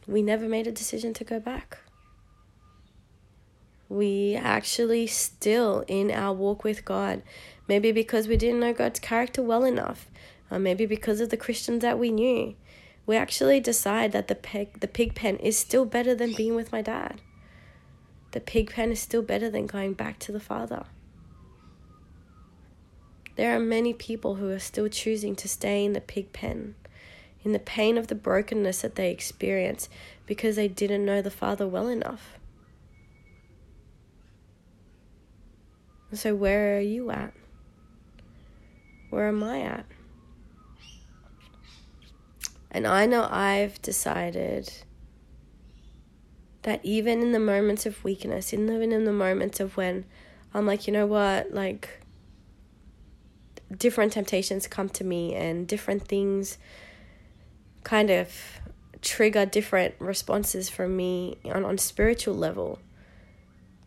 we 0.07 0.21
never 0.21 0.47
made 0.47 0.67
a 0.67 0.71
decision 0.71 1.15
to 1.15 1.23
go 1.23 1.39
back? 1.39 1.79
We 3.89 4.35
actually 4.35 5.07
still 5.07 5.83
in 5.87 6.11
our 6.11 6.31
walk 6.33 6.63
with 6.63 6.85
God, 6.85 7.23
maybe 7.67 7.91
because 7.91 8.27
we 8.27 8.37
didn't 8.37 8.59
know 8.59 8.71
God's 8.71 8.99
character 8.99 9.41
well 9.41 9.65
enough, 9.65 10.10
or 10.51 10.59
maybe 10.59 10.85
because 10.85 11.21
of 11.21 11.29
the 11.29 11.37
Christians 11.37 11.81
that 11.81 11.97
we 11.97 12.11
knew 12.11 12.55
we 13.05 13.15
actually 13.15 13.59
decide 13.59 14.11
that 14.11 14.27
the 14.27 14.35
pig 14.35 14.79
the 14.79 14.87
pig 14.87 15.15
pen 15.15 15.37
is 15.37 15.57
still 15.57 15.85
better 15.85 16.13
than 16.13 16.33
being 16.33 16.55
with 16.55 16.71
my 16.71 16.81
dad. 16.81 17.21
The 18.31 18.39
pig 18.39 18.71
pen 18.71 18.91
is 18.91 18.99
still 18.99 19.21
better 19.21 19.49
than 19.49 19.65
going 19.67 19.93
back 19.93 20.19
to 20.19 20.31
the 20.31 20.39
father. 20.39 20.85
There 23.35 23.55
are 23.55 23.59
many 23.59 23.93
people 23.93 24.35
who 24.35 24.49
are 24.49 24.59
still 24.59 24.87
choosing 24.87 25.35
to 25.37 25.47
stay 25.47 25.83
in 25.83 25.93
the 25.93 26.01
pig 26.01 26.31
pen, 26.31 26.75
in 27.43 27.53
the 27.53 27.59
pain 27.59 27.97
of 27.97 28.07
the 28.07 28.15
brokenness 28.15 28.81
that 28.81 28.95
they 28.95 29.11
experience 29.11 29.89
because 30.25 30.55
they 30.55 30.67
didn't 30.67 31.05
know 31.05 31.21
the 31.21 31.31
father 31.31 31.67
well 31.67 31.87
enough. 31.87 32.37
So, 36.13 36.35
where 36.35 36.77
are 36.77 36.81
you 36.81 37.09
at? 37.09 37.33
Where 39.09 39.27
am 39.27 39.43
I 39.43 39.61
at? 39.61 39.85
And 42.71 42.87
I 42.87 43.05
know 43.05 43.27
I've 43.29 43.81
decided 43.81 44.71
that 46.63 46.79
even 46.83 47.21
in 47.21 47.31
the 47.31 47.39
moments 47.39 47.85
of 47.85 48.03
weakness, 48.03 48.53
even 48.53 48.91
in 48.91 49.03
the 49.03 49.11
moments 49.11 49.59
of 49.59 49.75
when 49.75 50.05
I'm 50.53 50.65
like, 50.65 50.87
you 50.87 50.93
know 50.93 51.05
what, 51.05 51.53
like 51.53 52.01
different 53.77 54.13
temptations 54.13 54.67
come 54.67 54.89
to 54.89 55.03
me 55.03 55.33
and 55.33 55.67
different 55.67 56.07
things 56.07 56.57
kind 57.83 58.09
of 58.09 58.59
trigger 59.01 59.45
different 59.45 59.95
responses 59.99 60.69
from 60.69 60.95
me 60.95 61.37
on 61.45 61.65
on 61.65 61.77
spiritual 61.77 62.35
level. 62.35 62.79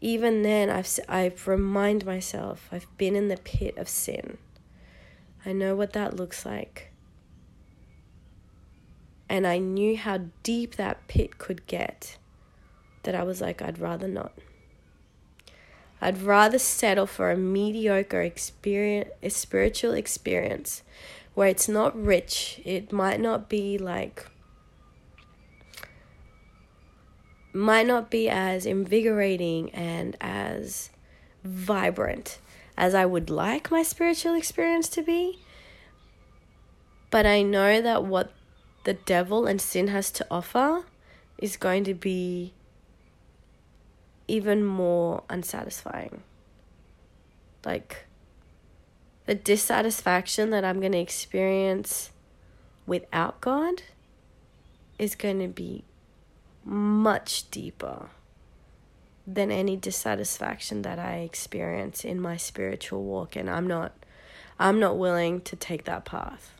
Even 0.01 0.43
then, 0.43 0.69
I've 0.69 0.99
I've 1.09 1.47
remind 1.47 2.05
myself 2.05 2.69
I've 2.73 2.87
been 2.99 3.17
in 3.17 3.29
the 3.29 3.37
pit 3.39 3.79
of 3.79 3.89
sin. 3.89 4.39
I 5.47 5.53
know 5.53 5.77
what 5.77 5.93
that 5.93 6.17
looks 6.17 6.45
like. 6.45 6.94
And 9.35 9.49
I 9.49 9.59
knew 9.59 9.97
how 9.97 10.27
deep 10.45 10.77
that 10.77 11.09
pit 11.09 11.39
could 11.39 11.67
get 11.67 12.19
that 13.03 13.17
I 13.17 13.25
was 13.25 13.41
like, 13.41 13.61
I'd 13.61 13.81
rather 13.81 14.07
not. 14.07 14.31
I'd 16.01 16.23
rather 16.23 16.61
settle 16.61 17.09
for 17.09 17.33
a 17.33 17.37
mediocre 17.37 18.23
experience, 18.23 19.11
a 19.25 19.31
spiritual 19.31 19.93
experience 19.93 20.85
where 21.35 21.49
it's 21.49 21.69
not 21.69 22.01
rich. 22.01 22.61
It 22.65 22.93
might 22.93 23.19
not 23.19 23.49
be 23.49 23.77
like, 23.77 24.25
might 27.53 27.89
not 27.89 28.13
be 28.13 28.29
as 28.29 28.67
invigorating 28.67 29.69
and 29.71 30.17
as 30.21 30.91
vibrant 31.43 32.39
as 32.77 32.95
I 32.95 33.05
would 33.05 33.31
like 33.31 33.69
my 33.73 33.83
spiritual 33.83 34.37
experience 34.37 34.89
to 34.91 35.03
be. 35.03 35.41
But 37.11 37.27
I 37.27 37.43
know 37.43 37.81
that 37.81 38.05
what 38.05 38.31
the 38.85 38.95
devil 38.95 39.47
and 39.47 39.61
sin 39.61 39.89
has 39.89 40.11
to 40.13 40.27
offer 40.31 40.85
is 41.39 41.57
going 41.57 41.85
to 41.85 41.95
be 41.95 42.53
even 44.29 44.65
more 44.65 45.23
unsatisfying. 45.29 46.23
Like 47.65 48.07
the 49.27 49.35
dissatisfaction 49.35 50.51
that 50.51 50.65
I'm 50.65 50.81
going 50.81 50.93
to 50.93 50.99
experience 50.99 52.11
without 52.87 53.41
God 53.41 53.83
is 54.99 55.15
going 55.15 55.41
to 55.41 55.49
be 55.49 55.85
much 56.65 57.51
deeper 57.51 58.11
than 59.27 59.51
any 59.51 59.77
dissatisfaction 59.77 60.83
that 60.83 60.99
I 60.99 61.17
experience 61.19 62.05
in 62.05 62.21
my 62.21 62.37
spiritual 62.37 63.03
walk 63.05 63.37
and 63.37 63.49
I'm 63.49 63.67
not 63.67 63.93
I'm 64.59 64.79
not 64.79 64.99
willing 64.99 65.41
to 65.43 65.57
take 65.57 65.85
that 65.85 66.05
path. 66.05 66.53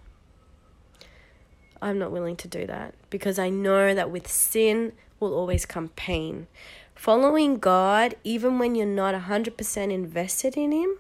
I'm 1.85 1.99
not 1.99 2.11
willing 2.13 2.37
to 2.37 2.49
do 2.49 2.67
that 2.67 2.95
because 3.11 3.39
I 3.39 3.51
know 3.51 3.95
that 3.95 4.11
with 4.11 4.29
sin 4.29 4.93
will 5.21 5.35
always 5.35 5.67
come 5.67 5.89
pain. 5.89 6.47
Following 6.95 7.59
God, 7.59 8.15
even 8.25 8.59
when 8.59 8.75
you're 8.75 8.87
not 8.87 9.15
100% 9.15 9.93
invested 9.93 10.57
in 10.57 10.73
Him, 10.73 10.99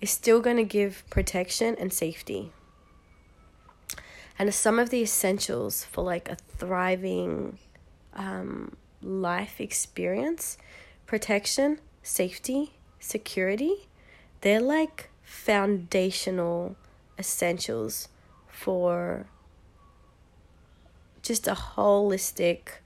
is 0.00 0.10
still 0.10 0.40
going 0.40 0.56
to 0.56 0.64
give 0.64 1.04
protection 1.10 1.76
and 1.78 1.92
safety. 1.92 2.52
And 4.38 4.52
some 4.52 4.78
of 4.78 4.90
the 4.90 5.02
essentials 5.02 5.84
for 5.84 6.02
like 6.02 6.28
a 6.28 6.36
thriving 6.36 7.58
um, 8.14 8.76
life 9.02 9.60
experience 9.60 10.58
protection, 11.06 11.78
safety, 12.02 12.72
security 12.98 13.86
they're 14.44 14.60
like 14.60 15.08
foundational 15.22 16.76
essentials 17.18 18.08
for 18.46 19.26
just 21.24 21.48
a 21.48 21.54
holistic 21.54 22.80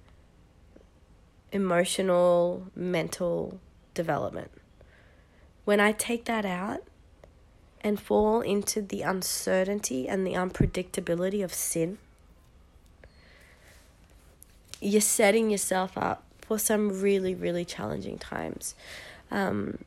emotional, 1.51 2.68
mental 2.74 3.61
development. 3.95 4.51
When 5.64 5.80
I 5.80 5.93
take 5.93 6.24
that 6.26 6.47
out 6.47 6.84
and 7.80 8.01
fall 8.01 8.41
into 8.41 8.80
the 8.80 9.03
uncertainty 9.03 10.09
and 10.09 10.24
the 10.26 10.34
unpredictability 10.34 11.43
of 11.43 11.53
sin, 11.53 11.99
you're 14.80 15.01
setting 15.01 15.51
yourself 15.51 15.99
up 15.99 16.22
for 16.41 16.61
some 16.61 17.01
really, 17.01 17.34
really 17.34 17.64
challenging 17.64 18.18
times. 18.18 18.76
Um, 19.32 19.78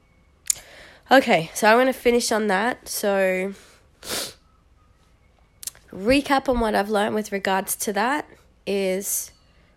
okay, 1.10 1.50
so 1.54 1.70
I'm 1.70 1.78
going 1.78 1.88
to 1.88 1.94
finish 1.94 2.34
on 2.34 2.48
that. 2.48 2.90
So, 2.90 3.54
recap 5.94 6.50
on 6.50 6.60
what 6.60 6.76
I've 6.76 6.90
learned 6.90 7.16
with 7.16 7.32
regards 7.32 7.78
to 7.78 7.94
that 7.94 8.28
is 8.66 9.32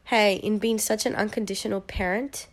hey, 0.04 0.36
in 0.36 0.58
being 0.58 0.78
such 0.78 1.06
an 1.06 1.14
unconditional 1.14 1.80
parent, 1.80 2.46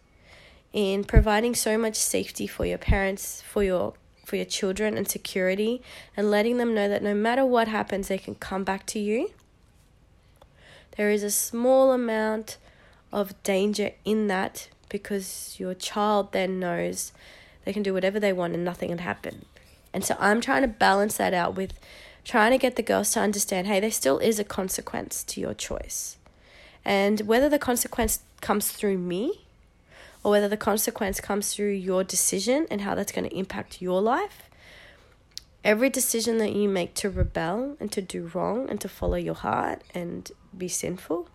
in 0.72 1.04
providing 1.04 1.54
so 1.54 1.78
much 1.78 1.96
safety 1.96 2.48
for 2.48 2.66
your 2.66 2.78
parents, 2.78 3.42
for 3.42 3.64
your 3.64 3.94
for 4.32 4.38
your 4.38 4.46
children 4.46 4.96
and 4.96 5.10
security 5.10 5.82
and 6.16 6.32
letting 6.32 6.56
them 6.56 6.74
know 6.74 6.88
that 6.88 7.04
no 7.04 7.14
matter 7.14 7.44
what 7.44 7.68
happens 7.68 8.08
they 8.08 8.18
can 8.18 8.36
come 8.36 8.64
back 8.64 8.86
to 8.86 8.98
you. 8.98 9.30
There 10.96 11.10
is 11.10 11.22
a 11.22 11.32
small 11.32 11.92
amount 11.92 12.58
of 13.12 13.42
danger 13.44 13.92
in 14.06 14.28
that 14.28 14.70
because 14.88 15.56
your 15.60 15.74
child 15.74 16.32
then 16.32 16.62
knows 16.62 17.12
they 17.66 17.74
can 17.74 17.84
do 17.84 17.94
whatever 17.94 18.22
they 18.22 18.32
want 18.32 18.54
and 18.54 18.64
nothing 18.64 18.88
can 18.88 19.00
happen. 19.00 19.46
And 19.94 20.06
so 20.06 20.16
I'm 20.18 20.40
trying 20.40 20.62
to 20.62 20.68
balance 20.70 21.18
that 21.18 21.34
out 21.34 21.56
with 21.56 21.74
trying 22.24 22.52
to 22.52 22.58
get 22.58 22.78
the 22.78 22.84
girls 22.84 23.12
to 23.12 23.20
understand 23.20 23.68
hey, 23.68 23.82
there 23.82 23.92
still 23.92 24.20
is 24.20 24.40
a 24.40 24.46
consequence 24.46 25.24
to 25.26 25.42
your 25.42 25.54
choice. 25.54 26.18
And 26.84 27.22
whether 27.22 27.50
the 27.50 27.60
consequence 27.60 28.20
comes 28.42 28.72
through 28.72 28.98
me 28.98 29.46
or 30.24 30.32
whether 30.32 30.48
the 30.48 30.58
consequence 30.58 31.20
comes 31.20 31.54
through 31.54 31.72
your 31.72 32.04
decision 32.04 32.68
and 32.72 32.82
how 32.82 32.96
that's 32.96 33.12
going 33.12 33.30
to 33.30 33.36
impact 33.36 33.82
your 33.82 34.02
life, 34.02 34.50
every 35.64 35.90
decision 35.90 36.38
that 36.40 36.54
you 36.54 36.68
make 36.68 36.94
to 36.96 37.10
rebel 37.10 37.76
and 37.80 37.92
to 37.92 38.02
do 38.02 38.32
wrong 38.34 38.70
and 38.70 38.82
to 38.82 38.90
follow 38.90 39.16
your 39.16 39.36
heart 39.36 39.82
and 39.94 40.32
be 40.58 40.68
sinful 40.68 41.28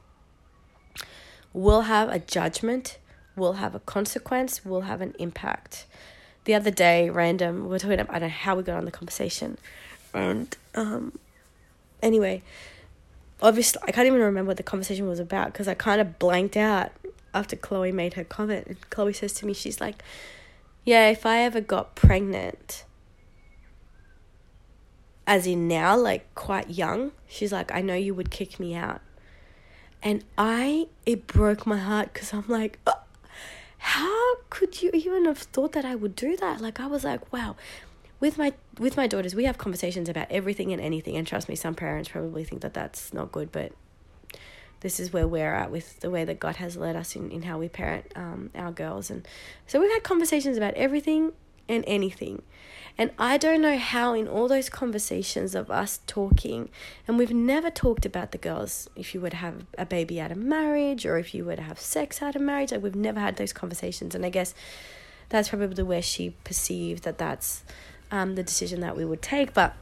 will 1.56 1.82
have 1.82 2.10
a 2.10 2.18
judgment, 2.18 2.98
will 3.34 3.54
have 3.54 3.74
a 3.74 3.80
consequence, 3.80 4.64
will 4.64 4.82
have 4.82 5.00
an 5.00 5.14
impact. 5.18 5.86
The 6.44 6.54
other 6.54 6.70
day, 6.70 7.08
random, 7.08 7.62
we 7.62 7.68
were 7.70 7.78
talking 7.78 7.98
about, 7.98 8.14
I 8.14 8.18
don't 8.18 8.28
know 8.28 8.34
how 8.34 8.56
we 8.56 8.62
got 8.62 8.76
on 8.76 8.84
the 8.84 8.90
conversation. 8.90 9.56
And 10.12 10.54
um, 10.74 11.18
anyway, 12.02 12.42
obviously, 13.40 13.80
I 13.86 13.92
can't 13.92 14.06
even 14.06 14.20
remember 14.20 14.48
what 14.48 14.56
the 14.56 14.62
conversation 14.62 15.06
was 15.06 15.20
about 15.20 15.52
because 15.52 15.68
I 15.68 15.74
kind 15.74 16.00
of 16.00 16.18
blanked 16.18 16.56
out 16.56 16.92
after 17.34 17.56
Chloe 17.56 17.92
made 17.92 18.14
her 18.14 18.24
comment. 18.24 18.66
And 18.66 18.90
Chloe 18.90 19.12
says 19.12 19.32
to 19.34 19.46
me, 19.46 19.52
she's 19.52 19.80
like, 19.80 20.02
Yeah, 20.84 21.08
if 21.08 21.26
I 21.26 21.38
ever 21.40 21.60
got 21.60 21.94
pregnant, 21.94 22.84
as 25.26 25.46
in 25.46 25.66
now, 25.68 25.96
like 25.96 26.32
quite 26.34 26.70
young, 26.70 27.12
she's 27.26 27.52
like, 27.52 27.72
I 27.72 27.80
know 27.80 27.94
you 27.94 28.14
would 28.14 28.30
kick 28.30 28.60
me 28.60 28.74
out. 28.74 29.00
And 30.02 30.24
I, 30.38 30.86
it 31.04 31.26
broke 31.26 31.66
my 31.66 31.78
heart 31.78 32.12
because 32.12 32.32
I'm 32.32 32.44
like, 32.46 32.78
oh, 32.86 32.92
how 33.78 34.36
could 34.50 34.82
you 34.82 34.90
even 34.94 35.24
have 35.24 35.38
thought 35.38 35.72
that 35.72 35.84
I 35.84 35.94
would 35.94 36.14
do 36.14 36.36
that? 36.36 36.60
Like, 36.60 36.78
I 36.78 36.86
was 36.86 37.02
like, 37.02 37.32
wow. 37.32 37.56
With 38.20 38.38
my 38.38 38.52
with 38.78 38.96
my 38.96 39.06
daughters, 39.06 39.34
we 39.34 39.44
have 39.44 39.58
conversations 39.58 40.08
about 40.08 40.26
everything 40.30 40.72
and 40.72 40.80
anything, 40.80 41.16
and 41.16 41.26
trust 41.26 41.48
me, 41.48 41.54
some 41.54 41.74
parents 41.74 42.08
probably 42.08 42.44
think 42.44 42.62
that 42.62 42.74
that's 42.74 43.14
not 43.14 43.32
good, 43.32 43.50
but 43.52 43.72
this 44.80 45.00
is 45.00 45.12
where 45.12 45.26
we're 45.26 45.54
at 45.54 45.70
with 45.70 46.00
the 46.00 46.10
way 46.10 46.24
that 46.24 46.38
God 46.38 46.56
has 46.56 46.76
led 46.76 46.96
us 46.96 47.16
in, 47.16 47.30
in 47.30 47.42
how 47.42 47.58
we 47.58 47.68
parent 47.68 48.12
um, 48.14 48.50
our 48.54 48.70
girls. 48.70 49.10
And 49.10 49.26
so 49.66 49.80
we've 49.80 49.90
had 49.90 50.02
conversations 50.02 50.56
about 50.56 50.74
everything 50.74 51.32
and 51.68 51.82
anything. 51.86 52.42
And 52.98 53.10
I 53.18 53.36
don't 53.36 53.60
know 53.60 53.76
how, 53.76 54.14
in 54.14 54.28
all 54.28 54.48
those 54.48 54.68
conversations 54.68 55.54
of 55.54 55.70
us 55.70 56.00
talking, 56.06 56.70
and 57.06 57.18
we've 57.18 57.32
never 57.32 57.70
talked 57.70 58.06
about 58.06 58.32
the 58.32 58.38
girls, 58.38 58.88
if 58.96 59.14
you 59.14 59.20
were 59.20 59.30
to 59.30 59.36
have 59.36 59.66
a 59.76 59.84
baby 59.84 60.20
out 60.20 60.30
of 60.30 60.38
marriage 60.38 61.04
or 61.04 61.18
if 61.18 61.34
you 61.34 61.44
were 61.44 61.56
to 61.56 61.62
have 61.62 61.80
sex 61.80 62.22
out 62.22 62.36
of 62.36 62.42
marriage, 62.42 62.72
like 62.72 62.82
we've 62.82 62.94
never 62.94 63.20
had 63.20 63.36
those 63.36 63.52
conversations. 63.52 64.14
And 64.14 64.24
I 64.24 64.30
guess 64.30 64.54
that's 65.28 65.48
probably 65.48 65.82
where 65.82 66.02
she 66.02 66.30
perceived 66.44 67.02
that 67.04 67.18
that's 67.18 67.64
um, 68.10 68.34
the 68.34 68.42
decision 68.42 68.80
that 68.80 68.96
we 68.96 69.04
would 69.04 69.22
take. 69.22 69.54
But 69.54 69.74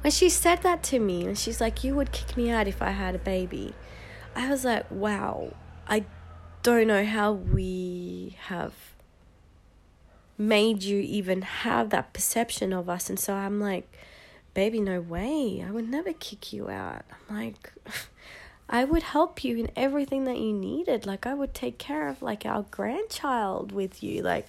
when 0.00 0.10
she 0.10 0.28
said 0.28 0.62
that 0.62 0.82
to 0.84 0.98
me, 0.98 1.24
and 1.26 1.38
she's 1.38 1.60
like, 1.60 1.84
You 1.84 1.94
would 1.96 2.12
kick 2.12 2.36
me 2.36 2.50
out 2.50 2.68
if 2.68 2.82
I 2.82 2.90
had 2.90 3.14
a 3.14 3.18
baby, 3.18 3.74
I 4.34 4.50
was 4.50 4.64
like, 4.64 4.90
Wow, 4.90 5.54
I 5.86 6.04
don't 6.62 6.86
know 6.86 7.04
how 7.04 7.32
we 7.32 8.36
have 8.46 8.72
made 10.36 10.82
you 10.82 10.98
even 10.98 11.42
have 11.42 11.90
that 11.90 12.12
perception 12.12 12.72
of 12.72 12.88
us. 12.88 13.08
And 13.08 13.18
so 13.18 13.34
I'm 13.34 13.60
like, 13.60 13.90
baby, 14.52 14.80
no 14.80 15.00
way. 15.00 15.64
I 15.66 15.70
would 15.70 15.88
never 15.88 16.12
kick 16.12 16.52
you 16.52 16.68
out. 16.68 17.04
I'm 17.28 17.36
like, 17.36 17.72
I 18.68 18.84
would 18.84 19.02
help 19.02 19.44
you 19.44 19.58
in 19.58 19.70
everything 19.76 20.24
that 20.24 20.38
you 20.38 20.52
needed. 20.52 21.06
Like, 21.06 21.26
I 21.26 21.34
would 21.34 21.52
take 21.52 21.78
care 21.78 22.08
of, 22.08 22.22
like, 22.22 22.46
our 22.46 22.64
grandchild 22.70 23.72
with 23.72 24.02
you. 24.02 24.22
Like, 24.22 24.46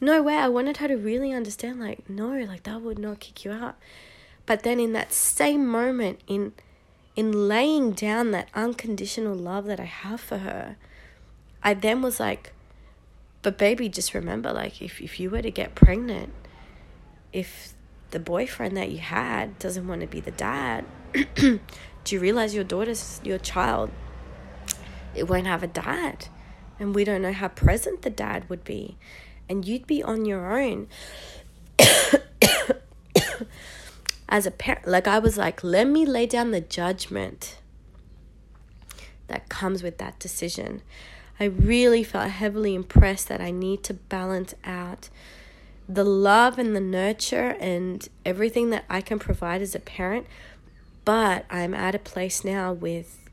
no 0.00 0.22
way. 0.22 0.34
I 0.34 0.48
wanted 0.48 0.78
her 0.78 0.88
to 0.88 0.96
really 0.96 1.32
understand, 1.32 1.80
like, 1.80 2.08
no, 2.08 2.28
like, 2.40 2.64
that 2.64 2.82
would 2.82 2.98
not 2.98 3.20
kick 3.20 3.44
you 3.44 3.52
out. 3.52 3.76
But 4.46 4.62
then 4.62 4.78
in 4.78 4.92
that 4.92 5.12
same 5.12 5.66
moment, 5.66 6.20
in 6.26 6.52
in 7.16 7.48
laying 7.48 7.92
down 7.92 8.32
that 8.32 8.48
unconditional 8.54 9.36
love 9.36 9.66
that 9.66 9.78
I 9.78 9.84
have 9.84 10.20
for 10.20 10.38
her, 10.38 10.76
I 11.62 11.72
then 11.74 12.02
was 12.02 12.18
like, 12.18 12.52
but 13.42 13.56
baby, 13.56 13.88
just 13.88 14.14
remember, 14.14 14.52
like, 14.52 14.82
if, 14.82 15.00
if 15.00 15.20
you 15.20 15.30
were 15.30 15.42
to 15.42 15.50
get 15.50 15.74
pregnant, 15.74 16.32
if 17.32 17.74
the 18.10 18.18
boyfriend 18.18 18.76
that 18.76 18.90
you 18.90 18.98
had 18.98 19.58
doesn't 19.58 19.86
want 19.86 20.00
to 20.00 20.06
be 20.06 20.18
the 20.20 20.32
dad, 20.32 20.84
do 22.04 22.14
you 22.14 22.20
realize 22.20 22.54
your 22.54 22.64
daughter's, 22.64 23.20
your 23.24 23.38
child, 23.38 23.90
it 25.14 25.28
won't 25.28 25.46
have 25.46 25.62
a 25.62 25.66
dad? 25.66 26.28
And 26.78 26.94
we 26.94 27.04
don't 27.04 27.22
know 27.22 27.32
how 27.32 27.48
present 27.48 28.02
the 28.02 28.10
dad 28.10 28.48
would 28.48 28.64
be. 28.64 28.96
And 29.48 29.64
you'd 29.64 29.86
be 29.86 30.02
on 30.02 30.24
your 30.24 30.58
own. 30.58 30.88
As 34.28 34.46
a 34.46 34.50
parent, 34.50 34.86
like 34.86 35.06
I 35.06 35.18
was 35.18 35.38
like, 35.38 35.62
let 35.62 35.86
me 35.86 36.04
lay 36.04 36.26
down 36.26 36.50
the 36.50 36.60
judgment 36.60 37.58
that 39.28 39.48
comes 39.48 39.82
with 39.82 39.98
that 39.98 40.18
decision. 40.18 40.82
I 41.38 41.44
really 41.44 42.02
felt 42.02 42.30
heavily 42.30 42.74
impressed 42.74 43.28
that 43.28 43.40
I 43.40 43.50
need 43.50 43.82
to 43.84 43.94
balance 43.94 44.54
out 44.64 45.08
the 45.88 46.04
love 46.04 46.58
and 46.58 46.74
the 46.74 46.80
nurture 46.80 47.56
and 47.60 48.08
everything 48.24 48.70
that 48.70 48.84
I 48.88 49.00
can 49.00 49.18
provide 49.18 49.60
as 49.60 49.74
a 49.74 49.80
parent. 49.80 50.26
But 51.04 51.44
I'm 51.50 51.74
at 51.74 51.94
a 51.94 51.98
place 51.98 52.44
now 52.44 52.72
with 52.72 53.28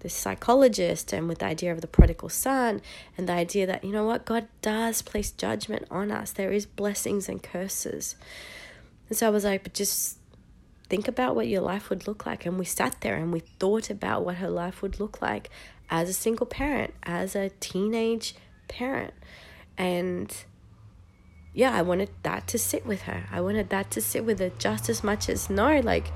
the 0.00 0.08
psychologist 0.10 1.12
and 1.12 1.28
with 1.28 1.38
the 1.38 1.46
idea 1.46 1.72
of 1.72 1.80
the 1.80 1.86
prodigal 1.86 2.28
son 2.28 2.82
and 3.16 3.28
the 3.28 3.32
idea 3.32 3.66
that, 3.66 3.84
you 3.84 3.92
know 3.92 4.04
what, 4.04 4.24
God 4.24 4.46
does 4.60 5.02
place 5.02 5.30
judgment 5.30 5.86
on 5.90 6.10
us. 6.10 6.32
There 6.32 6.52
is 6.52 6.66
blessings 6.66 7.28
and 7.28 7.42
curses. 7.42 8.16
And 9.08 9.16
so 9.16 9.26
I 9.26 9.30
was 9.30 9.44
like, 9.44 9.62
but 9.62 9.72
just 9.72 10.18
think 10.88 11.08
about 11.08 11.34
what 11.34 11.48
your 11.48 11.62
life 11.62 11.90
would 11.90 12.06
look 12.06 12.26
like. 12.26 12.44
And 12.44 12.58
we 12.58 12.64
sat 12.64 13.00
there 13.00 13.16
and 13.16 13.32
we 13.32 13.40
thought 13.40 13.90
about 13.90 14.24
what 14.24 14.36
her 14.36 14.50
life 14.50 14.82
would 14.82 15.00
look 15.00 15.22
like 15.22 15.50
as 15.88 16.08
a 16.08 16.12
single 16.12 16.46
parent, 16.46 16.94
as 17.02 17.34
a 17.34 17.50
teenage 17.60 18.34
parent. 18.68 19.14
And 19.78 20.34
yeah, 21.54 21.74
I 21.74 21.82
wanted 21.82 22.10
that 22.22 22.46
to 22.48 22.58
sit 22.58 22.84
with 22.84 23.02
her. 23.02 23.24
I 23.30 23.40
wanted 23.40 23.70
that 23.70 23.90
to 23.92 24.00
sit 24.00 24.24
with 24.24 24.38
her 24.40 24.50
just 24.58 24.88
as 24.88 25.02
much 25.02 25.28
as 25.28 25.48
no, 25.48 25.80
like 25.80 26.12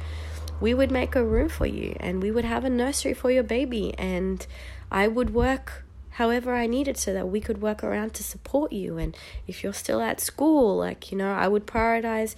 we 0.60 0.74
would 0.74 0.90
make 0.90 1.16
a 1.16 1.24
room 1.24 1.48
for 1.48 1.66
you 1.66 1.96
and 2.00 2.22
we 2.22 2.30
would 2.30 2.44
have 2.44 2.64
a 2.64 2.70
nursery 2.70 3.14
for 3.14 3.30
your 3.30 3.42
baby 3.42 3.94
and 3.98 4.46
I 4.90 5.08
would 5.08 5.32
work 5.32 5.84
however 6.10 6.54
I 6.54 6.66
needed 6.66 6.96
so 6.96 7.12
that 7.14 7.28
we 7.28 7.40
could 7.40 7.62
work 7.62 7.82
around 7.82 8.12
to 8.14 8.22
support 8.22 8.72
you. 8.72 8.98
And 8.98 9.16
if 9.46 9.62
you're 9.62 9.72
still 9.72 10.00
at 10.00 10.20
school 10.20 10.76
like 10.76 11.10
you 11.10 11.18
know 11.18 11.32
I 11.32 11.48
would 11.48 11.66
prioritize 11.66 12.34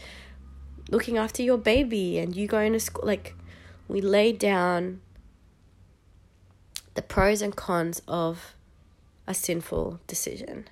looking 0.91 1.17
after 1.17 1.43
your 1.43 1.59
baby 1.59 2.19
and 2.19 2.37
you 2.37 2.47
going 2.47 2.73
to 2.73 2.81
school 2.81 3.07
like 3.07 3.35
we 3.89 4.01
laid 4.01 4.39
down 4.39 5.01
the 6.95 7.03
pros 7.03 7.43
and 7.43 7.57
cons 7.57 8.03
of 8.07 8.55
a 9.27 9.35
sinful 9.35 10.01
decision 10.07 10.69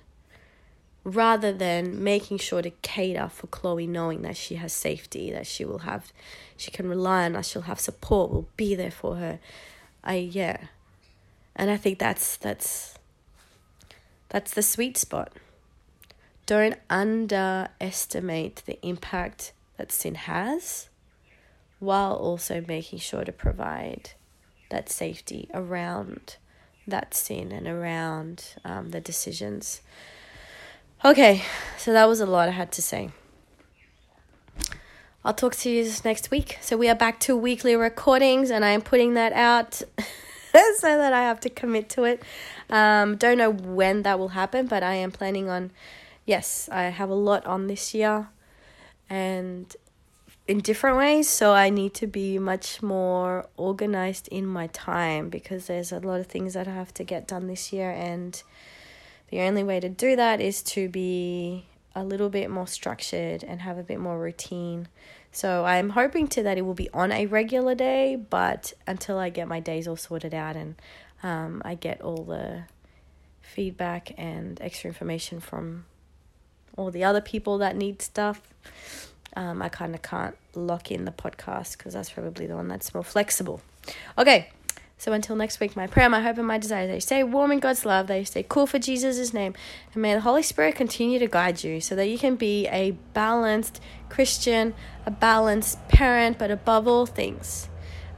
rather 1.03 1.51
than 1.51 2.03
making 2.03 2.37
sure 2.37 2.61
to 2.61 2.69
cater 2.81 3.29
for 3.29 3.47
Chloe 3.47 3.87
knowing 3.87 4.21
that 4.21 4.37
she 4.37 4.55
has 4.55 4.73
safety, 4.73 5.31
that 5.31 5.47
she 5.47 5.65
will 5.65 5.79
have 5.79 6.11
she 6.57 6.71
can 6.71 6.87
rely 6.87 7.25
on 7.25 7.35
us, 7.35 7.49
she'll 7.49 7.63
have 7.63 7.79
support, 7.79 8.31
we'll 8.31 8.47
be 8.55 8.75
there 8.75 8.91
for 8.91 9.15
her. 9.15 9.39
I 10.03 10.15
yeah. 10.15 10.57
And 11.55 11.69
I 11.69 11.77
think 11.77 11.99
that's 11.99 12.37
that's 12.37 12.95
that's 14.29 14.53
the 14.53 14.63
sweet 14.63 14.97
spot. 14.97 15.33
Don't 16.45 16.77
underestimate 16.89 18.63
the 18.65 18.79
impact 18.85 19.53
that 19.77 19.91
sin 19.91 20.15
has 20.15 20.89
while 21.79 22.13
also 22.13 22.63
making 22.67 22.99
sure 22.99 23.23
to 23.25 23.31
provide 23.31 24.11
that 24.69 24.89
safety 24.89 25.49
around 25.53 26.37
that 26.87 27.13
sin 27.13 27.51
and 27.51 27.67
around 27.67 28.55
um, 28.63 28.91
the 28.91 29.01
decisions. 29.01 29.81
Okay, 31.03 31.41
so 31.79 31.93
that 31.93 32.07
was 32.07 32.19
a 32.19 32.27
lot 32.27 32.47
I 32.47 32.51
had 32.51 32.71
to 32.73 32.81
say. 32.83 33.09
I'll 35.25 35.33
talk 35.33 35.55
to 35.55 35.69
you 35.69 35.91
next 36.05 36.29
week. 36.29 36.59
So 36.61 36.77
we 36.77 36.89
are 36.89 36.95
back 36.95 37.19
to 37.21 37.35
weekly 37.35 37.75
recordings, 37.75 38.51
and 38.51 38.63
I 38.63 38.69
am 38.69 38.83
putting 38.83 39.15
that 39.15 39.33
out 39.33 39.73
so 40.51 40.97
that 40.97 41.11
I 41.11 41.23
have 41.23 41.39
to 41.39 41.49
commit 41.49 41.89
to 41.89 42.03
it. 42.03 42.21
Um, 42.69 43.17
don't 43.17 43.39
know 43.39 43.49
when 43.49 44.03
that 44.03 44.19
will 44.19 44.27
happen, 44.27 44.67
but 44.67 44.83
I 44.83 44.93
am 44.93 45.11
planning 45.11 45.49
on. 45.49 45.71
Yes, 46.27 46.69
I 46.71 46.83
have 46.83 47.09
a 47.09 47.15
lot 47.15 47.47
on 47.47 47.65
this 47.65 47.95
year, 47.95 48.29
and 49.09 49.75
in 50.47 50.59
different 50.59 50.97
ways. 50.97 51.27
So 51.27 51.53
I 51.53 51.71
need 51.71 51.95
to 51.95 52.05
be 52.05 52.37
much 52.37 52.83
more 52.83 53.47
organized 53.57 54.27
in 54.27 54.45
my 54.45 54.67
time 54.67 55.29
because 55.29 55.65
there's 55.65 55.91
a 55.91 55.99
lot 55.99 56.19
of 56.19 56.27
things 56.27 56.53
that 56.53 56.67
I 56.67 56.73
have 56.73 56.93
to 56.93 57.03
get 57.03 57.27
done 57.27 57.47
this 57.47 57.73
year. 57.73 57.89
And 57.89 58.39
the 59.31 59.41
only 59.41 59.63
way 59.63 59.79
to 59.79 59.89
do 59.89 60.15
that 60.15 60.39
is 60.39 60.61
to 60.63 60.87
be 60.87 61.65
a 61.95 62.03
little 62.03 62.29
bit 62.29 62.49
more 62.49 62.67
structured 62.67 63.43
and 63.43 63.61
have 63.61 63.77
a 63.77 63.83
bit 63.83 63.99
more 63.99 64.19
routine. 64.19 64.87
So 65.31 65.65
I'm 65.65 65.89
hoping 65.89 66.27
to 66.29 66.43
that 66.43 66.57
it 66.57 66.61
will 66.61 66.73
be 66.73 66.89
on 66.93 67.11
a 67.11 67.25
regular 67.25 67.73
day, 67.73 68.15
but 68.15 68.73
until 68.85 69.17
I 69.17 69.29
get 69.29 69.47
my 69.47 69.59
days 69.59 69.87
all 69.87 69.95
sorted 69.95 70.33
out 70.33 70.55
and 70.55 70.75
um, 71.23 71.61
I 71.65 71.75
get 71.75 72.01
all 72.01 72.23
the 72.23 72.63
feedback 73.41 74.13
and 74.17 74.61
extra 74.61 74.89
information 74.89 75.39
from 75.39 75.85
all 76.77 76.91
the 76.91 77.03
other 77.03 77.21
people 77.21 77.57
that 77.57 77.75
need 77.75 78.01
stuff 78.01 78.41
um, 79.35 79.61
I 79.61 79.69
kind 79.69 79.95
of 79.95 80.01
can't 80.01 80.35
lock 80.55 80.91
in 80.91 81.05
the 81.05 81.11
podcast 81.11 81.77
because 81.77 81.93
that's 81.93 82.09
probably 82.09 82.47
the 82.47 82.55
one 82.55 82.67
that's 82.67 82.93
more 82.93 83.03
flexible. 83.03 83.61
Okay, 84.17 84.49
so 85.01 85.13
until 85.13 85.35
next 85.35 85.59
week, 85.59 85.75
my 85.75 85.87
prayer, 85.87 86.07
my 86.11 86.21
hope, 86.21 86.37
and 86.37 86.45
my 86.45 86.59
desire 86.59 86.85
that 86.85 86.93
you 86.93 87.01
stay 87.01 87.23
warm 87.23 87.51
in 87.51 87.57
God's 87.57 87.87
love, 87.87 88.05
that 88.05 88.19
you 88.19 88.25
stay 88.25 88.45
cool 88.47 88.67
for 88.67 88.77
Jesus' 88.77 89.33
name, 89.33 89.55
and 89.93 90.01
may 90.03 90.13
the 90.13 90.19
Holy 90.19 90.43
Spirit 90.43 90.75
continue 90.75 91.17
to 91.17 91.25
guide 91.25 91.63
you 91.63 91.81
so 91.81 91.95
that 91.95 92.05
you 92.05 92.19
can 92.19 92.35
be 92.35 92.67
a 92.67 92.91
balanced 93.15 93.81
Christian, 94.09 94.75
a 95.07 95.09
balanced 95.09 95.87
parent, 95.87 96.37
but 96.37 96.51
above 96.51 96.87
all 96.87 97.07
things, 97.07 97.67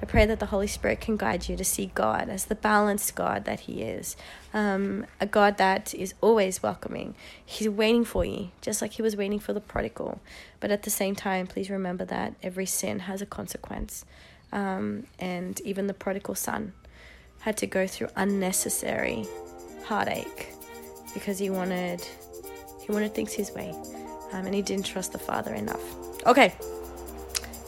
I 0.01 0.05
pray 0.05 0.25
that 0.25 0.41
the 0.41 0.47
Holy 0.47 0.67
Spirit 0.67 0.99
can 0.99 1.15
guide 1.15 1.47
you 1.47 1.55
to 1.55 1.63
see 1.63 1.89
God 1.95 2.27
as 2.27 2.43
the 2.43 2.55
balanced 2.55 3.15
God 3.15 3.45
that 3.45 3.61
He 3.61 3.81
is, 3.81 4.17
um, 4.53 5.05
a 5.21 5.25
God 5.25 5.55
that 5.59 5.93
is 5.95 6.13
always 6.19 6.61
welcoming. 6.61 7.15
He's 7.45 7.69
waiting 7.69 8.03
for 8.03 8.25
you, 8.25 8.49
just 8.59 8.81
like 8.81 8.91
He 8.91 9.01
was 9.01 9.15
waiting 9.15 9.39
for 9.39 9.53
the 9.53 9.61
prodigal. 9.61 10.19
But 10.59 10.69
at 10.69 10.83
the 10.83 10.89
same 10.89 11.15
time, 11.15 11.47
please 11.47 11.69
remember 11.69 12.03
that 12.03 12.35
every 12.43 12.65
sin 12.65 12.99
has 12.99 13.21
a 13.21 13.25
consequence. 13.25 14.03
Um, 14.53 15.05
and 15.19 15.59
even 15.61 15.87
the 15.87 15.93
prodigal 15.93 16.35
son 16.35 16.73
had 17.39 17.57
to 17.57 17.67
go 17.67 17.87
through 17.87 18.07
unnecessary 18.15 19.25
heartache 19.85 20.53
because 21.13 21.37
he 21.39 21.49
wanted 21.49 22.01
he 22.85 22.91
wanted 22.91 23.13
things 23.13 23.33
his 23.33 23.51
way 23.51 23.73
um, 24.31 24.45
and 24.45 24.53
he 24.53 24.61
didn't 24.61 24.85
trust 24.85 25.11
the 25.11 25.19
father 25.19 25.53
enough. 25.53 25.83
Okay 26.25 26.53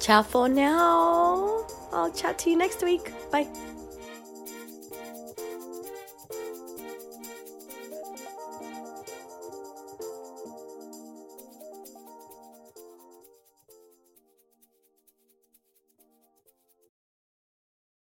ciao 0.05 0.21
for 0.21 0.47
now. 0.47 1.65
I'll 1.91 2.11
chat 2.11 2.37
to 2.39 2.51
you 2.51 2.57
next 2.57 2.83
week. 2.83 3.11
Bye 3.31 3.47